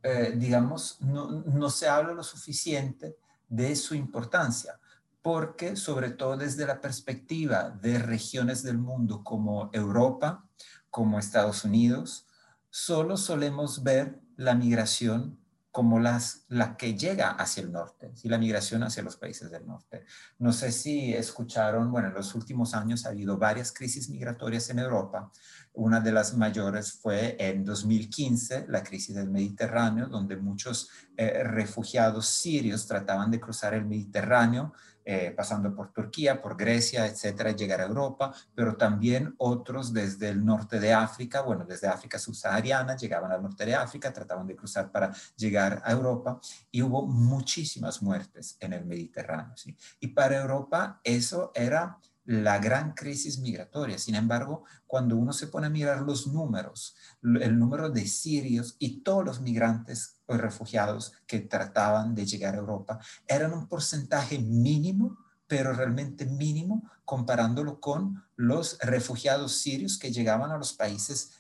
eh, 0.02 0.34
digamos, 0.36 1.00
no 1.02 1.70
se 1.70 1.88
habla 1.88 2.14
lo 2.14 2.24
suficiente 2.24 3.16
de 3.48 3.76
su 3.76 3.96
importancia 3.96 4.80
porque 5.26 5.76
sobre 5.76 6.12
todo 6.12 6.38
desde 6.38 6.68
la 6.68 6.80
perspectiva 6.82 7.72
de 7.72 7.98
regiones 7.98 8.62
del 8.62 8.78
mundo 8.78 9.24
como 9.24 9.72
Europa, 9.74 10.46
como 10.92 11.18
Estados 11.18 11.64
Unidos, 11.64 12.28
solo 12.70 13.18
solemos 13.18 13.82
ver 13.82 14.20
la 14.38 14.54
migración 14.54 15.40
como 15.72 16.00
las, 16.00 16.46
la 16.48 16.78
que 16.78 16.94
llega 16.94 17.32
hacia 17.32 17.64
el 17.64 17.72
norte, 17.72 18.14
y 18.22 18.30
la 18.30 18.38
migración 18.38 18.84
hacia 18.84 19.02
los 19.02 19.18
países 19.18 19.50
del 19.50 19.66
norte. 19.66 20.06
No 20.38 20.54
sé 20.54 20.72
si 20.72 21.14
escucharon, 21.14 21.92
bueno, 21.92 22.10
en 22.10 22.14
los 22.14 22.36
últimos 22.36 22.76
años 22.76 23.06
ha 23.06 23.10
habido 23.10 23.38
varias 23.38 23.74
crisis 23.74 24.08
migratorias 24.10 24.70
en 24.70 24.78
Europa. 24.78 25.32
Una 25.74 26.00
de 26.02 26.12
las 26.12 26.38
mayores 26.38 26.94
fue 26.94 27.36
en 27.40 27.66
2015, 27.66 28.68
la 28.70 28.84
crisis 28.84 29.16
del 29.16 29.32
Mediterráneo, 29.32 30.06
donde 30.06 30.38
muchos 30.38 30.90
eh, 31.18 31.44
refugiados 31.44 32.28
sirios 32.28 32.86
trataban 32.86 33.32
de 33.32 33.40
cruzar 33.42 33.74
el 33.74 33.86
Mediterráneo 33.86 34.72
eh, 35.08 35.32
pasando 35.38 35.76
por 35.76 35.94
Turquía, 35.94 36.42
por 36.42 36.58
Grecia, 36.58 37.06
etcétera, 37.06 37.52
llegar 37.52 37.80
a 37.80 37.86
Europa, 37.86 38.34
pero 38.56 38.76
también 38.76 39.36
otros 39.38 39.94
desde 39.94 40.30
el 40.30 40.44
norte 40.44 40.80
de 40.80 40.94
África, 40.94 41.42
bueno, 41.42 41.64
desde 41.64 41.88
África 41.88 42.18
subsahariana, 42.18 42.98
llegaban 42.98 43.32
al 43.32 43.44
norte 43.44 43.68
de 43.68 43.76
África, 43.76 44.12
trataban 44.12 44.48
de 44.48 44.56
cruzar 44.56 44.92
para 44.92 45.14
llegar 45.36 45.80
a 45.86 45.92
Europa 45.92 46.40
y 46.72 46.82
hubo 46.82 47.06
muchísimas 47.06 48.02
muertes 48.02 48.58
en 48.60 48.74
el 48.74 48.84
Mediterráneo. 48.84 49.56
¿sí? 49.56 49.78
Y 50.00 50.08
para 50.08 50.42
Europa 50.42 51.00
eso 51.04 51.52
era 51.54 52.00
la 52.26 52.58
gran 52.58 52.94
crisis 52.94 53.38
migratoria. 53.38 53.98
Sin 54.00 54.16
embargo, 54.16 54.64
cuando 54.88 55.16
uno 55.16 55.32
se 55.32 55.48
pone 55.48 55.68
a 55.68 55.70
mirar 55.70 56.02
los 56.02 56.28
números, 56.28 56.96
el 57.22 57.58
número 57.58 57.90
de 57.90 58.08
sirios 58.08 58.76
y 58.80 59.02
todos 59.02 59.24
los 59.24 59.42
migrantes 59.42 60.15
refugiados 60.28 61.14
que 61.28 61.40
trataban 61.40 62.16
de 62.16 62.26
llegar 62.26 62.56
a 62.56 62.60
Europa, 62.60 63.00
eran 63.28 63.54
un 63.54 63.68
porcentaje 63.68 64.40
mínimo, 64.40 65.18
pero 65.48 65.74
realmente 65.74 66.26
mínimo, 66.26 66.84
comparándolo 67.06 67.80
con 67.80 68.24
los 68.36 68.78
refugiados 68.80 69.58
sirios 69.58 69.98
que 69.98 70.12
llegaban 70.12 70.52
a 70.52 70.58
los 70.58 70.74
países 70.74 71.32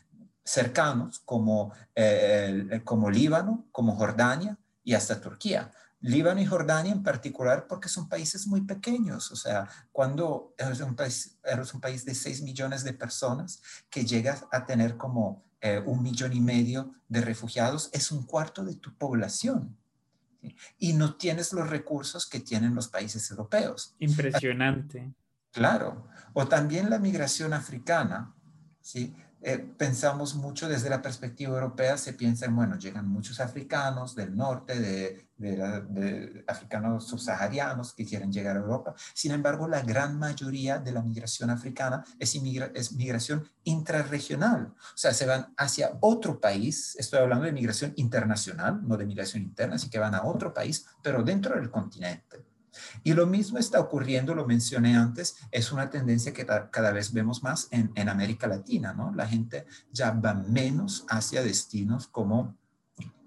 cercanos, 0.43 1.19
como, 1.19 1.73
eh, 1.95 2.81
como 2.83 3.09
Líbano, 3.09 3.65
como 3.71 3.95
Jordania 3.95 4.57
y 4.83 4.93
hasta 4.93 5.19
Turquía. 5.19 5.71
Líbano 6.01 6.39
y 6.39 6.45
Jordania 6.45 6.91
en 6.91 7.01
particular 7.01 7.65
porque 7.67 7.89
son 7.89 8.07
países 8.07 8.45
muy 8.45 8.61
pequeños. 8.61 9.31
O 9.31 9.35
sea, 9.35 9.67
cuando 9.91 10.53
eres 10.57 10.79
un 10.81 10.95
país, 10.95 11.39
eres 11.43 11.73
un 11.73 11.81
país 11.81 12.05
de 12.05 12.13
6 12.13 12.43
millones 12.43 12.83
de 12.83 12.93
personas 12.93 13.61
que 13.89 14.05
llegas 14.05 14.45
a 14.51 14.67
tener 14.67 14.97
como 14.97 15.43
eh, 15.65 15.81
un 15.83 16.03
millón 16.03 16.31
y 16.31 16.41
medio 16.41 16.93
de 17.07 17.21
refugiados, 17.21 17.89
es 17.91 18.11
un 18.11 18.21
cuarto 18.27 18.63
de 18.63 18.75
tu 18.75 18.95
población. 18.95 19.75
Y 20.77 20.93
no 20.93 21.15
tienes 21.15 21.53
los 21.53 21.67
recursos 21.67 22.29
que 22.29 22.39
tienen 22.39 22.75
los 22.75 22.87
países 22.87 23.31
europeos. 23.31 23.95
Impresionante. 23.97 25.11
Claro. 25.49 26.07
O 26.33 26.47
también 26.47 26.91
la 26.91 26.99
migración 26.99 27.51
africana, 27.51 28.35
¿sí? 28.79 29.15
Eh, 29.41 29.59
pensamos 29.77 30.35
mucho 30.35 30.67
desde 30.67 30.89
la 30.89 31.01
perspectiva 31.01 31.53
europea, 31.53 31.97
se 31.97 32.13
piensa 32.13 32.45
en, 32.45 32.55
bueno, 32.55 32.77
llegan 32.77 33.07
muchos 33.07 33.39
africanos 33.39 34.15
del 34.15 34.35
norte, 34.35 34.79
de, 34.79 35.29
de, 35.37 36.43
africanos 36.47 37.07
subsaharianos 37.07 37.93
que 37.93 38.05
quieren 38.05 38.31
llegar 38.31 38.55
a 38.55 38.61
Europa. 38.61 38.95
Sin 39.13 39.31
embargo, 39.31 39.67
la 39.67 39.81
gran 39.81 40.17
mayoría 40.17 40.79
de 40.79 40.91
la 40.91 41.01
migración 41.01 41.49
africana 41.49 42.03
es, 42.17 42.35
es 42.73 42.91
migración 42.93 43.47
intrarregional, 43.63 44.67
o 44.67 44.97
sea, 44.97 45.13
se 45.13 45.25
van 45.25 45.53
hacia 45.57 45.97
otro 46.01 46.39
país, 46.39 46.95
estoy 46.97 47.19
hablando 47.19 47.45
de 47.45 47.51
migración 47.51 47.93
internacional, 47.97 48.81
no 48.87 48.97
de 48.97 49.05
migración 49.05 49.43
interna, 49.43 49.75
así 49.75 49.89
que 49.89 49.99
van 49.99 50.15
a 50.15 50.23
otro 50.23 50.53
país, 50.53 50.87
pero 51.03 51.23
dentro 51.23 51.55
del 51.55 51.69
continente. 51.69 52.54
Y 53.03 53.13
lo 53.13 53.25
mismo 53.27 53.57
está 53.57 53.79
ocurriendo, 53.79 54.35
lo 54.35 54.45
mencioné 54.45 54.95
antes, 54.95 55.35
es 55.51 55.71
una 55.71 55.89
tendencia 55.89 56.33
que 56.33 56.45
cada 56.45 56.91
vez 56.91 57.13
vemos 57.13 57.43
más 57.43 57.67
en, 57.71 58.09
América 58.09 58.47
Latina, 58.47 58.93
¿no? 58.93 59.13
La 59.13 59.27
gente 59.27 59.65
ya 59.91 60.11
va 60.11 60.33
menos 60.33 61.05
hacia 61.09 61.41
destinos 61.41 62.07
como 62.07 62.55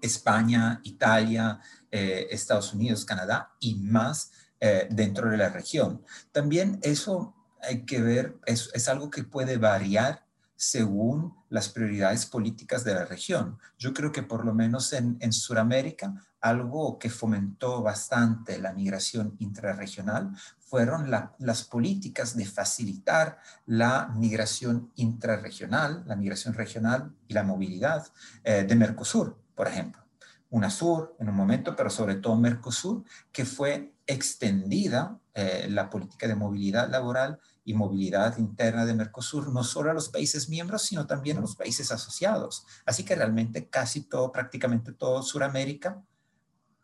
España, 0.01 0.79
Italia, 0.83 1.59
eh, 1.91 2.27
Estados 2.31 2.73
Unidos, 2.73 3.05
Canadá 3.05 3.53
y 3.59 3.75
más 3.75 4.31
eh, 4.59 4.87
dentro 4.89 5.29
de 5.29 5.37
la 5.37 5.49
región. 5.49 6.03
También 6.31 6.79
eso 6.81 7.35
hay 7.61 7.85
que 7.85 8.01
ver, 8.01 8.37
es, 8.45 8.71
es 8.73 8.87
algo 8.87 9.09
que 9.09 9.23
puede 9.23 9.57
variar 9.57 10.28
según 10.61 11.33
las 11.47 11.69
prioridades 11.69 12.25
políticas 12.25 12.83
de 12.83 12.93
la 12.93 13.05
región. 13.05 13.57
Yo 13.77 13.93
creo 13.93 14.11
que 14.11 14.23
por 14.23 14.43
lo 14.43 14.53
menos 14.53 14.91
en, 14.91 15.15
en 15.21 15.31
Sudamérica, 15.31 16.13
algo 16.41 16.99
que 16.99 17.09
fomentó 17.09 17.81
bastante 17.81 18.59
la 18.59 18.73
migración 18.73 19.37
intrarregional 19.39 20.31
fueron 20.59 21.09
las 21.09 21.63
políticas 21.63 22.35
de 22.35 22.45
facilitar 22.45 23.39
la 23.67 24.11
migración 24.17 24.91
intrarregional, 24.95 26.03
la 26.05 26.17
migración 26.17 26.53
regional 26.53 27.15
y 27.29 27.33
la 27.33 27.43
movilidad 27.43 28.05
eh, 28.43 28.65
de 28.65 28.75
Mercosur, 28.75 29.37
por 29.55 29.69
ejemplo. 29.69 30.03
UNASUR 30.49 31.15
en 31.19 31.29
un 31.29 31.35
momento, 31.35 31.73
pero 31.73 31.89
sobre 31.89 32.15
todo 32.15 32.35
Mercosur, 32.35 33.05
que 33.31 33.45
fue 33.45 33.93
extendida 34.05 35.17
eh, 35.33 35.67
la 35.69 35.89
política 35.89 36.27
de 36.27 36.35
movilidad 36.35 36.89
laboral 36.89 37.39
y 37.69 37.75
movilidad 37.75 38.35
interna 38.39 38.83
de 38.83 38.95
Mercosur, 38.95 39.53
no 39.53 39.63
solo 39.63 39.91
a 39.91 39.93
los 39.93 40.09
países 40.09 40.49
miembros, 40.49 40.81
sino 40.81 41.05
también 41.05 41.37
a 41.37 41.41
los 41.41 41.55
países 41.55 41.91
asociados. 41.91 42.65
Así 42.83 43.03
que 43.05 43.13
realmente 43.13 43.69
casi 43.69 44.01
todo, 44.01 44.31
prácticamente 44.31 44.91
todo 44.91 45.21
Sudamérica 45.21 46.01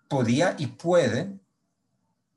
podía 0.07 0.55
y 0.59 0.67
puede 0.67 1.39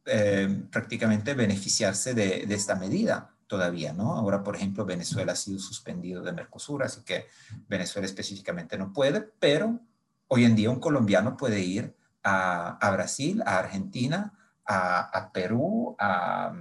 eh, 0.07 0.62
prácticamente 0.72 1.34
beneficiarse 1.34 2.14
de, 2.14 2.46
esta 2.49 2.74
medida 2.74 3.34
todavía, 3.46 3.92
¿no? 3.92 4.14
Ahora, 4.14 4.42
por 4.42 4.57
ejemplo, 4.57 4.86
Venezuela 4.86 5.32
ha 5.32 5.36
sido 5.36 5.59
suspendido 5.59 6.22
de 6.22 6.32
Mercosur, 6.32 6.82
así 6.82 7.03
que 7.03 7.26
Venezuela 7.68 8.07
específicamente 8.07 8.78
no 8.78 8.94
puede, 8.94 9.20
pero 9.20 9.78
hoy 10.28 10.46
en 10.46 10.57
día 10.57 10.70
un 10.70 10.80
colombiano 10.80 11.36
puede 11.36 11.61
ir 11.61 11.94
a 12.22 12.90
Brasil, 12.92 13.42
a 13.44 13.59
Argentina, 13.59 14.38
a, 14.71 15.31
Perú, 15.33 15.97
a, 15.99 16.53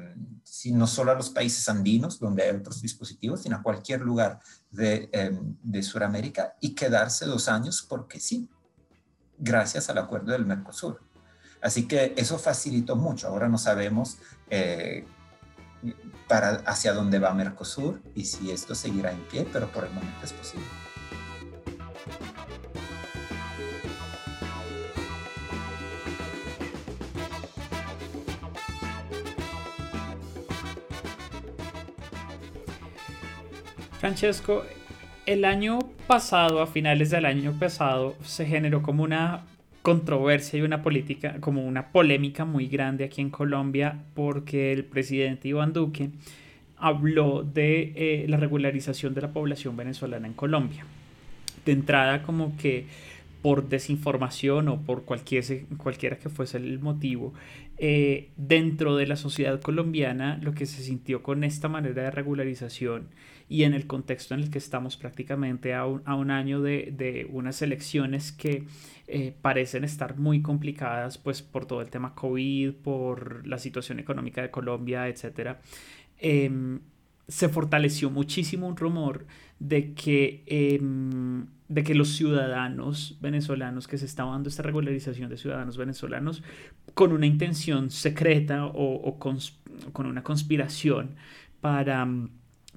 no 0.71 0.87
solo 0.87 1.11
a 1.11 1.15
los 1.15 1.29
países 1.29 1.67
andinos, 1.67 2.19
donde 2.19 2.43
hay 2.43 2.55
otros 2.55 2.81
dispositivos, 2.81 3.41
sino 3.41 3.57
a 3.57 3.61
cualquier 3.61 4.01
lugar 4.01 4.39
de, 4.71 5.09
de 5.61 5.83
Sudamérica 5.83 6.55
y 6.61 6.73
quedarse 6.73 7.25
dos 7.25 7.49
años 7.49 7.85
porque 7.87 8.19
sí, 8.21 8.49
gracias 9.37 9.89
al 9.89 9.97
acuerdo 9.97 10.31
del 10.31 10.45
Mercosur. 10.45 11.01
Así 11.61 11.87
que 11.87 12.13
eso 12.15 12.37
facilitó 12.37 12.95
mucho. 12.95 13.27
Ahora 13.27 13.49
no 13.49 13.57
sabemos 13.57 14.19
eh, 14.49 15.05
para 16.27 16.49
hacia 16.65 16.93
dónde 16.93 17.19
va 17.19 17.33
Mercosur 17.33 18.01
y 18.15 18.25
si 18.25 18.51
esto 18.51 18.73
seguirá 18.73 19.11
en 19.11 19.21
pie, 19.27 19.47
pero 19.51 19.69
por 19.71 19.83
el 19.83 19.93
momento 19.93 20.23
es 20.23 20.33
posible. 20.33 20.86
Francesco, 34.07 34.63
el 35.25 35.43
año 35.43 35.79
pasado, 36.07 36.61
a 36.61 36.67
finales 36.67 37.09
del 37.09 37.25
año 37.25 37.51
pasado, 37.59 38.15
se 38.23 38.45
generó 38.45 38.81
como 38.81 39.03
una 39.03 39.43
controversia 39.81 40.59
y 40.59 40.61
una 40.61 40.81
política, 40.81 41.41
como 41.41 41.67
una 41.67 41.91
polémica 41.91 42.45
muy 42.45 42.67
grande 42.67 43.03
aquí 43.03 43.19
en 43.19 43.29
Colombia, 43.29 44.05
porque 44.13 44.71
el 44.71 44.85
presidente 44.85 45.49
Iván 45.49 45.73
Duque 45.73 46.11
habló 46.77 47.43
de 47.43 47.91
eh, 47.97 48.25
la 48.29 48.37
regularización 48.37 49.13
de 49.13 49.23
la 49.23 49.33
población 49.33 49.75
venezolana 49.75 50.25
en 50.25 50.35
Colombia. 50.35 50.85
De 51.65 51.73
entrada, 51.73 52.23
como 52.23 52.55
que 52.55 52.85
por 53.41 53.67
desinformación 53.67 54.69
o 54.69 54.83
por 54.83 55.03
cualquier, 55.03 55.65
cualquiera 55.75 56.17
que 56.17 56.29
fuese 56.29 56.55
el 56.55 56.79
motivo, 56.79 57.33
eh, 57.77 58.29
dentro 58.37 58.95
de 58.95 59.05
la 59.05 59.17
sociedad 59.17 59.59
colombiana 59.59 60.39
lo 60.41 60.53
que 60.53 60.65
se 60.65 60.81
sintió 60.81 61.21
con 61.21 61.43
esta 61.43 61.67
manera 61.67 62.03
de 62.03 62.11
regularización 62.11 63.09
y 63.49 63.63
en 63.63 63.73
el 63.73 63.87
contexto 63.87 64.33
en 64.33 64.41
el 64.41 64.49
que 64.49 64.57
estamos 64.57 64.97
prácticamente 64.97 65.73
a 65.73 65.85
un, 65.85 66.01
a 66.05 66.15
un 66.15 66.31
año 66.31 66.61
de, 66.61 66.93
de, 66.95 67.27
unas 67.31 67.61
elecciones 67.61 68.31
que 68.31 68.65
eh, 69.07 69.33
parecen 69.41 69.83
estar 69.83 70.17
muy 70.17 70.41
complicadas 70.41 71.17
pues 71.17 71.41
por 71.41 71.65
todo 71.65 71.81
el 71.81 71.89
tema 71.89 72.13
COVID, 72.13 72.73
por 72.73 73.47
la 73.47 73.57
situación 73.57 73.99
económica 73.99 74.41
de 74.41 74.51
Colombia, 74.51 75.07
etc. 75.07 75.57
Em, 76.19 76.79
se 77.27 77.49
fortaleció 77.49 78.09
muchísimo 78.09 78.67
un 78.67 78.77
rumor 78.77 79.25
de 79.59 79.93
que 79.93 80.43
em, 80.45 81.47
de 81.69 81.83
que 81.83 81.95
los 81.95 82.15
ciudadanos 82.15 83.17
venezolanos, 83.21 83.87
que 83.87 83.97
se 83.97 84.05
estaba 84.05 84.31
dando 84.31 84.49
esta 84.49 84.63
regularización 84.63 85.29
de 85.29 85.37
ciudadanos 85.37 85.77
venezolanos 85.77 86.43
con 86.93 87.11
una 87.11 87.25
intención 87.25 87.91
secreta 87.91 88.65
o, 88.65 89.19
con, 89.19 89.37
una 90.05 90.23
conspiración 90.23 91.15
para, 91.59 92.07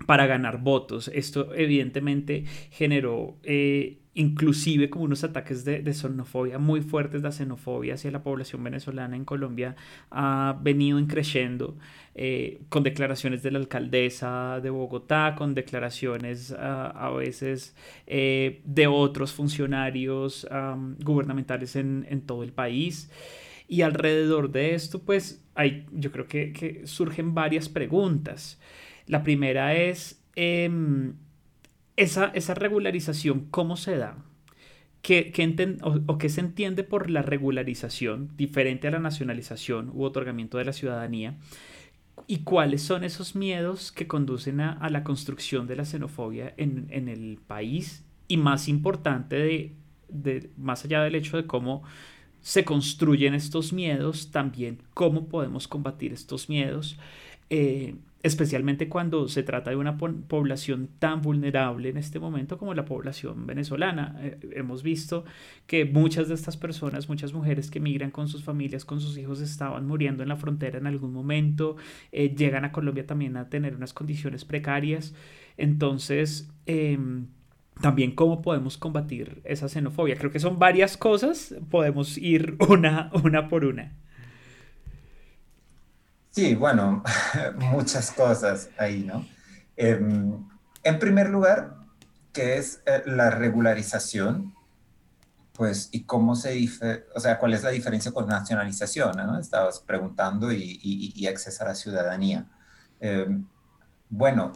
para 0.07 0.27
ganar 0.27 0.61
votos. 0.61 1.09
Esto 1.09 1.55
evidentemente 1.55 2.45
generó 2.71 3.37
eh, 3.43 3.99
inclusive 4.15 4.91
como 4.91 5.05
unos 5.05 5.23
ataques 5.23 5.65
de, 5.65 5.93
xenofobia 5.93 6.59
muy 6.59 6.81
fuertes, 6.81 7.23
de 7.23 7.31
xenofobia 7.31 7.95
hacia 7.95 8.11
la 8.11 8.23
población 8.23 8.63
venezolana 8.65 9.17
en 9.17 9.25
Colombia 9.25 9.77
ha 10.11 10.59
venido 10.61 11.01
creciendo 11.07 11.77
eh, 12.15 12.61
con 12.69 12.83
declaraciones 12.83 13.43
de 13.43 13.53
la 13.53 13.59
alcaldesa 13.61 14.61
de 14.61 14.71
Bogotá, 14.71 15.37
con 15.39 15.55
declaraciones 15.55 16.53
ah, 16.53 16.93
a 16.95 17.11
veces 17.11 17.77
eh, 18.07 18.63
de 18.65 18.87
otros 18.89 19.33
funcionarios 19.33 20.47
gubernamentales 21.05 21.77
en, 21.77 22.07
en, 22.11 22.23
todo 22.23 22.43
el 22.43 22.53
país. 22.53 23.11
Y 23.69 23.83
alrededor 23.83 24.51
de 24.51 24.75
esto, 24.75 24.99
pues, 24.99 25.45
hay, 25.55 25.87
yo 25.93 26.11
creo 26.11 26.27
que, 26.27 26.53
que 26.53 26.87
surgen 26.89 27.35
varias 27.35 27.69
preguntas. 27.69 28.59
La 29.11 29.25
primera 29.25 29.75
es... 29.75 30.23
Em, 30.37 31.15
esa, 31.97 32.27
esa 32.29 32.55
regularización, 32.55 33.47
¿cómo 33.51 33.77
se 33.77 33.97
da? 33.97 34.17
¿Qué, 35.03 35.33
qué 35.33 35.77
o, 35.83 36.17
qué 36.17 36.29
se 36.29 36.41
entiende 36.41 36.85
por 36.85 37.11
la 37.11 37.23
regularización, 37.23 38.31
diferente 38.37 38.87
a 38.87 38.93
la 38.93 39.01
nacionalización 39.01 39.91
u 39.93 40.05
otorgamiento 40.05 40.59
de 40.59 40.65
la 40.65 40.73
ciudadanía? 40.73 41.37
¿Y 42.29 42.39
cuáles 42.45 42.83
son 42.83 43.03
esos 43.03 43.35
miedos 43.35 43.91
que 43.91 44.07
conducen 44.07 44.61
a, 44.61 44.75
a 44.75 44.91
la 44.91 45.03
construcción 45.03 45.67
de 45.67 45.75
la 45.75 45.85
xenofobia 45.85 46.55
en, 46.57 46.87
en, 46.91 47.09
el 47.09 47.41
país? 47.45 48.05
Y 48.29 48.37
más 48.37 48.69
importante, 48.69 49.37
de, 49.37 49.73
de, 50.09 50.51
más 50.57 50.85
allá 50.85 51.03
del 51.03 51.17
hecho 51.17 51.37
de 51.37 51.47
cómo 51.47 51.83
se 52.41 52.65
construyen 52.65 53.35
estos 53.35 53.73
miedos, 53.73 54.31
también 54.31 54.79
cómo 54.95 55.27
podemos 55.29 55.67
combatir 55.67 56.13
estos 56.13 56.49
miedos. 56.49 56.97
Eh, 57.51 57.95
especialmente 58.23 58.89
cuando 58.89 59.29
se 59.29 59.43
trata 59.43 59.71
de 59.71 59.77
una 59.77 59.97
población 59.97 60.91
tan 60.99 61.23
vulnerable 61.23 61.89
en 61.89 61.97
este 61.97 62.19
momento 62.19 62.59
como 62.59 62.75
la 62.75 62.85
población 62.85 63.47
venezolana. 63.47 64.17
Eh, 64.21 64.39
hemos 64.53 64.83
visto 64.83 65.25
que 65.67 65.87
muchas 65.87 66.29
de 66.29 66.35
estas 66.35 66.57
personas, 66.57 67.09
muchas 67.09 67.33
mujeres 67.33 67.71
que 67.71 67.81
migran 67.81 68.11
con 68.11 68.29
sus 68.29 68.45
familias, 68.45 68.85
con 68.85 69.01
sus 69.01 69.17
hijos, 69.17 69.41
estaban 69.41 69.87
muriendo 69.87 70.23
en 70.23 70.29
la 70.29 70.37
frontera 70.37 70.79
en 70.79 70.87
algún 70.87 71.13
momento, 71.13 71.77
eh, 72.13 72.35
llegan 72.35 72.65
a 72.65 72.73
Colombia 72.73 73.07
también 73.07 73.37
a 73.37 73.49
tener 73.49 73.75
unas 73.75 73.95
condiciones 73.95 74.45
precarias. 74.45 75.15
Entonces, 75.57 76.51
em, 76.67 77.29
también 77.81 78.15
cómo 78.15 78.43
podemos 78.43 78.77
combatir 78.77 79.41
esa 79.45 79.69
xenofobia. 79.69 80.17
Creo 80.17 80.31
que 80.31 80.41
son 80.41 80.59
varias 80.59 80.99
cosas, 80.99 81.55
podemos 81.71 82.19
ir 82.19 82.57
una, 82.69 83.11
una 83.25 83.49
por 83.49 83.65
una. 83.65 83.95
Sí, 86.31 86.55
bueno, 86.55 87.03
muchas 87.57 88.13
cosas 88.13 88.71
ahí, 88.79 89.05
¿no? 89.05 89.27
Em, 89.77 90.49
en 90.83 90.99
primer 90.99 91.29
lugar, 91.29 91.77
¿qué 92.33 92.57
es 92.57 92.83
eh, 92.87 93.03
la 93.07 93.31
regularización? 93.31 94.55
Pues, 95.53 95.89
y 95.93 96.05
cómo 96.05 96.37
se 96.37 96.57
o 97.15 97.21
sea, 97.21 97.39
cuál 97.39 97.53
es 97.53 97.63
la 97.63 97.71
diferencia 97.71 98.13
con 98.13 98.27
nacionalización, 98.27 99.17
¿no? 99.17 99.39
Estabas 99.39 99.81
preguntando 99.81 100.53
y, 100.53 100.81
y, 100.83 101.27
acceso 101.27 101.65
a 101.65 101.69
la 101.69 101.75
ciudadanía. 101.75 102.47
Em, 103.01 103.47
bueno, 104.09 104.53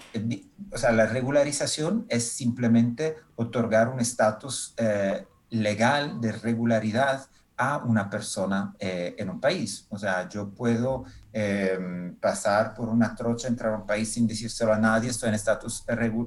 o 0.72 0.78
sea, 0.78 0.92
la 0.92 1.06
regularización 1.06 2.06
es 2.08 2.28
simplemente 2.32 3.16
otorgar 3.36 3.88
un 3.88 4.00
estatus 4.00 4.74
eh, 4.78 5.26
legal 5.50 6.20
de 6.20 6.32
regularidad 6.32 7.28
a 7.56 7.78
una 7.78 8.10
persona 8.10 8.74
eh, 8.78 9.14
en 9.18 9.30
un 9.30 9.40
país. 9.40 9.86
O 9.90 9.98
sea, 9.98 10.28
yo 10.28 10.50
puedo 10.50 11.04
em, 11.32 12.14
pasar 12.16 12.74
por 12.74 12.88
una 12.88 13.14
trocha, 13.14 13.48
entrar 13.48 13.72
a 13.72 13.76
un 13.76 13.86
país 13.86 14.12
sin 14.12 14.26
decírselo 14.26 14.72
a 14.72 14.78
nadie, 14.78 15.10
estoy 15.10 15.28
en 15.28 15.34
estatus 15.34 15.84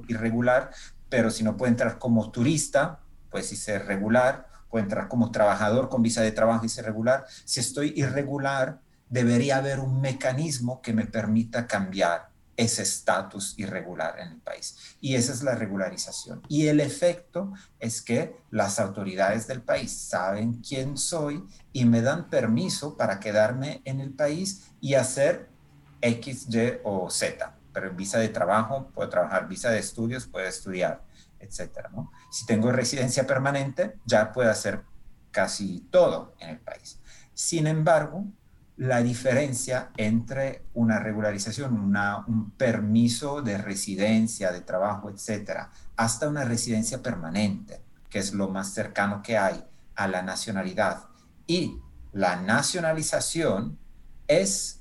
irregular, 0.08 0.70
pero 1.08 1.30
si 1.30 1.44
no 1.44 1.56
puedo 1.56 1.70
entrar 1.70 1.98
como 1.98 2.30
turista, 2.30 3.00
pues 3.30 3.46
si 3.46 3.56
ser 3.56 3.86
regular, 3.86 4.46
puedo 4.70 4.82
entrar 4.82 5.08
como 5.08 5.30
trabajador 5.30 5.88
con 5.88 6.02
visa 6.02 6.22
de 6.22 6.32
trabajo 6.32 6.64
y 6.64 6.68
ser 6.68 6.84
regular. 6.84 7.26
Si 7.44 7.60
estoy 7.60 7.92
irregular, 7.96 8.80
debería 9.08 9.58
haber 9.58 9.80
un 9.80 10.00
mecanismo 10.00 10.82
que 10.82 10.92
me 10.92 11.06
permita 11.06 11.66
cambiar 11.66 12.27
ese 12.58 12.82
estatus 12.82 13.54
irregular 13.56 14.18
en 14.18 14.32
el 14.32 14.40
país. 14.40 14.96
Y 15.00 15.14
esa 15.14 15.32
es 15.32 15.44
la 15.44 15.54
regularización. 15.54 16.42
Y 16.48 16.66
el 16.66 16.80
efecto 16.80 17.52
es 17.78 18.02
que 18.02 18.36
las 18.50 18.80
autoridades 18.80 19.46
del 19.46 19.62
país 19.62 19.96
saben 19.96 20.54
quién 20.54 20.98
soy 20.98 21.44
y 21.72 21.84
me 21.84 22.02
dan 22.02 22.28
permiso 22.28 22.96
para 22.96 23.20
quedarme 23.20 23.80
en 23.84 24.00
el 24.00 24.10
país 24.12 24.72
y 24.80 24.94
hacer 24.94 25.48
X, 26.00 26.48
Y 26.50 26.80
o 26.82 27.08
Z. 27.08 27.54
Pero 27.72 27.94
visa 27.94 28.18
de 28.18 28.28
trabajo 28.28 28.90
puedo 28.92 29.08
trabajar, 29.08 29.46
visa 29.46 29.70
de 29.70 29.78
estudios 29.78 30.26
puedo 30.26 30.46
estudiar. 30.46 31.06
¿no? 31.92 32.10
Si 32.32 32.44
tengo 32.44 32.72
residencia 32.72 33.24
permanente, 33.24 33.94
ya 34.04 34.32
puedo 34.32 34.50
hacer 34.50 34.82
casi 35.30 35.86
todo 35.92 36.34
en 36.40 36.50
el 36.50 36.58
país. 36.58 36.98
Sin 37.34 37.68
embargo, 37.68 38.24
la 38.78 39.02
diferencia 39.02 39.90
entre 39.96 40.62
una 40.72 41.00
regularización, 41.00 41.94
un 42.28 42.50
permiso 42.52 43.42
de 43.42 43.58
residencia, 43.58 44.52
de 44.52 44.60
trabajo, 44.60 45.10
etcétera, 45.10 45.70
hasta 45.96 46.28
una 46.28 46.44
residencia 46.44 47.02
permanente, 47.02 47.80
que 48.08 48.20
es 48.20 48.32
lo 48.32 48.48
más 48.48 48.72
cercano 48.72 49.20
que 49.20 49.36
hay 49.36 49.64
a 49.96 50.06
la 50.06 50.22
nacionalidad. 50.22 51.06
Y 51.48 51.80
la 52.12 52.36
nacionalización 52.36 53.76
es 54.28 54.80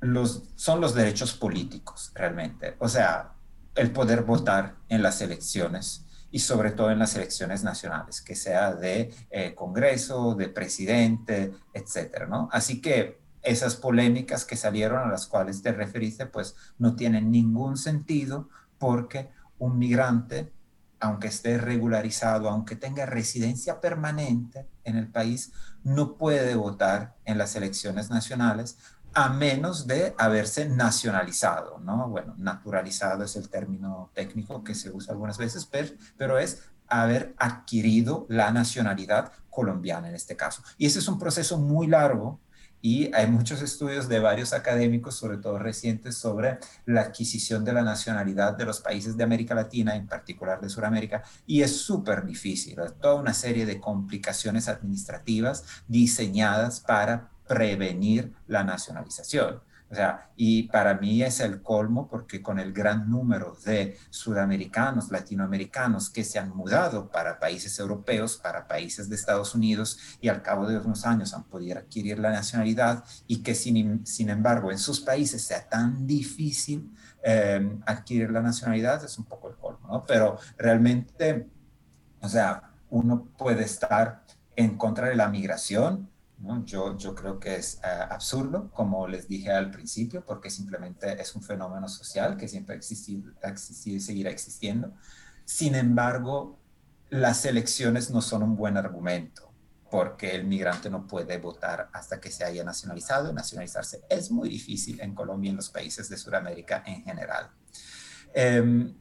los, 0.00 0.44
son 0.56 0.80
los 0.80 0.94
derechos 0.94 1.34
políticos, 1.34 2.12
realmente. 2.14 2.76
O 2.78 2.88
sea, 2.88 3.34
el 3.74 3.92
poder 3.92 4.22
votar 4.22 4.76
en 4.88 5.02
las 5.02 5.20
elecciones 5.20 6.06
y 6.32 6.38
sobre 6.40 6.72
todo 6.72 6.90
en 6.90 6.98
las 6.98 7.14
elecciones 7.14 7.62
nacionales, 7.62 8.22
que 8.22 8.34
sea 8.34 8.74
de 8.74 9.14
eh, 9.30 9.54
Congreso, 9.54 10.34
de 10.34 10.48
presidente, 10.48 11.52
etcétera, 11.72 12.26
¿no? 12.26 12.48
Así 12.50 12.80
que 12.80 13.20
esas 13.42 13.76
polémicas 13.76 14.44
que 14.44 14.56
salieron 14.56 14.98
a 14.98 15.10
las 15.10 15.26
cuales 15.26 15.62
te 15.62 15.72
referiste, 15.72 16.26
pues 16.26 16.56
no 16.78 16.96
tienen 16.96 17.30
ningún 17.30 17.76
sentido 17.76 18.48
porque 18.78 19.28
un 19.58 19.78
migrante, 19.78 20.50
aunque 21.00 21.28
esté 21.28 21.58
regularizado, 21.58 22.48
aunque 22.48 22.76
tenga 22.76 23.04
residencia 23.04 23.80
permanente 23.80 24.66
en 24.84 24.96
el 24.96 25.08
país, 25.08 25.52
no 25.84 26.16
puede 26.16 26.54
votar 26.54 27.14
en 27.24 27.36
las 27.36 27.56
elecciones 27.56 28.10
nacionales 28.10 28.78
a 29.14 29.28
menos 29.28 29.86
de 29.86 30.14
haberse 30.18 30.68
nacionalizado, 30.68 31.78
¿no? 31.80 32.08
Bueno, 32.08 32.34
naturalizado 32.38 33.24
es 33.24 33.36
el 33.36 33.48
término 33.48 34.10
técnico 34.14 34.64
que 34.64 34.74
se 34.74 34.90
usa 34.90 35.12
algunas 35.12 35.38
veces, 35.38 35.68
pero, 36.16 36.38
es 36.38 36.62
haber 36.88 37.34
adquirido 37.38 38.26
la 38.28 38.50
nacionalidad 38.50 39.32
colombiana 39.48 40.08
en 40.08 40.14
este 40.14 40.36
caso. 40.36 40.62
Y 40.76 40.86
ese 40.86 40.98
es 40.98 41.08
un 41.08 41.18
proceso 41.18 41.56
muy 41.56 41.86
largo 41.86 42.38
y 42.82 43.14
hay 43.14 43.28
muchos 43.28 43.62
estudios 43.62 44.08
de 44.08 44.18
varios 44.18 44.52
académicos, 44.52 45.14
sobre 45.14 45.38
todo 45.38 45.58
recientes, 45.58 46.16
sobre 46.16 46.58
la 46.84 47.02
adquisición 47.02 47.64
de 47.64 47.72
la 47.72 47.82
nacionalidad 47.82 48.56
de 48.56 48.64
los 48.66 48.80
países 48.80 49.16
de 49.16 49.24
América 49.24 49.54
Latina, 49.54 49.94
en 49.94 50.08
particular 50.08 50.60
de 50.60 50.68
Sudamérica, 50.68 51.22
y 51.46 51.62
es 51.62 51.76
súper 51.76 52.26
difícil, 52.26 52.76
toda 53.00 53.14
una 53.14 53.34
serie 53.34 53.66
de 53.66 53.80
complicaciones 53.80 54.68
administrativas 54.68 55.64
diseñadas 55.86 56.80
para 56.80 57.31
prevenir 57.46 58.32
la 58.46 58.64
nacionalización. 58.64 59.62
O 59.92 59.94
sea, 59.94 60.30
y 60.36 60.62
para 60.68 60.94
mí 60.94 61.22
es 61.22 61.40
el 61.40 61.60
colmo 61.60 62.08
porque 62.08 62.40
con 62.40 62.58
el 62.58 62.72
gran 62.72 63.10
número 63.10 63.58
de 63.66 63.98
sudamericanos, 64.08 65.10
latinoamericanos 65.10 66.08
que 66.08 66.24
se 66.24 66.38
han 66.38 66.48
mudado 66.56 67.10
para 67.10 67.38
países 67.38 67.78
europeos, 67.78 68.38
para 68.38 68.66
países 68.66 69.10
de 69.10 69.16
Estados 69.16 69.54
Unidos 69.54 69.98
y 70.22 70.28
al 70.28 70.40
cabo 70.40 70.66
de 70.66 70.78
unos 70.78 71.04
años 71.04 71.34
han 71.34 71.44
podido 71.44 71.78
adquirir 71.78 72.18
la 72.20 72.30
nacionalidad 72.30 73.04
y 73.26 73.42
que 73.42 73.54
sin, 73.54 74.06
sin 74.06 74.30
embargo 74.30 74.72
en 74.72 74.78
sus 74.78 75.00
países 75.00 75.44
sea 75.44 75.68
tan 75.68 76.06
difícil 76.06 76.90
em, 77.22 77.82
adquirir 77.84 78.30
la 78.30 78.40
nacionalidad 78.40 79.04
es 79.04 79.18
un 79.18 79.26
poco 79.26 79.50
el 79.50 79.56
colmo, 79.56 79.88
¿no? 79.88 80.06
Pero 80.06 80.38
realmente, 80.56 81.50
o 82.22 82.28
sea, 82.30 82.72
uno 82.88 83.28
puede 83.36 83.64
estar 83.64 84.24
en 84.56 84.78
contra 84.78 85.08
de 85.08 85.16
la 85.16 85.28
migración. 85.28 86.08
¿No? 86.42 86.64
Yo, 86.64 86.96
yo 86.98 87.14
creo 87.14 87.38
que 87.38 87.56
es 87.56 87.76
eh, 87.76 87.86
absurdo, 87.86 88.70
como 88.72 89.06
les 89.06 89.28
dije 89.28 89.50
al 89.50 89.70
principio, 89.70 90.24
porque 90.24 90.50
simplemente 90.50 91.20
es 91.20 91.34
un 91.34 91.42
fenómeno 91.42 91.88
social 91.88 92.36
que 92.36 92.48
siempre 92.48 92.74
ha 92.74 92.78
existido, 92.78 93.32
y 93.86 94.00
seguirá 94.00 94.30
existiendo. 94.30 94.92
Sin 95.44 95.74
embargo, 95.74 96.58
las 97.10 97.44
elecciones 97.44 98.10
no 98.10 98.20
son 98.20 98.42
un 98.42 98.56
buen 98.56 98.76
argumento 98.76 99.52
porque 99.90 100.34
el 100.34 100.44
migrante 100.44 100.88
no 100.88 101.06
puede 101.06 101.36
votar 101.36 101.90
hasta 101.92 102.18
que 102.18 102.30
se 102.30 102.44
haya 102.44 102.64
nacionalizado. 102.64 103.30
Nacionalizarse 103.32 104.00
es 104.08 104.30
muy 104.30 104.48
difícil 104.48 104.98
en 105.02 105.14
Colombia 105.14 105.48
y 105.48 105.50
en 105.50 105.56
los 105.56 105.68
países 105.68 106.08
de 106.08 106.16
Sudamérica 106.16 106.82
en 106.86 107.04
general. 107.04 107.50
Em, 108.32 108.94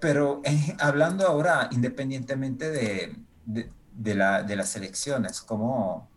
pero 0.00 0.40
hablando 0.78 1.26
ahora, 1.26 1.68
independientemente 1.70 2.70
de, 2.70 3.14
de, 3.44 4.14
la, 4.14 4.42
de 4.42 4.56
las 4.56 4.74
elecciones, 4.74 5.42
¿cómo, 5.42 6.11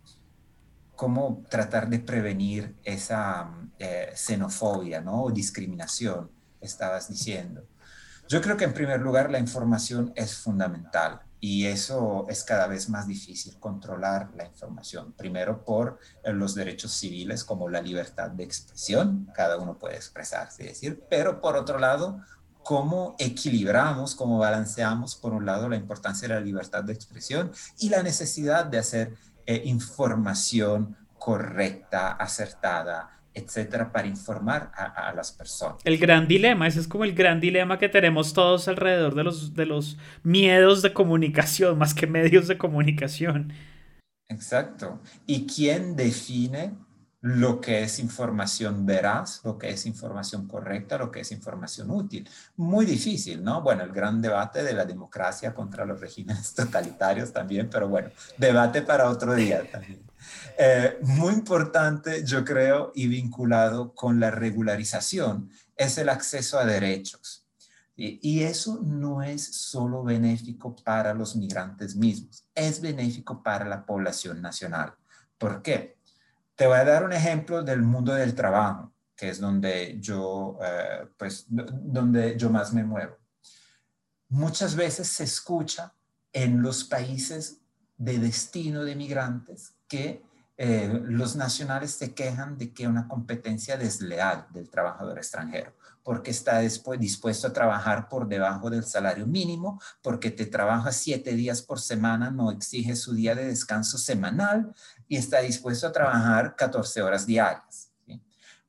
¿cómo, 0.95 1.43
tratar 1.49 1.89
de 1.89 1.99
prevenir 1.99 2.75
esa 2.83 3.49
eh, 3.79 4.11
xenofobia 4.15 5.01
¿no? 5.01 5.23
o 5.23 5.31
discriminación, 5.31 6.31
estabas 6.61 7.09
diciendo? 7.09 7.67
Yo 8.27 8.41
creo 8.41 8.57
que 8.57 8.63
en 8.63 8.73
primer 8.73 9.01
lugar 9.01 9.29
la 9.29 9.39
información 9.39 10.11
es 10.15 10.35
fundamental 10.35 11.21
y 11.39 11.67
eso 11.67 12.25
es 12.27 12.43
cada 12.43 12.65
vez 12.65 12.89
más 12.89 13.07
difícil 13.07 13.59
controlar 13.59 14.31
la 14.35 14.45
información. 14.45 15.13
Primero 15.13 15.63
por 15.63 15.99
eh, 16.23 16.33
los 16.33 16.55
derechos 16.55 16.91
civiles 16.91 17.43
como 17.43 17.69
la 17.69 17.81
libertad 17.81 18.31
de 18.31 18.43
expresión, 18.43 19.29
cada 19.35 19.57
uno 19.57 19.77
puede 19.77 19.95
expresarse 19.95 20.63
y 20.63 20.67
decir, 20.67 21.03
pero 21.07 21.39
por 21.41 21.55
otro 21.55 21.77
lado, 21.77 22.19
cómo 22.63 23.15
equilibramos, 23.19 24.15
cómo 24.15 24.39
balanceamos, 24.39 25.15
por 25.15 25.33
un 25.33 25.45
lado, 25.45 25.69
la 25.69 25.75
importancia 25.75 26.27
de 26.27 26.33
la 26.33 26.39
libertad 26.39 26.83
de 26.83 26.93
expresión 26.93 27.51
y 27.77 27.89
la 27.89 28.01
necesidad 28.01 28.65
de 28.65 28.79
hacer 28.79 29.15
eh, 29.45 29.61
información 29.65 30.97
correcta, 31.17 32.11
acertada, 32.13 33.15
etcétera, 33.33 33.91
para 33.91 34.07
informar 34.07 34.71
a, 34.73 35.11
las 35.13 35.31
personas. 35.31 35.77
El 35.83 35.97
gran 35.97 36.27
dilema, 36.27 36.67
ese 36.67 36.79
es 36.79 36.87
como 36.87 37.03
el 37.03 37.13
gran 37.13 37.41
dilema 37.41 37.77
que 37.77 37.89
tenemos 37.89 38.33
todos 38.33 38.67
alrededor 38.67 39.13
de 39.13 39.23
los, 39.23 39.53
de 39.53 39.65
los 39.65 39.97
miedos 40.23 40.81
de 40.81 40.93
comunicación, 40.93 41.77
más 41.79 41.93
que 41.93 42.07
medios 42.07 42.47
de 42.47 42.57
comunicación. 42.57 43.51
Exacto. 44.29 45.01
¿Y 45.27 45.45
quién 45.45 45.95
define 45.95 46.73
lo 47.25 47.59
que 47.59 47.81
es 47.81 47.97
información 47.97 48.85
veraz, 48.85 49.41
lo 49.43 49.57
que 49.57 49.71
es 49.71 49.87
información 49.87 50.47
correcta, 50.47 50.99
lo 50.99 51.09
que 51.09 51.21
es 51.21 51.31
información 51.31 51.89
útil? 51.89 52.29
Muy 52.55 52.85
difícil, 52.85 53.43
¿no? 53.43 53.63
Bueno, 53.63 53.83
el 53.83 53.91
gran 53.91 54.21
debate 54.21 54.61
de 54.61 54.73
la 54.73 54.85
democracia 54.85 55.51
contra 55.51 55.85
los 55.85 55.99
regímenes 55.99 56.53
totalitarios 56.55 57.33
también, 57.33 57.67
pero 57.67 57.89
bueno, 57.89 58.11
debate 58.37 58.83
para 58.83 59.09
otro 59.09 59.33
día 59.33 59.63
también. 59.71 60.03
Eh, 60.55 60.99
muy 61.01 61.33
importante, 61.33 62.23
yo 62.23 62.45
creo, 62.45 62.91
y 62.93 63.07
vinculado 63.07 63.95
con 63.95 64.19
la 64.19 64.29
regularización, 64.29 65.49
es 65.75 65.97
el 65.97 66.09
acceso 66.09 66.59
a 66.59 66.65
derechos. 66.65 67.47
Y, 67.97 68.43
eso 68.43 68.81
no 68.83 69.23
es 69.23 69.43
solo 69.43 70.03
benéfico 70.03 70.75
para 70.75 71.15
los 71.15 71.35
migrantes 71.35 71.95
mismos, 71.95 72.43
es 72.53 72.81
benéfico 72.81 73.41
para 73.41 73.65
la 73.65 73.83
población 73.83 74.43
nacional. 74.43 74.93
¿Por 75.39 75.63
qué? 75.63 75.94
Te 76.55 76.67
voy 76.67 76.77
a 76.77 76.85
dar 76.85 77.03
un 77.03 77.11
ejemplo 77.11 77.63
del 77.63 77.81
mundo 77.81 78.13
del 78.13 78.33
trabajo, 78.33 78.93
que 79.15 79.29
es 79.29 79.39
donde 79.39 79.97
yo, 79.99 80.57
eh, 80.63 81.07
pues, 81.17 81.45
donde 81.49 82.37
yo 82.37 82.49
más 82.49 82.73
me 82.73 82.83
muevo. 82.83 83.17
Muchas 84.29 84.75
veces 84.75 85.07
se 85.09 85.25
escucha 85.25 85.93
en 86.31 86.61
los 86.61 86.85
países 86.85 87.61
de 87.97 88.19
destino 88.19 88.83
de 88.83 88.95
migrantes 88.95 89.75
que 89.87 90.23
eh, 90.57 91.01
los 91.03 91.35
nacionales 91.35 91.91
se 91.91 92.13
quejan 92.13 92.57
de 92.57 92.73
que 92.73 92.87
una 92.87 93.09
competencia 93.09 93.75
desleal 93.75 94.47
del 94.51 94.69
trabajador 94.69 95.17
extranjero, 95.17 95.73
porque 96.01 96.31
está 96.31 96.59
dispuesto 96.59 97.47
a 97.47 97.53
trabajar 97.53 98.07
por 98.07 98.29
debajo 98.29 98.69
del 98.69 98.85
salario 98.85 99.27
mínimo, 99.27 99.81
porque 100.01 100.31
te 100.31 100.45
trabaja 100.45 100.93
siete 100.93 101.33
días 101.33 101.61
por 101.61 101.81
semana, 101.81 102.31
no 102.31 102.51
exige 102.51 102.95
su 102.95 103.13
día 103.13 103.35
de 103.35 103.47
descanso 103.47 103.97
semanal 103.97 104.73
y 105.07 105.17
está 105.17 105.41
dispuesto 105.41 105.87
a 105.87 105.91
trabajar 105.91 106.55
14 106.55 107.01
horas 107.01 107.25
diarias. 107.25 107.91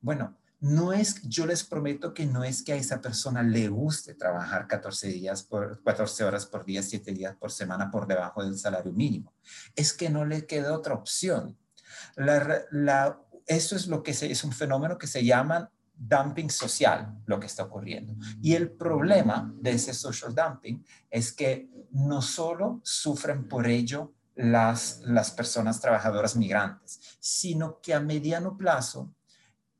Bueno, 0.00 0.36
no 0.60 0.92
es, 0.92 1.20
yo 1.22 1.46
les 1.46 1.64
prometo 1.64 2.14
que 2.14 2.26
no 2.26 2.44
es 2.44 2.62
que 2.62 2.72
a 2.72 2.76
esa 2.76 3.00
persona 3.00 3.42
le 3.42 3.68
guste 3.68 4.14
trabajar 4.14 4.66
14 4.66 5.08
días 5.08 5.42
por 5.42 5.82
14 5.82 6.24
horas 6.24 6.46
por 6.46 6.64
día, 6.64 6.82
7 6.82 7.12
días 7.12 7.36
por 7.36 7.50
semana 7.50 7.90
por 7.90 8.06
debajo 8.06 8.42
del 8.42 8.56
salario 8.56 8.92
mínimo. 8.92 9.34
Es 9.74 9.92
que 9.92 10.08
no 10.08 10.24
le 10.24 10.46
queda 10.46 10.72
otra 10.72 10.94
opción 10.94 11.56
la, 12.16 13.18
eso 13.46 13.76
es 13.76 13.86
lo 13.86 14.02
que 14.02 14.10
es 14.12 14.44
un 14.44 14.52
fenómeno 14.52 14.98
que 14.98 15.06
se 15.06 15.24
llama 15.24 15.70
dumping 15.98 16.50
social, 16.50 17.22
lo 17.26 17.40
que 17.40 17.46
está 17.46 17.64
ocurriendo. 17.64 18.14
Y 18.42 18.54
el 18.54 18.70
problema 18.70 19.52
de 19.60 19.72
ese 19.72 19.94
social 19.94 20.34
dumping 20.34 20.84
es 21.10 21.32
que 21.32 21.68
no 21.92 22.20
solo 22.20 22.80
sufren 22.84 23.48
por 23.48 23.66
ello 23.66 24.12
las, 24.36 25.00
las 25.04 25.30
personas 25.30 25.80
trabajadoras 25.80 26.36
migrantes, 26.36 27.00
sino 27.18 27.80
que 27.80 27.94
a 27.94 28.00
mediano 28.00 28.56
plazo 28.56 29.12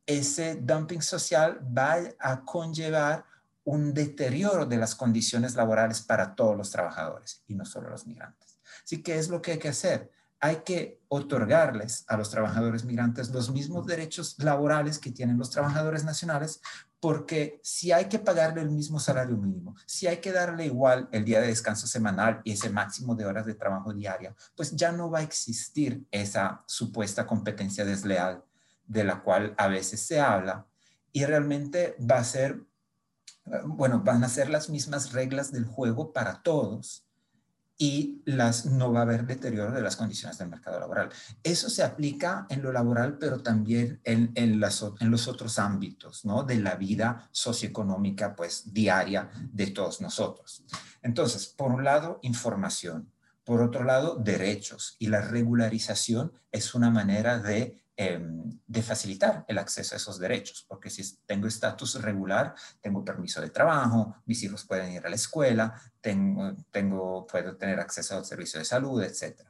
ese 0.04 0.56
dumping 0.56 1.02
social 1.02 1.60
va 1.76 1.96
a 2.18 2.44
conllevar 2.44 3.24
un 3.64 3.92
deterioro 3.92 4.64
de 4.66 4.76
las 4.76 4.94
condiciones 4.94 5.54
laborales 5.54 6.00
para 6.00 6.34
todos 6.34 6.56
los 6.56 6.70
trabajadores 6.70 7.42
y 7.46 7.54
no 7.54 7.64
solo 7.64 7.90
los 7.90 8.06
migrantes. 8.06 8.58
Así 8.84 9.02
que 9.02 9.18
es 9.18 9.28
lo 9.28 9.42
que 9.42 9.52
hay 9.52 9.58
que 9.58 9.68
hacer 9.68 10.10
hay 10.40 10.56
que 10.56 11.00
otorgarles 11.08 12.04
a 12.08 12.16
los 12.16 12.30
trabajadores 12.30 12.84
migrantes 12.84 13.30
los 13.30 13.50
mismos 13.50 13.86
derechos 13.86 14.36
laborales 14.38 14.98
que 14.98 15.10
tienen 15.10 15.38
los 15.38 15.50
trabajadores 15.50 16.04
nacionales, 16.04 16.60
porque 17.00 17.60
si 17.62 17.92
hay 17.92 18.06
que 18.06 18.18
pagarle 18.18 18.62
el 18.62 18.70
mismo 18.70 18.98
salario 18.98 19.36
mínimo, 19.36 19.76
si 19.86 20.06
hay 20.06 20.18
que 20.18 20.32
darle 20.32 20.66
igual 20.66 21.08
el 21.12 21.24
día 21.24 21.40
de 21.40 21.48
descanso 21.48 21.86
semanal 21.86 22.40
y 22.44 22.52
ese 22.52 22.70
máximo 22.70 23.14
de 23.14 23.26
horas 23.26 23.46
de 23.46 23.54
trabajo 23.54 23.92
diaria, 23.92 24.34
pues 24.56 24.74
ya 24.74 24.92
no 24.92 25.10
va 25.10 25.20
a 25.20 25.22
existir 25.22 26.06
esa 26.10 26.62
supuesta 26.66 27.26
competencia 27.26 27.84
desleal 27.84 28.42
de 28.86 29.04
la 29.04 29.22
cual 29.22 29.54
a 29.58 29.68
veces 29.68 30.00
se 30.00 30.20
habla. 30.20 30.66
Y 31.12 31.24
realmente 31.24 31.96
va 31.98 32.18
a 32.18 32.24
ser, 32.24 32.62
bueno, 33.64 34.02
van 34.02 34.24
a 34.24 34.28
ser 34.28 34.48
las 34.48 34.68
mismas 34.68 35.12
reglas 35.12 35.52
del 35.52 35.64
juego 35.64 36.12
para 36.12 36.42
todos 36.42 37.05
y 37.78 38.22
las, 38.24 38.66
no 38.66 38.92
va 38.92 39.00
a 39.00 39.02
haber 39.02 39.26
deterioro 39.26 39.72
de 39.72 39.82
las 39.82 39.96
condiciones 39.96 40.38
del 40.38 40.48
mercado 40.48 40.80
laboral. 40.80 41.10
Eso 41.42 41.68
se 41.68 41.82
aplica 41.82 42.46
en 42.48 42.62
lo 42.62 42.72
laboral, 42.72 43.18
pero 43.18 43.42
también 43.42 44.00
en, 44.04 44.32
en, 44.34 44.60
los 44.60 45.28
otros 45.28 45.58
ámbitos 45.58 46.24
¿no? 46.24 46.42
de 46.42 46.58
la 46.58 46.76
vida 46.76 47.28
socioeconómica 47.32 48.34
pues, 48.34 48.72
diaria 48.72 49.30
de 49.52 49.66
todos 49.68 50.00
nosotros. 50.00 50.64
Entonces, 51.02 51.46
por 51.46 51.70
un 51.70 51.84
lado, 51.84 52.18
información. 52.22 53.12
Por 53.44 53.62
otro 53.62 53.84
lado, 53.84 54.16
derechos. 54.16 54.96
Y 54.98 55.08
la 55.08 55.20
regularización 55.20 56.32
es 56.50 56.74
una 56.74 56.90
manera 56.90 57.38
de 57.38 57.80
Em, 57.98 58.60
de 58.66 58.82
facilitar 58.82 59.46
el 59.48 59.56
acceso 59.56 59.94
a 59.94 59.96
esos 59.96 60.18
derechos, 60.18 60.66
porque 60.68 60.90
si 60.90 61.16
tengo 61.24 61.46
estatus 61.46 61.94
regular, 62.02 62.54
tengo 62.78 63.02
permiso 63.02 63.40
de 63.40 63.48
trabajo, 63.48 64.16
mis 64.26 64.42
hijos 64.42 64.66
pueden 64.66 64.92
ir 64.92 65.06
a 65.06 65.08
la 65.08 65.16
escuela, 65.16 65.80
tengo, 66.02 66.54
tengo, 66.70 67.26
puedo 67.26 67.56
tener 67.56 67.80
acceso 67.80 68.18
al 68.18 68.26
servicio 68.26 68.58
de 68.58 68.66
salud, 68.66 69.02
etc. 69.02 69.40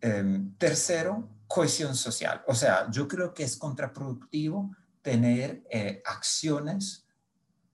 Em, 0.00 0.54
tercero, 0.56 1.28
cohesión 1.48 1.96
social. 1.96 2.44
O 2.46 2.54
sea, 2.54 2.88
yo 2.88 3.08
creo 3.08 3.34
que 3.34 3.42
es 3.42 3.56
contraproductivo 3.56 4.70
tener 5.00 5.64
eh, 5.70 6.02
acciones, 6.06 7.04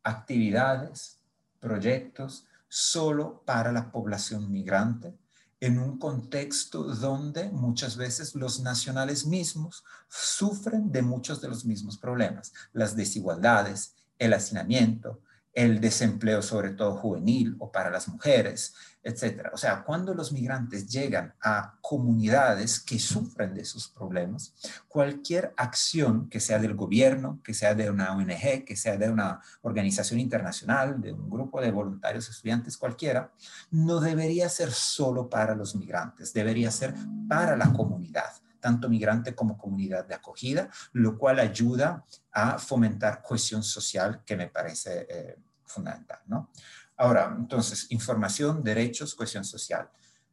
actividades, 0.04 1.20
proyectos 1.60 2.46
solo 2.66 3.42
para 3.44 3.72
la 3.72 3.90
población 3.90 4.50
migrante 4.50 5.18
en 5.60 5.78
un 5.78 5.98
contexto 5.98 6.84
donde 6.84 7.50
muchas 7.50 7.96
veces 7.96 8.34
los 8.34 8.60
nacionales 8.60 9.26
mismos 9.26 9.84
sufren 10.08 10.92
de 10.92 11.02
muchos 11.02 11.40
de 11.40 11.48
los 11.48 11.64
mismos 11.64 11.98
problemas, 11.98 12.52
las 12.72 12.94
desigualdades, 12.94 13.94
el 14.18 14.34
hacinamiento, 14.34 15.20
el 15.58 15.80
desempleo 15.80 16.40
sobre 16.40 16.70
todo 16.70 16.94
juvenil 16.94 17.56
o 17.58 17.72
para 17.72 17.90
las 17.90 18.06
mujeres, 18.06 18.74
etcétera. 19.02 19.50
O 19.52 19.56
sea, 19.56 19.82
cuando 19.82 20.14
los 20.14 20.30
migrantes 20.30 20.86
llegan 20.86 21.34
a 21.42 21.76
comunidades 21.80 22.78
que 22.78 23.00
sufren 23.00 23.54
de 23.54 23.62
esos 23.62 23.88
problemas, 23.88 24.54
cualquier 24.86 25.52
acción 25.56 26.28
que 26.28 26.38
sea 26.38 26.60
del 26.60 26.76
gobierno, 26.76 27.40
que 27.42 27.54
sea 27.54 27.74
de 27.74 27.90
una 27.90 28.16
ONG, 28.16 28.64
que 28.64 28.76
sea 28.76 28.96
de 28.96 29.10
una 29.10 29.40
organización 29.62 30.20
internacional, 30.20 31.00
de 31.00 31.12
un 31.12 31.28
grupo 31.28 31.60
de 31.60 31.72
voluntarios 31.72 32.28
estudiantes 32.28 32.76
cualquiera, 32.76 33.32
no 33.72 33.98
debería 33.98 34.48
ser 34.48 34.70
solo 34.70 35.28
para 35.28 35.56
los 35.56 35.74
migrantes, 35.74 36.32
debería 36.32 36.70
ser 36.70 36.94
para 37.28 37.56
la 37.56 37.72
comunidad 37.72 38.30
tanto 38.60 38.88
migrante 38.88 39.36
como 39.36 39.56
comunidad 39.56 40.04
de 40.04 40.16
acogida, 40.16 40.68
lo 40.92 41.16
cual 41.16 41.38
ayuda 41.38 42.04
a 42.32 42.58
fomentar 42.58 43.22
cohesión 43.22 43.62
social 43.62 44.22
que 44.26 44.36
me 44.36 44.48
parece 44.48 45.06
eh, 45.08 45.36
fundamental, 45.68 46.18
¿no? 46.26 46.50
Ahora, 46.96 47.34
entonces, 47.38 47.86
información, 47.90 48.62
derechos, 48.64 49.14
cohesión 49.14 49.44
social. 49.44 49.88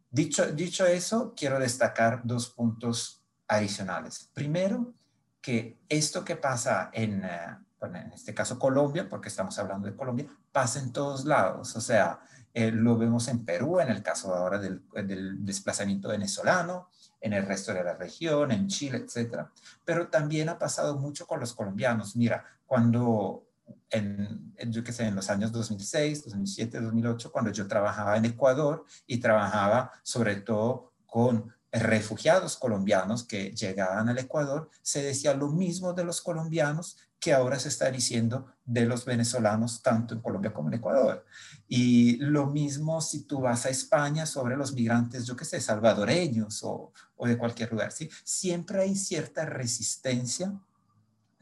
Dicho, 0.10 0.48
dicho 0.52 0.86
eso, 0.86 1.34
quiero 1.38 1.60
destacar 1.60 2.22
dos 2.24 2.50
puntos 2.50 3.24
adicionales. 3.48 4.30
Primero, 4.34 4.94
que 5.42 5.78
esto 5.90 6.26
que 6.26 6.36
pasa 6.36 6.90
en, 6.92 7.24
eh, 7.24 7.58
en 7.82 8.12
este 8.14 8.34
caso 8.34 8.58
Colombia, 8.58 9.08
porque 9.08 9.30
estamos 9.30 9.60
hablando 9.60 9.88
de 9.88 9.96
Colombia, 9.96 10.28
pasa 10.52 10.80
en 10.80 10.92
todos 10.92 11.26
lados. 11.26 11.76
O 11.76 11.82
sea, 11.82 12.20
eh, 12.54 12.72
lo 12.72 12.98
vemos 12.98 13.28
en 13.28 13.46
Perú, 13.46 13.80
en 13.80 13.90
el 13.90 14.02
caso 14.02 14.34
ahora 14.34 14.58
del, 14.58 14.82
del, 15.06 15.46
desplazamiento 15.46 16.10
venezolano, 16.10 16.90
en 17.22 17.34
el 17.34 17.46
resto 17.46 17.74
de 17.74 17.84
la 17.84 17.94
región, 17.94 18.52
en 18.52 18.68
Chile, 18.68 18.98
etcétera. 19.06 19.52
Pero 19.84 20.08
también 20.08 20.50
ha 20.50 20.58
pasado 20.58 20.98
mucho 20.98 21.28
con 21.28 21.40
los 21.40 21.54
colombianos. 21.54 22.16
Mira, 22.16 22.44
cuando 22.66 23.45
en, 23.90 24.54
yo 24.68 24.84
qué 24.84 24.92
sé, 24.92 25.06
en 25.06 25.16
los 25.16 25.30
años 25.30 25.52
2006, 25.52 26.26
2007, 26.26 26.82
2008, 26.82 27.32
cuando 27.32 27.52
yo 27.52 27.68
trabajaba 27.68 28.18
en 28.18 28.26
Ecuador 28.26 28.86
y 29.08 29.18
trabajaba 29.18 29.92
sobre 30.04 30.38
todo 30.38 30.94
con 31.06 31.54
refugiados 31.72 32.56
colombianos 32.56 33.24
que 33.24 33.52
llegaban 33.52 34.08
al 34.10 34.18
Ecuador, 34.18 34.70
se 34.82 35.04
decía 35.04 35.34
lo 35.34 35.50
mismo 35.50 35.94
de 35.94 36.06
los 36.06 36.22
colombianos 36.22 36.98
que 37.20 37.34
ahora 37.34 37.60
se 37.60 37.70
está 37.70 37.90
diciendo 37.90 38.46
de 38.66 38.86
los 38.86 39.04
venezolanos, 39.04 39.82
tanto 39.82 40.14
en 40.14 40.22
Colombia 40.22 40.54
como 40.54 40.70
en 40.70 40.76
Ecuador. 40.76 41.26
Y 41.68 42.18
lo 42.18 42.48
mismo 42.48 43.02
si 43.02 43.24
tú 43.24 43.42
vas 43.42 43.66
a 43.66 43.70
España 43.70 44.26
sobre 44.26 44.56
los 44.56 44.74
migrantes, 44.74 45.26
yo 45.26 45.36
qué 45.36 45.44
sé, 45.44 45.60
salvadoreños 45.60 46.64
o, 46.64 46.94
o 47.16 47.28
de 47.28 47.38
cualquier 47.38 47.72
lugar. 47.72 47.92
¿sí? 47.92 48.10
Siempre 48.24 48.82
hay 48.82 48.96
cierta 48.96 49.46
resistencia 49.46 50.54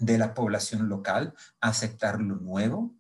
de 0.06 0.18
la 0.18 0.34
población 0.34 0.90
local 0.90 1.34
a 1.62 1.70
aceptar 1.70 2.20
lo 2.20 2.36
nuevo 2.36 2.94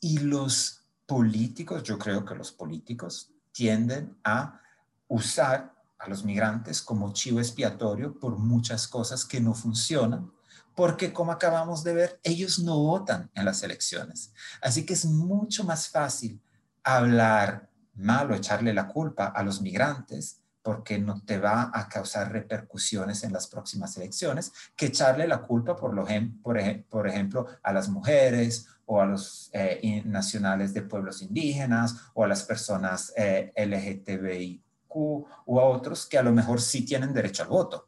y 0.00 0.18
los 0.18 0.84
políticos, 1.06 1.82
yo 1.82 1.98
creo 1.98 2.24
que 2.24 2.34
los 2.34 2.52
políticos 2.52 3.32
tienden 3.50 4.16
a 4.22 4.60
usar 5.08 5.74
a 5.98 6.08
los 6.08 6.24
migrantes 6.24 6.80
como 6.80 7.12
chivo 7.12 7.40
expiatorio 7.40 8.18
por 8.20 8.38
muchas 8.38 8.86
cosas 8.86 9.24
que 9.24 9.40
no 9.40 9.52
funcionan, 9.52 10.30
porque 10.76 11.12
como 11.12 11.32
acabamos 11.32 11.82
de 11.82 11.94
ver, 11.94 12.20
ellos 12.22 12.60
no 12.60 12.78
votan 12.78 13.30
en 13.34 13.44
las 13.44 13.62
elecciones. 13.64 14.32
Así 14.62 14.86
que 14.86 14.94
es 14.94 15.06
mucho 15.06 15.64
más 15.64 15.88
fácil 15.88 16.40
hablar 16.84 17.68
mal 17.94 18.30
o 18.30 18.34
ejarle 18.34 18.72
la 18.72 18.86
culpa 18.86 19.26
a 19.26 19.42
los 19.42 19.60
migrantes 19.60 20.40
porque 20.68 20.98
no 20.98 21.22
te 21.24 21.38
va 21.38 21.70
a 21.72 21.88
causar 21.88 22.30
repercusiones 22.30 23.24
en 23.24 23.32
las 23.32 23.46
próximas 23.46 23.96
elecciones, 23.96 24.52
que 24.76 24.84
echarle 24.84 25.26
la 25.26 25.40
culpa, 25.40 25.74
por, 25.74 25.94
lo, 25.94 26.04
por, 26.42 26.60
por 26.90 27.08
ejemplo, 27.08 27.46
a 27.62 27.72
las 27.72 27.88
mujeres 27.88 28.66
o 28.84 29.00
a 29.00 29.06
los 29.06 29.48
eh, 29.54 30.02
nacionales 30.04 30.74
de 30.74 30.82
pueblos 30.82 31.22
indígenas 31.22 31.96
o 32.12 32.22
a 32.22 32.28
las 32.28 32.42
personas 32.42 33.14
eh, 33.16 33.50
LGTBIQ 33.56 34.62
o 34.90 35.58
a 35.58 35.64
otros 35.64 36.04
que 36.04 36.18
a 36.18 36.22
lo 36.22 36.32
mejor 36.32 36.60
sí 36.60 36.84
tienen 36.84 37.14
derecho 37.14 37.44
al 37.44 37.48
voto 37.48 37.87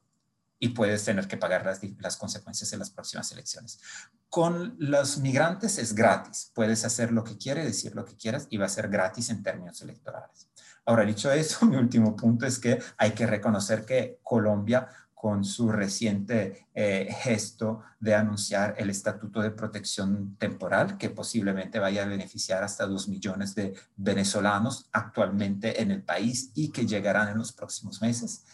y 0.61 0.69
puedes 0.69 1.05
tener 1.05 1.27
que 1.27 1.39
pagar 1.39 1.65
las, 1.65 1.81
las 1.99 2.17
consecuencias 2.17 2.73
en 2.73 2.79
las 2.79 2.91
próximas 2.91 3.33
elecciones. 3.33 3.81
Con 4.29 4.77
los 4.79 5.19
migrantes 5.19 5.79
es 5.79 5.95
gratis, 5.95 6.53
puedes 6.55 6.85
hacer 6.85 7.11
lo 7.11 7.25
que 7.25 7.39
quieras, 7.39 7.65
decir 7.65 7.97
lo 7.97 8.05
que 8.05 8.17
quieras 8.17 8.47
y 8.51 8.59
va 8.59 8.67
a 8.67 8.69
ser 8.69 8.89
gratis 8.89 9.31
en 9.31 9.43
términos 9.43 9.81
electorales. 9.81 10.49
Ahora, 10.85 11.05
dicho 11.05 11.33
eso, 11.33 11.67
mi 11.67 11.77
último 11.77 12.15
punto 12.15 12.47
es 12.47 12.59
que 12.59 12.79
hay 12.99 13.13
que 13.13 13.27
reconocer 13.27 13.85
que 13.85 14.21
Colombia 14.23 14.89
con 15.15 15.45
su 15.45 15.71
reciente 15.71 16.67
eh, 16.75 17.15
gesto 17.21 17.83
de 17.99 18.15
anunciar 18.15 18.75
el 18.79 18.89
Estatuto 18.89 19.43
de 19.43 19.51
Protección 19.51 20.37
Temporal, 20.37 20.97
que 20.97 21.11
posiblemente 21.11 21.79
vaya 21.79 22.05
a 22.05 22.07
beneficiar 22.07 22.65
hasta 22.65 22.87
dos 22.87 23.07
millones 23.07 23.55
de 23.55 23.75
venezolanos 23.97 24.89
actualmente 24.93 25.83
en 25.83 25.91
el 25.91 26.03
país 26.03 26.53
y 26.55 26.71
que 26.71 26.87
llegarán 26.87 27.29
en 27.29 27.37
los 27.37 27.53
próximos 27.53 28.01
meses, 28.01 28.47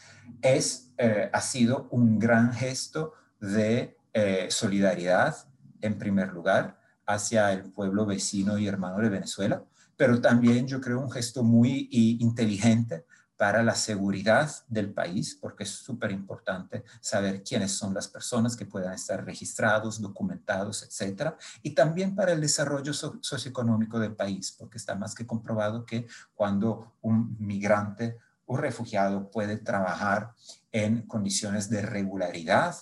es, 0.42 0.92
eh, 0.98 1.30
ha 1.32 1.40
sido 1.40 1.88
un 1.90 2.18
gran 2.18 2.52
gesto 2.52 3.12
de 3.40 3.96
eh, 4.12 4.46
solidaridad, 4.50 5.36
en 5.80 5.98
primer 5.98 6.32
lugar, 6.32 6.80
hacia 7.06 7.52
el 7.52 7.70
pueblo 7.72 8.06
vecino 8.06 8.58
y 8.58 8.66
hermano 8.66 8.98
de 8.98 9.08
Venezuela, 9.08 9.62
pero 9.96 10.20
también 10.20 10.66
yo 10.66 10.80
creo 10.80 11.00
un 11.00 11.10
gesto 11.10 11.42
muy 11.42 11.88
inteligente 11.90 13.04
para 13.36 13.62
la 13.62 13.74
seguridad 13.74 14.50
del 14.68 14.92
país, 14.92 15.36
porque 15.40 15.64
es 15.64 15.70
súper 15.70 16.10
importante 16.10 16.84
saber 17.00 17.42
quiénes 17.42 17.72
son 17.72 17.92
las 17.92 18.08
personas 18.08 18.56
que 18.56 18.64
puedan 18.64 18.94
estar 18.94 19.24
registrados, 19.24 20.00
documentados, 20.00 20.82
etcétera, 20.82 21.36
y 21.62 21.70
también 21.74 22.14
para 22.14 22.32
el 22.32 22.40
desarrollo 22.40 22.92
socioeconómico 22.94 23.98
del 23.98 24.16
país, 24.16 24.54
porque 24.58 24.78
está 24.78 24.94
más 24.94 25.14
que 25.14 25.26
comprobado 25.26 25.84
que 25.84 26.06
cuando 26.34 26.94
un 27.02 27.36
migrante 27.38 28.18
o 28.46 28.56
refugiado 28.56 29.30
puede 29.30 29.58
trabajar 29.58 30.32
en 30.72 31.02
condiciones 31.02 31.68
de 31.68 31.82
regularidad, 31.82 32.76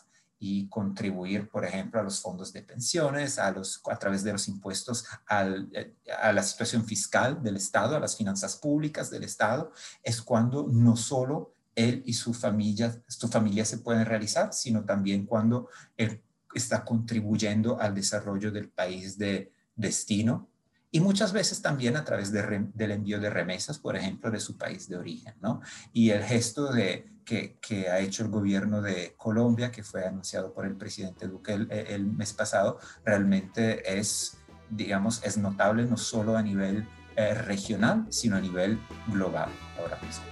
y 0.47 0.69
contribuir, 0.69 1.49
por 1.49 1.65
ejemplo, 1.65 1.99
a 1.99 2.03
los 2.03 2.21
fondos 2.21 2.53
de 2.53 2.61
pensiones, 2.61 3.39
a, 3.39 3.51
los, 3.51 3.81
a 3.91 3.99
través 3.99 4.23
de 4.23 4.33
los 4.33 4.47
impuestos 4.47 5.07
eh, 5.31 5.95
a 6.21 6.33
la 6.35 6.43
situación 6.43 6.85
fiscal 6.85 7.43
del 7.43 7.57
Estado, 7.57 7.97
a 7.97 8.01
las 8.01 8.15
finanzas 8.15 8.57
públicas 8.57 9.09
del 9.09 9.25
Estado, 9.25 9.73
es 10.03 10.21
cuando 10.21 10.69
no 10.71 10.97
solo 10.97 11.55
él 11.75 12.03
y 12.05 12.13
su 12.13 12.35
familia, 12.35 12.95
su 13.09 13.29
familia 13.29 13.65
se 13.65 13.79
pueden 13.79 14.05
realizar, 14.05 14.53
sino 14.53 14.85
también 14.85 15.25
cuando 15.25 15.71
él 15.97 16.23
está 16.55 16.85
contribuyendo 16.85 17.81
al 17.81 17.95
desarrollo 17.95 18.53
del 18.53 18.69
país 18.69 19.17
de 19.17 19.51
destino 19.75 20.51
y 20.95 21.01
muchas 21.01 21.33
veces 21.33 21.61
también 21.61 21.97
a 21.97 22.05
través 22.05 22.31
del 22.31 22.91
envío 22.93 23.19
de 23.19 23.29
remesas, 23.29 23.81
por 23.81 23.97
ejemplo, 23.97 24.31
de 24.31 24.39
su 24.39 24.57
país 24.57 24.89
de 24.89 24.97
origen, 24.97 25.35
¿no? 25.41 25.61
Y 25.93 26.11
el 26.11 26.23
gesto 26.23 26.73
de, 26.73 27.11
que, 27.25 27.59
ha 27.91 27.99
hecho 27.99 28.23
el 28.23 28.31
gobierno 28.31 28.81
de 28.81 29.13
Colombia, 29.17 29.73
que 29.73 29.83
fue 29.83 30.07
anunciado 30.07 30.55
por 30.55 30.67
el 30.67 30.77
presidente 30.77 31.27
Duque 31.27 31.53
el, 31.53 32.07
mes 32.07 32.33
pasado, 32.33 32.79
realmente 33.05 33.99
es, 33.99 34.37
digamos, 34.71 35.21
es 35.25 35.37
notable 35.37 35.85
no 35.85 35.97
solo 35.97 36.37
a 36.37 36.43
nivel 36.43 36.87
eh, 37.17 37.35
regional, 37.35 38.07
sino 38.11 38.37
a 38.37 38.41
nivel 38.41 38.79
global 39.09 39.49
ahora 39.81 39.99
mismo. 40.01 40.23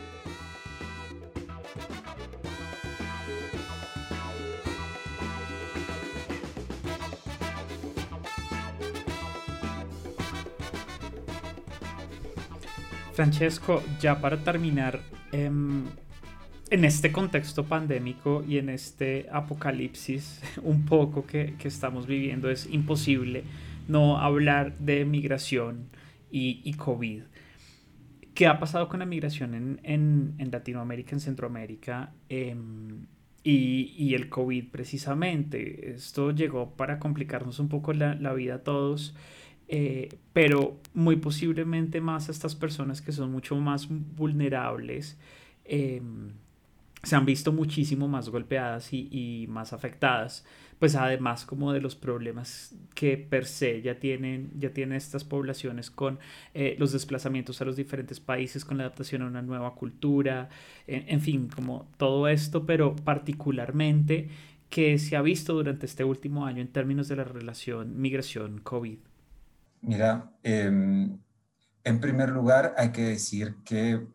Francesco, 13.12 13.82
ya 14.00 14.20
para 14.20 14.42
terminar, 14.42 15.00
em, 15.32 15.84
en 16.70 16.84
este 16.84 17.12
contexto 17.12 17.64
pandémico 17.64 18.42
y 18.48 18.56
en 18.56 18.70
este 18.70 19.26
apocalipsis 19.30 20.40
un 20.62 20.86
poco 20.86 21.26
que, 21.26 21.54
estamos 21.64 22.06
viviendo, 22.06 22.50
es 22.50 22.66
imposible 22.70 23.44
no 23.88 24.18
hablar 24.18 24.78
de 24.78 25.04
migración 25.04 25.90
y, 26.30 26.72
COVID. 26.74 27.24
¿Qué 28.32 28.46
ha 28.46 28.58
pasado 28.58 28.88
con 28.88 29.00
la 29.00 29.06
migración 29.06 29.78
en, 29.82 30.50
Latinoamérica, 30.50 31.14
en 31.14 31.20
Centroamérica? 31.20 32.14
Em, 32.30 33.06
y, 33.44 34.14
el 34.14 34.30
COVID 34.30 34.70
precisamente. 34.70 35.90
Esto 35.90 36.30
llegó 36.30 36.74
para 36.74 36.98
complicarnos 36.98 37.58
un 37.58 37.68
poco 37.68 37.92
la, 37.92 38.14
la 38.14 38.32
vida 38.32 38.54
a 38.54 38.62
todos. 38.62 39.14
Eh, 39.68 40.08
pero 40.32 40.78
muy 40.92 41.16
posiblemente 41.16 42.00
más 42.00 42.28
a 42.28 42.32
estas 42.32 42.54
personas 42.54 43.00
que 43.00 43.12
son 43.12 43.32
mucho 43.32 43.56
más 43.56 43.88
vulnerables 43.88 45.16
em, 45.64 46.32
se 47.02 47.16
han 47.16 47.24
visto 47.24 47.52
muchísimo 47.52 48.06
más 48.06 48.28
golpeadas 48.28 48.92
y, 48.92 49.46
más 49.48 49.72
afectadas, 49.72 50.44
pues 50.78 50.94
además 50.94 51.44
como 51.44 51.72
de 51.72 51.80
los 51.80 51.96
problemas 51.96 52.76
que 52.94 53.16
per 53.16 53.44
se 53.46 53.82
ya 53.82 53.98
tienen, 53.98 54.52
ya 54.58 54.72
tienen 54.72 54.96
estas 54.96 55.24
poblaciones 55.24 55.90
con 55.90 56.20
eh, 56.54 56.76
los 56.78 56.92
desplazamientos 56.92 57.60
a 57.60 57.64
los 57.64 57.76
diferentes 57.76 58.20
países, 58.20 58.64
con 58.64 58.78
la 58.78 58.84
adaptación 58.84 59.22
a 59.22 59.26
una 59.26 59.42
nueva 59.42 59.74
cultura, 59.74 60.48
en 60.86 61.20
fin, 61.20 61.48
como 61.48 61.88
todo 61.96 62.28
esto, 62.28 62.66
pero 62.66 62.94
particularmente 62.94 64.28
que 64.72 64.98
se 64.98 65.16
ha 65.16 65.22
visto 65.22 65.52
durante 65.52 65.86
este 65.86 66.02
último 66.02 66.46
año 66.46 66.62
en 66.62 66.68
términos 66.68 67.08
de 67.08 67.16
la 67.16 67.24
relación 67.24 68.00
migración-COVID. 68.00 69.11
Mira, 69.82 70.32
em, 70.44 71.18
en 71.84 72.00
primer 72.00 72.30
lugar 72.30 72.74
hay 72.78 72.92
que 72.92 73.02
decir 73.02 73.56
que 73.64 74.06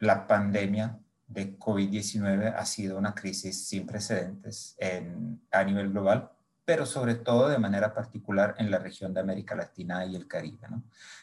la 0.00 0.26
pandemia 0.26 0.98
de 1.28 1.56
COVID-19 1.58 2.54
ha 2.56 2.66
sido 2.66 2.98
una 2.98 3.14
crisis 3.14 3.66
sin 3.66 3.86
precedentes 3.86 4.76
a 5.52 5.64
nivel 5.64 5.90
global, 5.90 6.30
pero 6.64 6.86
sobre 6.86 7.14
todo 7.14 7.48
de 7.48 7.58
manera 7.58 7.94
particular 7.94 8.56
en 8.58 8.70
la 8.70 8.78
región 8.78 9.14
de 9.14 9.20
América 9.20 9.54
Latina 9.54 10.04
y 10.06 10.16
el 10.16 10.26
Caribe. 10.26 10.66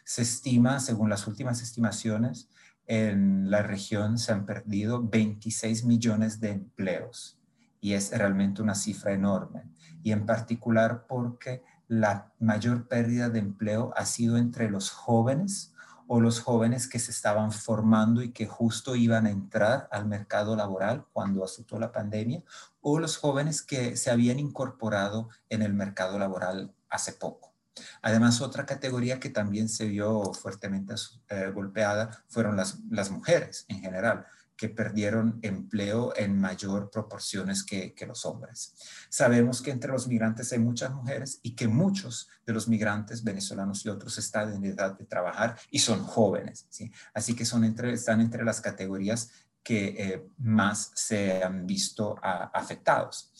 Se 0.05 0.21
estima, 0.21 0.79
según 0.79 1.09
las 1.09 1.27
últimas 1.27 1.61
estimaciones, 1.61 2.49
en 2.87 3.51
la 3.51 3.63
región 3.63 4.17
se 4.17 4.31
han 4.31 4.45
perdido 4.45 5.01
26 5.01 5.85
millones 5.85 6.39
de 6.39 6.51
empleos 6.51 7.37
y 7.79 7.93
es 7.93 8.15
realmente 8.17 8.61
una 8.61 8.75
cifra 8.75 9.11
enorme. 9.11 9.63
Y 10.03 10.11
en 10.11 10.25
particular 10.25 11.05
porque 11.07 11.63
la 11.91 12.31
mayor 12.39 12.87
pérdida 12.87 13.27
de 13.27 13.39
empleo 13.39 13.91
ha 13.97 14.05
sido 14.05 14.37
entre 14.37 14.69
los 14.69 14.91
jóvenes 14.91 15.73
o 16.07 16.21
los 16.21 16.39
jóvenes 16.39 16.87
que 16.87 16.99
se 16.99 17.11
estaban 17.11 17.51
formando 17.51 18.21
y 18.21 18.31
que 18.31 18.47
justo 18.47 18.95
iban 18.95 19.25
a 19.25 19.29
entrar 19.29 19.89
al 19.91 20.05
mercado 20.05 20.55
laboral 20.55 21.05
cuando 21.11 21.43
azotó 21.43 21.77
la 21.79 21.91
pandemia, 21.91 22.43
o 22.79 22.97
los 22.97 23.17
jóvenes 23.17 23.61
que 23.61 23.97
se 23.97 24.09
habían 24.09 24.39
incorporado 24.39 25.27
en 25.49 25.63
el 25.63 25.73
mercado 25.73 26.17
laboral 26.17 26.73
hace 26.89 27.11
poco. 27.11 27.53
Además, 28.01 28.39
otra 28.39 28.65
categoría 28.65 29.19
que 29.19 29.29
también 29.29 29.67
se 29.67 29.85
vio 29.85 30.33
fuertemente 30.33 30.95
eh, 31.27 31.51
golpeada 31.53 32.23
fueron 32.29 32.55
las, 32.55 32.79
las 32.89 33.11
mujeres 33.11 33.65
en 33.67 33.81
general 33.81 34.25
que 34.61 34.69
perdieron 34.69 35.39
empleo 35.41 36.13
en 36.15 36.39
mayor 36.39 36.91
proporciones 36.91 37.63
que, 37.63 37.95
los 38.05 38.27
hombres. 38.27 38.75
Sabemos 39.09 39.59
que 39.59 39.71
entre 39.71 39.91
los 39.91 40.07
migrantes 40.07 40.51
hay 40.51 40.59
muchas 40.59 40.93
mujeres 40.93 41.39
y 41.41 41.55
que 41.55 41.67
muchos 41.67 42.29
de 42.45 42.53
los 42.53 42.67
migrantes 42.67 43.23
venezolanos 43.23 43.83
y 43.83 43.89
otros 43.89 44.19
están 44.19 44.53
en 44.53 44.63
edad 44.63 44.95
de 44.95 45.05
trabajar 45.05 45.57
y 45.71 45.79
son 45.79 46.03
jóvenes. 46.03 46.67
¿sí? 46.69 46.91
Así 47.11 47.35
que 47.35 47.43
son 47.43 47.63
entre, 47.63 47.91
están 47.93 48.21
entre 48.21 48.43
las 48.43 48.61
categorías 48.61 49.31
que 49.63 49.95
eh, 49.97 50.27
más 50.37 50.91
se 50.93 51.43
han 51.43 51.65
visto 51.65 52.15
afectados. 52.21 53.33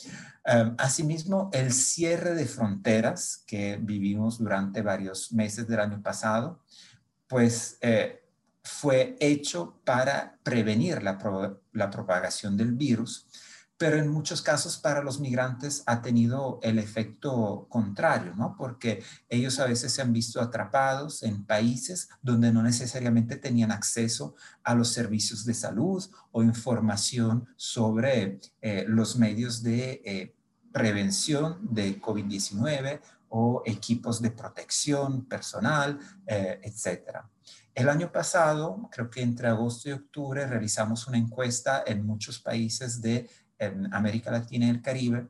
Em, 0.44 0.74
asimismo, 0.80 1.52
el 1.54 1.72
cierre 1.72 2.34
de 2.34 2.48
fronteras 2.48 3.44
que 3.46 3.78
vivimos 3.80 4.40
durante 4.40 4.82
varios 4.82 5.32
meses 5.32 5.68
del 5.68 5.82
año 5.82 6.02
pasado, 6.02 6.64
pues 7.28 7.78
eh, 7.82 8.21
fue 8.64 9.16
hecho 9.20 9.80
para 9.86 10.40
prevenir 10.44 11.02
la, 11.02 11.18
propagación 11.90 12.58
del 12.58 12.74
virus, 12.74 13.28
pero 13.78 13.98
en 13.98 14.10
muchos 14.10 14.44
casos 14.44 14.78
para 14.78 15.02
los 15.02 15.20
migrantes 15.20 15.82
ha 15.88 16.04
tenido 16.04 16.60
el 16.62 16.78
efecto 16.78 17.66
contrario, 17.70 18.36
¿no? 18.36 18.56
Porque 18.56 19.04
ellos 19.28 19.60
a 19.60 19.66
veces 19.66 19.92
se 19.92 20.04
han 20.04 20.14
visto 20.14 20.40
atrapados 20.40 21.24
en 21.24 21.46
países 21.46 22.10
donde 22.22 22.54
no 22.54 22.62
necesariamente 22.62 23.38
tenían 23.38 23.72
acceso 23.72 24.36
a 24.64 24.76
los 24.76 24.90
servicios 24.90 25.46
de 25.46 25.56
salud 25.56 26.04
o 26.32 26.44
información 26.44 27.48
sobre 27.56 28.40
eh, 28.62 28.86
los 28.88 29.16
medios 29.16 29.64
de 29.64 30.02
eh, 30.06 30.36
prevención 30.72 31.58
de 31.62 32.00
COVID-19 32.00 33.02
o 33.30 33.64
equipos 33.66 34.22
de 34.22 34.30
protección 34.30 35.26
personal, 35.26 35.98
eh, 36.28 36.60
etcétera. 36.64 37.28
El 37.74 37.90
año 37.90 38.12
pasado, 38.12 38.90
creo 38.92 39.10
que 39.10 39.22
entre 39.22 39.48
agosto 39.48 39.90
y 39.90 39.94
octubre, 39.94 40.46
realizamos 40.46 41.08
una 41.08 41.18
encuesta 41.18 41.84
en 41.86 42.06
muchos 42.06 42.40
países 42.40 43.02
de 43.02 43.30
América 43.92 44.32
Latina 44.32 44.66
y 44.66 44.70
el 44.70 44.82
Caribe, 44.82 45.28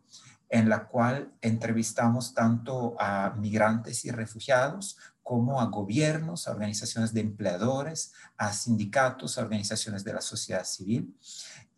en 0.50 0.68
la 0.68 0.88
cual 0.88 1.32
entrevistamos 1.42 2.34
tanto 2.34 2.96
a 3.00 3.36
migrantes 3.38 4.04
y 4.06 4.12
refugiados 4.12 4.98
como 5.24 5.62
a 5.62 5.66
gobiernos, 5.66 6.48
a 6.48 6.52
organizaciones 6.52 7.14
de 7.14 7.22
empleadores, 7.22 8.12
a 8.38 8.52
sindicatos, 8.52 9.38
a 9.38 9.42
organizaciones 9.42 10.04
de 10.04 10.14
la 10.14 10.22
sociedad 10.22 10.66
civil. 10.66 11.16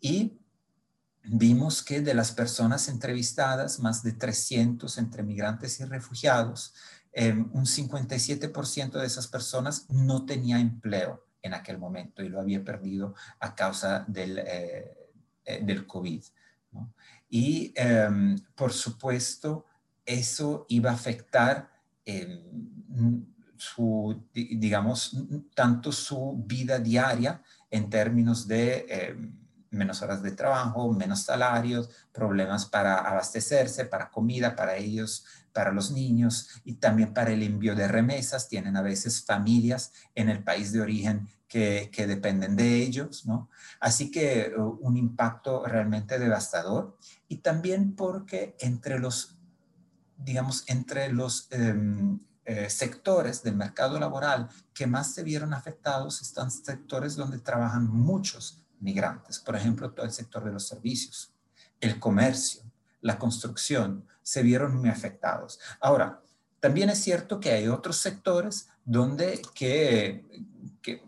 Y 0.00 0.38
vimos 1.22 1.82
que 1.82 2.00
de 2.00 2.14
las 2.14 2.32
personas 2.32 2.88
entrevistadas, 2.88 3.80
más 3.80 4.02
de 4.02 4.12
300 4.12 4.98
entre 4.98 5.22
migrantes 5.22 5.78
y 5.80 5.84
refugiados, 5.84 6.74
Em, 7.16 7.48
un 7.52 7.64
57% 7.64 8.98
de 8.98 9.06
esas 9.06 9.28
personas 9.28 9.86
no 9.88 10.26
tenía 10.26 10.58
empleo 10.58 11.24
en 11.42 11.54
aquel 11.54 11.78
momento 11.78 12.24
y 12.24 12.28
lo 12.28 12.40
había 12.40 12.64
perdido 12.64 13.14
a 13.38 13.54
causa 13.54 14.04
del, 14.08 14.38
eh, 14.38 14.96
eh, 15.44 15.60
del 15.62 15.86
COVID. 15.86 16.24
Y 17.28 17.72
em, 17.76 18.36
por 18.56 18.72
supuesto, 18.72 19.64
eso 20.04 20.66
iba 20.68 20.90
a 20.90 20.94
afectar 20.94 21.70
em, 22.04 23.24
su, 23.56 24.28
digamos, 24.32 25.16
tanto 25.54 25.92
su 25.92 26.42
vida 26.44 26.80
diaria 26.80 27.40
en 27.70 27.88
términos 27.88 28.48
de 28.48 29.36
menos 29.74 30.02
horas 30.02 30.22
de 30.22 30.32
trabajo, 30.32 30.92
menos 30.92 31.22
salarios, 31.22 31.90
problemas 32.12 32.66
para 32.66 32.98
abastecerse, 32.98 33.84
para 33.84 34.10
comida, 34.10 34.56
para 34.56 34.76
ellos, 34.76 35.24
para 35.52 35.72
los 35.72 35.90
niños 35.90 36.48
y 36.64 36.74
también 36.74 37.12
para 37.12 37.32
el 37.32 37.42
envío 37.42 37.74
de 37.74 37.88
remesas. 37.88 38.48
Tienen 38.48 38.76
a 38.76 38.82
veces 38.82 39.24
familias 39.24 39.92
en 40.14 40.28
el 40.28 40.42
país 40.42 40.72
de 40.72 40.80
origen 40.80 41.28
que, 41.48 41.90
que 41.92 42.06
dependen 42.06 42.56
de 42.56 42.82
ellos, 42.82 43.26
¿no? 43.26 43.48
Así 43.80 44.10
que 44.10 44.52
uh, 44.56 44.78
un 44.80 44.96
impacto 44.96 45.64
realmente 45.66 46.18
devastador 46.18 46.96
y 47.28 47.38
también 47.38 47.94
porque 47.94 48.56
entre 48.60 48.98
los, 48.98 49.36
digamos, 50.16 50.64
entre 50.68 51.12
los... 51.12 51.48
Em, 51.50 52.20
eh, 52.46 52.68
sectores 52.68 53.42
del 53.42 53.56
mercado 53.56 53.98
laboral 53.98 54.50
que 54.74 54.86
más 54.86 55.14
se 55.14 55.22
vieron 55.22 55.54
afectados 55.54 56.20
están 56.20 56.50
sectores 56.50 57.16
donde 57.16 57.38
trabajan 57.38 57.88
muchos 57.88 58.63
migrantes, 58.80 59.38
por 59.38 59.56
ejemplo, 59.56 59.90
todo 59.92 60.06
el 60.06 60.12
sector 60.12 60.44
de 60.44 60.52
los 60.52 60.66
servicios, 60.66 61.32
el 61.80 61.98
comercio, 61.98 62.62
la 63.00 63.18
construcción, 63.18 64.06
se 64.22 64.42
vieron 64.42 64.76
muy 64.76 64.88
afectados. 64.88 65.60
Ahora, 65.80 66.20
también 66.60 66.88
es 66.88 66.98
cierto 66.98 67.40
que 67.40 67.50
hay 67.50 67.68
otros 67.68 67.98
sectores 67.98 68.68
donde 68.84 69.42
que, 69.54 70.24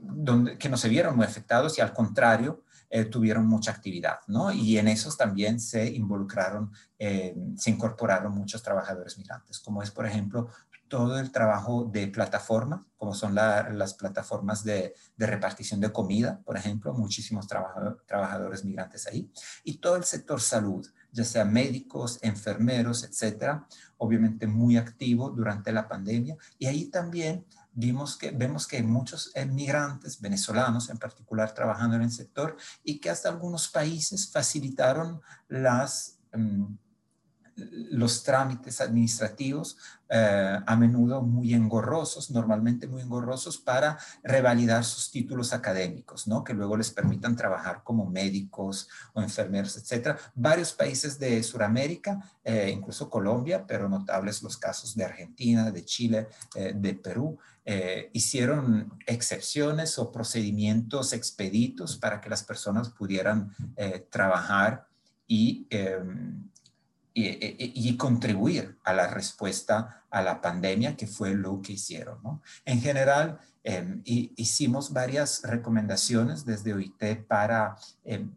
donde, 0.01 0.59
que 0.59 0.69
no 0.69 0.77
se 0.77 0.89
vieron 0.89 1.17
muy 1.17 1.25
afectados 1.25 1.79
y 1.79 1.81
al 1.81 1.93
contrario, 1.93 2.63
eh, 2.89 3.05
tuvieron 3.05 3.47
mucha 3.47 3.73
actividad, 3.73 4.21
¿no? 4.29 4.53
Y 4.53 4.79
en 4.79 4.87
esos 4.87 5.17
también 5.17 5.59
se 5.59 5.87
involucraron, 5.91 6.71
eh, 6.99 7.35
se 7.57 7.71
incorporaron 7.71 8.33
muchos 8.33 8.63
trabajadores 8.63 9.19
migrantes, 9.19 9.59
como 9.59 9.83
es, 9.83 9.91
por 9.91 10.07
ejemplo, 10.07 10.49
todo 10.89 11.19
el 11.19 11.33
trabajo 11.33 11.85
de 11.85 12.09
plataforma, 12.09 12.87
como 12.97 13.15
son 13.15 13.35
las 13.35 13.95
plataformas 13.95 14.65
de, 14.65 14.95
repartición 15.17 15.81
de 15.81 15.93
comida, 15.93 16.41
por 16.45 16.57
ejemplo, 16.57 16.95
muchísimos 16.95 17.47
trabajadores 17.47 18.65
migrantes 18.65 19.07
ahí, 19.07 19.31
y 19.65 19.79
todo 19.79 19.97
el 19.97 20.05
sector 20.05 20.41
salud, 20.41 20.87
ya 21.13 21.25
sea 21.25 21.45
médicos, 21.45 22.19
enfermeros, 22.23 23.05
etcétera, 23.05 23.67
obviamente 23.99 24.47
muy 24.47 24.77
activo 24.77 25.31
durante 25.31 25.73
la 25.73 25.89
pandemia, 25.89 26.37
y 26.59 26.67
ahí 26.67 26.87
también 26.87 27.45
vimos 27.73 28.17
que, 28.17 28.31
vemos 28.31 28.67
que 28.67 28.79
hay 28.79 28.83
muchos 28.83 29.33
migrantes 29.51 30.21
venezolanos 30.21 30.89
en 30.89 30.99
particular 30.99 31.53
trabajando 31.53 31.97
en 31.97 32.03
el 32.03 32.11
sector 32.11 32.57
y 32.83 32.99
que 32.99 33.11
hasta 33.11 33.29
algunos 33.29 33.69
países 33.69 34.31
facilitaron 34.31 35.21
las... 35.49 36.19
Mm, 36.33 36.75
los 37.57 38.23
trámites 38.23 38.81
administrativos 38.81 39.79
eh, 40.09 40.61
a 40.65 40.77
menudo 40.77 41.23
muy 41.23 41.55
engorrosos, 41.55 42.31
normalmente 42.31 42.87
muy 42.87 43.03
engorrosos 43.03 43.59
para 43.59 43.99
revalidar 44.23 44.85
sus 44.85 45.11
títulos 45.11 45.53
académicos, 45.53 46.29
¿no? 46.29 46.45
que 46.45 46.55
luego 46.55 46.77
les 46.77 46.91
permitan 46.91 47.35
trabajar 47.35 47.83
como 47.83 48.09
médicos 48.09 48.89
o 49.15 49.23
enfermeros, 49.23 49.77
etcétera. 49.77 50.19
Varios 50.35 50.73
países 50.75 51.19
de 51.19 51.43
Sudamérica, 51.43 52.21
eh, 52.45 52.71
incluso 52.73 53.09
Colombia, 53.09 53.67
pero 53.67 53.89
notables 53.89 54.43
los 54.43 54.57
casos 54.57 54.95
de 54.95 55.05
Argentina, 55.05 55.71
de 55.71 55.85
Chile, 55.85 56.29
eh, 56.55 56.73
de 56.75 56.95
Perú, 56.95 57.39
hicieron 58.13 58.97
excepciones 59.09 59.99
o 59.99 60.13
procedimientos 60.13 61.13
expeditos 61.13 61.97
para 61.97 62.21
que 62.21 62.31
las 62.31 62.45
personas 62.45 62.91
pudieran 62.91 63.53
trabajar 64.09 64.87
y 65.27 65.67
y, 67.19 67.97
contribuir 67.97 68.79
a 68.85 68.93
la 68.93 69.07
respuesta 69.07 70.05
a 70.11 70.23
la 70.23 70.41
pandemia, 70.43 70.97
que 70.97 71.07
fue 71.07 71.35
lo 71.35 71.63
que 71.63 71.73
hicieron. 71.73 72.23
¿no? 72.23 72.43
En 72.67 72.83
general, 72.83 73.41
em, 73.65 74.03
hicimos 74.05 74.93
varias 74.93 75.43
recomendaciones 75.43 76.45
desde 76.45 76.75
OIT 76.75 77.27
para 77.27 77.77
em, 78.05 78.31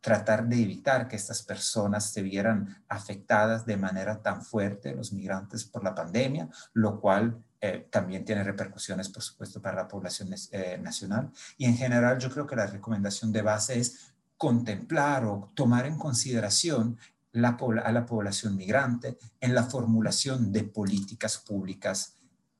tratar 0.00 0.46
de 0.46 0.62
evitar 0.62 1.06
que 1.06 1.16
estas 1.16 1.42
personas 1.42 2.10
se 2.10 2.22
vieran 2.22 2.82
afectadas 2.88 3.66
de 3.66 3.76
manera 3.76 4.22
tan 4.22 4.42
fuerte, 4.42 4.94
los 4.94 5.12
migrantes, 5.12 5.64
por 5.64 5.84
la 5.84 5.94
pandemia, 5.94 6.48
lo 6.72 7.00
cual 7.00 7.42
eh, 7.60 7.88
también 7.90 8.24
tiene 8.24 8.42
repercusiones, 8.42 9.08
por 9.10 9.22
supuesto, 9.22 9.60
para 9.60 9.76
la 9.76 9.88
población 9.88 10.34
eh, 10.52 10.78
nacional. 10.82 11.30
Y 11.58 11.66
en 11.66 11.76
general, 11.76 12.18
yo 12.18 12.30
creo 12.30 12.46
que 12.46 12.56
la 12.56 12.66
recomendación 12.66 13.32
de 13.32 13.42
base 13.42 13.78
es 13.78 14.14
contemplar 14.36 15.24
o 15.24 15.50
tomar 15.54 15.86
en 15.86 15.96
consideración 15.96 16.98
a 17.34 17.92
la 17.92 18.06
población 18.06 18.56
migrante 18.56 19.18
en 19.40 19.54
la 19.54 19.64
formulación 19.64 20.52
de 20.52 20.64
políticas 20.64 21.38
públicas 21.38 22.16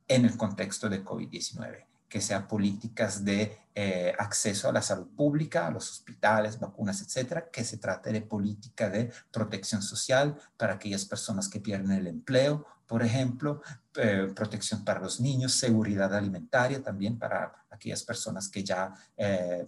en 0.09 0.25
el 0.25 0.37
contexto 0.37 0.89
de 0.89 1.05
COVID-19, 1.05 1.87
que 2.09 2.20
sean 2.20 2.49
políticas 2.49 3.25
de 3.25 3.57
eh, 3.75 4.12
acceso 4.18 4.68
a 4.68 4.72
la 4.72 4.83
salud 4.83 5.09
pública, 5.16 5.66
a 5.66 5.70
los 5.70 5.91
hospitales, 5.91 6.59
vacunas, 6.59 7.01
etcétera, 7.03 7.49
que 7.51 7.64
se 7.64 7.79
trate 7.79 8.12
de 8.12 8.22
política 8.22 8.91
de 8.91 9.12
protección 9.31 9.81
social 9.81 10.37
para 10.57 10.75
aquellas 10.75 11.05
personas 11.05 11.49
que 11.49 11.61
pierden 11.61 11.93
el 11.93 12.07
empleo, 12.09 12.66
por 12.87 13.03
ejemplo, 13.03 13.62
eh, 13.95 14.31
protección 14.35 14.85
para 14.85 15.01
los 15.01 15.20
niños, 15.20 15.55
seguridad 15.55 16.12
alimentaria 16.14 16.83
también 16.83 17.18
para 17.18 17.66
aquellas 17.70 18.03
personas 18.03 18.49
que 18.49 18.62
ya 18.62 18.93
eh, 19.16 19.66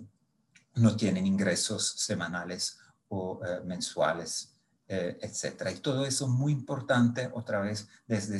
no 0.74 0.94
tienen 0.96 1.26
ingresos 1.26 1.94
semanales 1.96 2.78
o 3.08 3.40
mensuales 3.64 4.55
eh, 4.88 5.18
etcétera. 5.20 5.72
Y 5.72 5.76
todo 5.76 6.06
eso 6.06 6.26
es 6.26 6.30
muy 6.30 6.52
importante, 6.52 7.28
otra 7.34 7.60
vez, 7.60 7.88
desde 8.06 8.36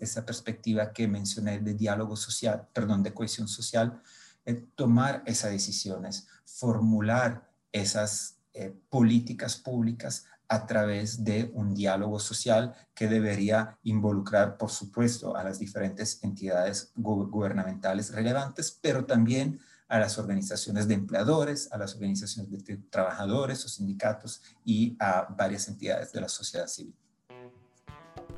esa 0.00 0.26
perspectiva 0.26 0.92
que 0.92 1.06
mencioné 1.06 1.60
de 1.60 1.74
diálogo 1.74 2.16
social, 2.16 2.66
perdón, 2.72 3.04
de 3.04 3.14
cohesión 3.14 3.46
social, 3.46 4.02
eh, 4.44 4.64
tomar 4.74 5.22
esas 5.26 5.52
decisiones, 5.52 6.26
formular 6.44 7.48
esas 7.70 8.36
eh, 8.52 8.74
políticas 8.90 9.56
públicas 9.56 10.24
a 10.48 10.66
través 10.66 11.24
de 11.24 11.50
un 11.54 11.74
diálogo 11.74 12.18
social 12.18 12.74
que 12.94 13.06
debería 13.06 13.78
involucrar, 13.82 14.56
por 14.56 14.70
supuesto, 14.70 15.36
a 15.36 15.44
las 15.44 15.58
diferentes 15.58 16.22
entidades 16.24 16.90
gubernamentales 16.96 18.12
relevantes, 18.12 18.76
pero 18.80 19.04
también 19.04 19.60
a 19.88 19.98
las 19.98 20.18
organizaciones 20.18 20.88
de 20.88 20.94
empleadores, 20.94 21.70
a 21.72 21.78
las 21.78 21.94
organizaciones 21.94 22.64
de 22.64 22.76
trabajadores 22.90 23.64
o 23.64 23.68
sindicatos 23.68 24.42
y 24.64 24.96
a 24.98 25.26
varias 25.36 25.68
entidades 25.68 26.12
de 26.12 26.20
la 26.20 26.28
sociedad 26.28 26.66
civil. 26.66 26.94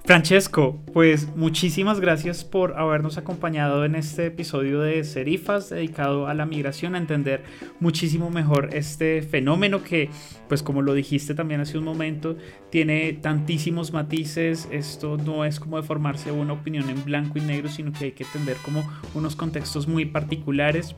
Francesco, 0.05 0.81
pues 0.95 1.29
muchísimas 1.37 2.01
gracias 2.01 2.43
por 2.43 2.79
habernos 2.79 3.19
acompañado 3.19 3.85
en 3.85 3.95
este 3.95 4.27
episodio 4.27 4.81
de 4.81 5.05
Serifas 5.05 5.69
dedicado 5.69 6.29
a 6.29 6.35
la 6.35 6.47
migración, 6.47 6.95
a 6.95 6.99
entender 6.99 7.43
muchísimo 7.79 8.31
mejor 8.31 8.71
este 8.73 9.21
fenómeno 9.21 9.83
que, 9.83 10.09
pues 10.49 10.63
como 10.63 10.81
lo 10.81 10.95
dijiste 10.95 11.35
también 11.35 11.61
hace 11.61 11.77
un 11.77 11.85
momento, 11.85 12.39
tiene 12.71 13.13
tantísimos 13.13 13.93
matices. 13.93 14.67
Esto 14.71 15.19
no 15.19 15.45
es 15.45 15.61
como 15.61 15.79
de 15.79 15.87
formarse 15.87 16.33
una 16.33 16.55
opinión 16.55 16.89
en 16.89 17.05
blanco 17.05 17.37
y 17.37 17.43
negro, 17.43 17.69
sino 17.69 17.93
que 17.93 18.07
hay 18.07 18.13
que 18.13 18.25
entender 18.25 18.57
como 18.65 18.89
unos 19.15 19.37
contextos 19.37 19.89
muy 19.89 20.07
particulares 20.07 20.95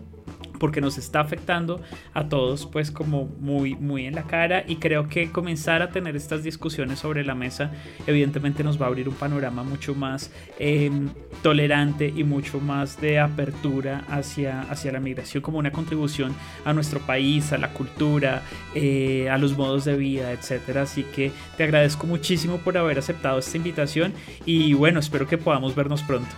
porque 0.61 0.81
nos 0.81 0.97
está 0.97 1.19
afectando 1.19 1.81
a 2.15 2.29
todos 2.29 2.67
pues 2.67 2.93
como 2.93 3.25
muy 3.41 3.75
muy 3.75 4.07
en 4.07 4.15
la 4.15 4.25
cara 4.25 4.63
y 4.69 4.77
creo 4.77 5.09
que 5.09 5.33
comenzar 5.33 5.83
a 5.83 5.91
tener 5.91 6.15
estas 6.15 6.45
discusiones 6.45 7.01
sobre 7.01 7.25
la 7.25 7.35
mesa 7.35 7.73
evidentemente 8.07 8.63
nos 8.63 8.81
va 8.81 8.85
a 8.85 8.89
abrir 8.91 9.09
un 9.09 9.17
panorama 9.17 9.65
mucho 9.65 9.97
más 9.97 10.31
em, 10.61 11.09
tolerante 11.43 12.13
y 12.15 12.23
mucho 12.23 12.61
más 12.61 13.01
de 13.01 13.19
apertura 13.19 14.05
hacia, 14.09 14.63
hacia 14.63 14.93
la 14.93 15.01
migración 15.01 15.43
como 15.43 15.59
una 15.59 15.73
contribución 15.73 16.35
a 16.65 16.73
nuestro 16.73 17.01
país, 17.01 17.53
a 17.53 17.59
la 17.59 17.73
cultura, 17.73 18.43
eh, 18.75 19.29
a 19.31 19.39
los 19.39 19.57
modos 19.57 19.85
de 19.85 19.97
vida, 19.97 20.33
etcétera. 20.33 20.83
Así 20.83 21.05
que 21.05 21.33
te 21.57 21.65
agradezco 21.65 22.07
muchísimo 22.07 22.59
por 22.59 22.77
haber 22.77 22.99
aceptado 22.99 23.39
esta 23.39 23.57
invitación 23.57 24.13
y 24.45 24.75
bueno, 24.75 25.01
espero 25.01 25.27
que 25.27 25.39
podamos 25.39 25.75
vernos 25.75 26.03
pronto. 26.03 26.35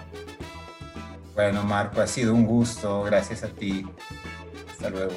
Bueno, 1.35 1.63
Marco, 1.63 2.01
ha 2.01 2.07
sido 2.07 2.35
un 2.35 2.47
gusto. 2.47 3.03
Gracias 3.05 3.43
a 3.43 3.49
ti. 3.49 3.87
Hasta 4.71 4.91
luego. 4.91 5.15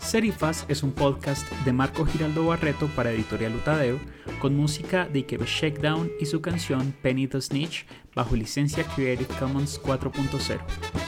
Serifas 0.00 0.64
es 0.68 0.82
un 0.82 0.92
podcast 0.92 1.50
de 1.64 1.72
Marco 1.72 2.06
Giraldo 2.06 2.46
Barreto 2.46 2.88
para 2.94 3.10
Editorial 3.10 3.56
Utadeo, 3.56 3.98
con 4.40 4.56
música 4.56 5.06
de 5.06 5.18
Ikebe 5.20 5.46
Shakedown 5.46 6.10
y 6.20 6.26
su 6.26 6.40
canción 6.40 6.94
Penny 7.02 7.26
the 7.26 7.40
Snitch 7.40 7.86
bajo 8.14 8.36
licencia 8.36 8.84
Creative 8.84 9.34
Commons 9.38 9.80
4.0. 9.82 11.05